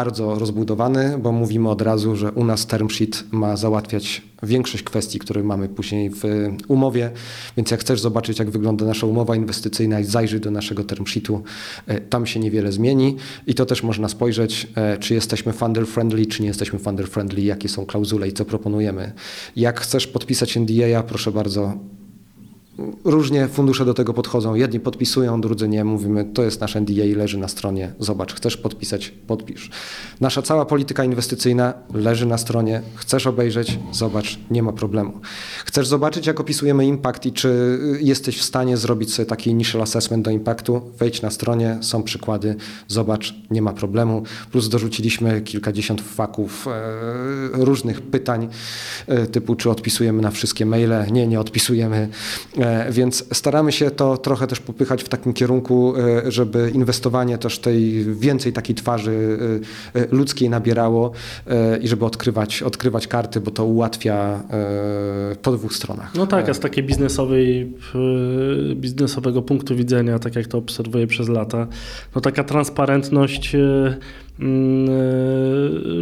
rozbudowany, 0.10 1.18
bo 1.18 1.32
mówimy 1.32 1.70
od 1.70 1.82
razu, 1.82 2.16
że 2.16 2.32
u 2.32 2.44
nas 2.44 2.66
term 2.66 2.90
sheet 2.90 3.24
ma 3.32 3.56
załatwiać 3.56 4.22
większość 4.44 4.84
kwestii, 4.84 5.20
które 5.20 5.44
mamy 5.44 5.70
później 5.70 6.10
w 6.10 6.24
umowie, 6.68 7.12
więc 7.58 7.72
jak 7.72 7.80
chcesz 7.80 8.02
zobaczyć, 8.02 8.40
jak 8.40 8.50
wygląda 8.50 8.86
nasza 8.86 9.08
umowa 9.08 9.36
inwestycyjna 9.36 10.00
i 10.00 10.04
zajrzyj 10.04 10.40
do 10.40 10.52
naszego 10.52 10.84
term 10.84 11.06
sheetu, 11.06 11.44
tam 12.10 12.26
się 12.26 12.40
niewiele 12.40 12.72
zmieni 12.72 13.16
i 13.48 13.54
to 13.54 13.66
też 13.66 13.84
można 13.84 14.10
spojrzeć, 14.10 14.68
e, 14.76 14.98
czy 14.98 15.14
jesteśmy 15.14 15.54
funder 15.54 15.88
friendly, 15.88 16.26
czy 16.26 16.42
nie 16.42 16.48
jesteśmy 16.48 16.80
funder 16.80 17.08
friendly, 17.08 17.42
jakie 17.42 17.70
są 17.70 17.86
klauzule 17.86 18.28
i 18.28 18.34
co 18.34 18.46
proponujemy. 18.46 19.14
Jak 19.56 19.80
chcesz 19.80 20.08
podpisać 20.08 20.58
NDA, 20.58 21.04
proszę 21.04 21.32
bardzo, 21.32 21.74
Różnie 23.04 23.48
fundusze 23.48 23.86
do 23.86 23.94
tego 23.94 24.14
podchodzą. 24.14 24.56
Jedni 24.56 24.80
podpisują, 24.80 25.42
drudzy 25.42 25.68
nie. 25.68 25.84
Mówimy, 25.84 26.26
to 26.26 26.44
jest 26.44 26.62
nasz 26.62 26.76
NDA 26.76 27.18
leży 27.18 27.38
na 27.38 27.48
stronie. 27.48 27.94
Zobacz, 28.00 28.34
chcesz 28.34 28.58
podpisać, 28.58 29.14
podpisz. 29.28 29.70
Nasza 30.22 30.42
cała 30.42 30.66
polityka 30.66 31.04
inwestycyjna 31.04 31.74
leży 31.94 32.26
na 32.26 32.38
stronie. 32.38 32.82
Chcesz 32.96 33.28
obejrzeć, 33.28 33.80
zobacz, 33.92 34.40
nie 34.52 34.64
ma 34.64 34.74
problemu. 34.74 35.20
Chcesz 35.66 35.88
zobaczyć, 35.88 36.28
jak 36.28 36.40
opisujemy 36.40 36.86
impact 36.86 37.26
i 37.26 37.32
czy 37.32 37.80
jesteś 38.02 38.38
w 38.38 38.44
stanie 38.44 38.78
zrobić 38.78 39.14
sobie 39.14 39.26
taki 39.26 39.50
initial 39.50 39.82
assessment 39.82 40.26
do 40.26 40.32
impactu? 40.32 40.82
Wejdź 40.98 41.22
na 41.22 41.32
stronie, 41.32 41.78
są 41.82 42.04
przykłady, 42.04 42.56
zobacz, 42.88 43.36
nie 43.52 43.62
ma 43.62 43.74
problemu. 43.74 44.24
Plus 44.52 44.70
dorzuciliśmy 44.70 45.42
kilkadziesiąt 45.42 46.02
faków 46.02 46.68
e, 46.68 46.72
różnych 47.52 48.02
pytań, 48.02 48.50
e, 49.08 49.28
typu 49.28 49.56
czy 49.56 49.70
odpisujemy 49.70 50.22
na 50.22 50.32
wszystkie 50.32 50.66
maile. 50.66 51.06
Nie, 51.12 51.28
nie 51.28 51.40
odpisujemy 51.40 52.10
więc 52.90 53.26
staramy 53.34 53.72
się 53.72 53.92
to 53.92 54.18
trochę 54.18 54.48
też 54.48 54.60
popychać 54.60 55.04
w 55.04 55.10
takim 55.10 55.34
kierunku, 55.34 55.94
e, 55.98 56.32
żeby 56.32 56.72
inwestowanie 56.74 57.38
też 57.38 57.60
tej 57.60 58.16
więcej 58.16 58.54
takiej 58.54 58.76
twarzy 58.76 59.40
e, 59.96 60.06
ludzkiej 60.12 60.50
nabierało 60.50 61.12
i 61.82 61.88
żeby 61.88 62.06
odkrywać, 62.06 62.64
odkrywać 62.64 63.08
karty, 63.08 63.42
bo 63.42 63.52
to 63.52 63.66
ułatwia 63.66 64.44
po 65.42 65.52
dwóch 65.52 65.74
stronach. 65.74 66.16
No 66.16 66.28
tak, 66.28 66.50
a 66.50 66.54
z 66.54 66.60
takiej 66.60 66.84
biznesowej, 66.84 67.74
biznesowego 68.76 69.42
punktu 69.42 69.76
widzenia, 69.76 70.20
tak 70.20 70.36
jak 70.36 70.48
to 70.48 70.58
obserwuję 70.58 71.08
przez 71.08 71.30
lata, 71.30 71.68
no 72.16 72.22
taka 72.22 72.44
transparentność 72.44 73.56
e, 73.56 73.98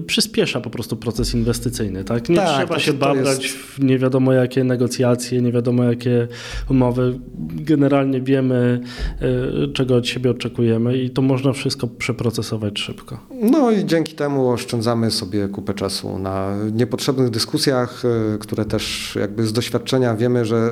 przyspiesza 0.07 0.61
po 0.61 0.69
prostu 0.69 0.95
proces 0.95 1.33
inwestycyjny. 1.33 2.03
Tak? 2.03 2.29
Nie 2.29 2.35
tak, 2.35 2.57
trzeba 2.57 2.79
się 2.79 2.93
babrać 2.93 3.43
jest... 3.43 3.55
w 3.55 3.83
nie 3.83 3.99
wiadomo 3.99 4.33
jakie 4.33 4.63
negocjacje, 4.63 5.41
nie 5.41 5.51
wiadomo 5.51 5.83
jakie 5.83 6.27
umowy. 6.69 7.19
Generalnie 7.53 8.21
wiemy, 8.21 8.81
e, 9.21 9.67
czego 9.73 9.95
od 9.95 10.07
siebie 10.07 10.31
oczekujemy 10.31 10.97
i 10.97 11.09
to 11.09 11.21
można 11.21 11.53
wszystko 11.53 11.87
przeprocesować 11.87 12.79
szybko. 12.79 13.19
No 13.41 13.71
i 13.71 13.85
dzięki 13.85 14.15
temu 14.15 14.49
oszczędzamy 14.49 15.11
sobie 15.11 15.47
kupę 15.47 15.73
czasu 15.73 16.19
na 16.19 16.55
niepotrzebnych 16.71 17.29
dyskusjach, 17.29 18.03
e, 18.05 18.37
które 18.37 18.65
też 18.65 19.17
jakby 19.21 19.47
z 19.47 19.53
doświadczenia 19.53 20.15
wiemy, 20.15 20.45
że 20.45 20.71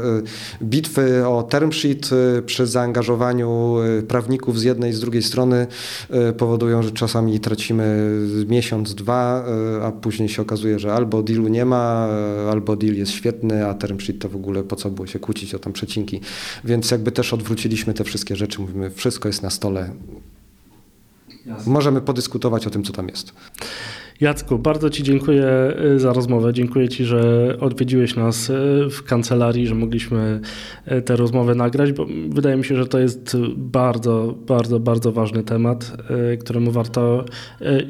bitwy 0.64 1.28
o 1.28 1.44
term 1.44 1.72
sheet 1.72 2.10
przy 2.46 2.68
zaangażowaniu 2.68 3.76
prawników 4.08 4.60
z 4.60 4.64
jednej 4.64 4.92
i 4.92 4.94
z 4.94 5.00
drugiej 5.00 5.24
strony 5.24 5.68
powodują, 6.38 6.84
że 6.84 6.92
czasami 6.92 7.36
tracimy 7.48 8.12
miesiąc, 8.48 8.96
dwa, 8.96 9.46
e, 9.80 9.86
a 9.86 9.92
później 9.92 10.30
się 10.30 10.42
okazuje, 10.42 10.80
że 10.80 10.94
albo 10.94 11.24
dealu 11.24 11.48
nie 11.48 11.66
ma, 11.66 12.08
e, 12.46 12.52
albo 12.52 12.76
deal 12.76 12.94
jest 12.96 13.12
świetny, 13.12 13.68
a 13.68 13.74
term 13.74 14.00
sheet 14.00 14.20
to 14.20 14.30
w 14.30 14.36
ogóle 14.36 14.64
po 14.64 14.76
co 14.76 14.90
było 14.90 15.08
się 15.08 15.20
kłócić 15.20 15.56
o 15.56 15.60
tam 15.60 15.74
przecinki. 15.74 16.22
Więc 16.64 16.92
jakby 16.92 17.12
też 17.12 17.34
odwróciliśmy 17.34 17.94
te 17.94 18.04
wszystkie 18.04 18.36
rzeczy, 18.36 18.62
mówimy, 18.62 18.90
wszystko 18.90 19.30
jest 19.30 19.44
na 19.44 19.50
stole. 19.50 19.90
Jasne. 21.46 21.74
Możemy 21.74 22.02
podyskutować 22.02 22.68
o 22.68 22.70
tym, 22.70 22.84
co 22.84 22.94
tam 22.94 23.08
jest. 23.08 23.34
Jacku, 24.22 24.60
bardzo 24.60 24.90
Ci 24.90 25.04
dziękuję 25.04 25.46
y, 25.96 26.00
za 26.00 26.14
rozmowę. 26.14 26.54
Dziękuję 26.54 26.90
Ci, 26.90 27.06
że 27.06 27.54
odwiedziłeś 27.60 28.16
nas 28.16 28.50
y, 28.50 28.54
w 28.90 29.04
kancelarii, 29.04 29.68
że 29.68 29.76
mogliśmy 29.76 30.42
y, 30.92 31.02
tę 31.02 31.16
rozmowę 31.16 31.56
nagrać, 31.56 31.92
bo 31.92 32.06
wydaje 32.30 32.56
mi 32.56 32.66
się, 32.66 32.76
że 32.76 32.88
to 32.88 33.00
jest 33.00 33.38
bardzo, 33.58 34.36
bardzo, 34.48 34.80
bardzo 34.80 35.12
ważny 35.12 35.44
temat, 35.44 35.92
któremu 36.40 36.72
warto 36.72 37.26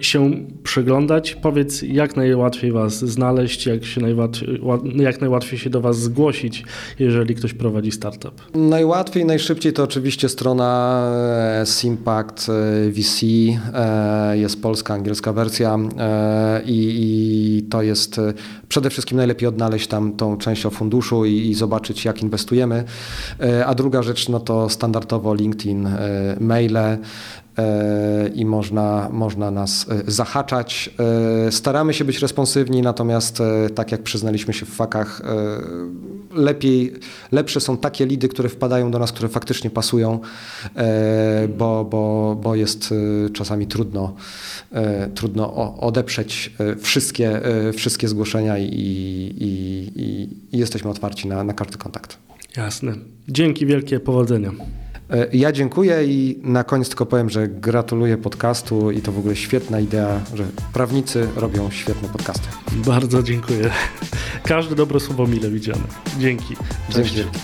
się 0.02 0.32
przyglądać. 0.64 1.36
Powiedz, 1.36 1.82
jak 1.82 2.16
najłatwiej 2.16 2.72
Was 2.72 3.00
znaleźć, 3.00 3.66
jak, 3.66 3.86
się 3.86 4.02
najłatwiej, 4.02 4.62
jak 4.96 5.22
najłatwiej 5.22 5.60
się 5.60 5.70
do 5.70 5.82
Was 5.82 6.00
zgłosić, 6.00 6.64
jeżeli 7.00 7.36
ktoś 7.36 7.54
prowadzi 7.54 7.92
startup. 7.92 8.42
Najłatwiej, 8.56 9.26
najszybciej 9.26 9.74
to 9.74 9.84
oczywiście 9.84 10.30
strona 10.30 11.02
e, 11.62 11.66
Simpact 11.66 12.48
e, 12.50 12.92
VC, 12.92 13.26
e, 13.74 14.38
jest 14.38 14.62
polska, 14.62 14.94
angielska 14.94 15.34
wersja 15.34 15.78
i, 16.66 17.68
to 17.70 17.82
jest 17.82 18.20
e, 18.20 18.34
przede 18.68 18.90
wszystkim 18.90 19.18
najlepiej 19.18 19.50
odnaleźć 19.50 19.88
tam 19.88 20.14
tą 20.14 20.38
część 20.38 20.66
o 20.66 20.70
funduszu 20.70 21.26
i, 21.26 21.50
i, 21.50 21.54
zobaczyć 21.54 22.06
jak 22.06 22.22
inwestujemy. 22.22 22.84
E, 23.40 23.66
a 23.66 23.76
druga 23.76 24.04
rzecz 24.04 24.30
no 24.30 24.40
to 24.40 24.70
standardowo 24.70 25.34
LinkedIn, 25.34 25.88
e, 25.88 26.38
maile, 26.40 26.98
i 28.36 28.46
można, 28.46 29.10
można 29.12 29.52
nas 29.52 29.86
zahaczać. 30.08 30.90
Staramy 31.50 31.94
się 31.94 32.06
być 32.06 32.20
responsywni, 32.20 32.82
natomiast 32.82 33.40
tak 33.76 33.92
jak 33.92 34.04
przyznaliśmy 34.04 34.54
się 34.54 34.66
w 34.66 34.70
fakach, 34.70 35.22
lepiej, 36.32 36.94
lepsze 37.32 37.60
są 37.60 37.78
takie 37.78 38.06
lidy, 38.06 38.28
które 38.28 38.50
wpadają 38.50 38.92
do 38.92 39.00
nas, 39.00 39.12
które 39.12 39.30
faktycznie 39.30 39.70
pasują, 39.70 40.20
bo, 41.58 41.86
bo, 41.86 42.38
bo 42.44 42.56
jest 42.56 42.94
czasami 43.34 43.68
trudno, 43.68 44.16
trudno 45.16 45.78
odeprzeć 45.80 46.54
wszystkie, 46.80 47.42
wszystkie 47.74 48.08
zgłoszenia 48.08 48.58
i, 48.58 48.64
i, 48.64 49.44
i, 49.96 50.30
i 50.56 50.58
jesteśmy 50.58 50.90
otwarci 50.90 51.28
na, 51.28 51.44
na 51.44 51.54
każdy 51.54 51.78
kontakt. 51.78 52.18
Jasne. 52.58 52.94
Dzięki 53.28 53.66
wielkie, 53.66 54.00
powodzenia. 54.00 54.52
E, 55.10 55.28
ja 55.34 55.52
dziękuję 55.52 56.04
i 56.06 56.40
na 56.44 56.64
koniec 56.64 56.88
tylko 56.88 57.06
powiem, 57.06 57.30
że 57.30 57.48
gratuluję 57.48 58.18
podcastu 58.18 58.92
i 58.92 59.02
to 59.02 59.12
w 59.12 59.20
ogóle 59.20 59.36
świetna 59.36 59.80
idea, 59.80 60.22
że 60.34 60.44
prawnicy 60.74 61.28
robią 61.36 61.70
świetne 61.72 62.10
podcasty. 62.10 62.48
Bardzo 62.76 63.24
dziękuję. 63.24 63.70
Każde 64.44 64.76
dobre 64.76 65.00
słowo 65.00 65.28
mile 65.28 65.50
widziane. 65.50 65.84
Dzięki. 66.20 66.56
Cześć. 66.90 67.14
Dzięki. 67.14 67.40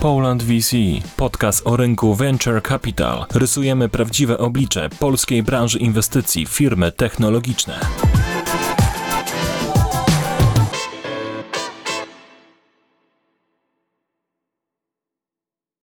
Poland 0.00 0.42
VC, 0.42 0.76
podcast 1.16 1.66
o 1.66 1.76
rynku 1.76 2.14
Venture 2.14 2.62
Capital. 2.62 3.26
Rysujemy 3.34 3.88
prawdziwe 3.88 4.38
oblicze 4.38 4.88
polskiej 4.98 5.42
branży 5.42 5.78
inwestycji, 5.78 6.46
firmy 6.46 6.92
technologiczne. 6.92 7.80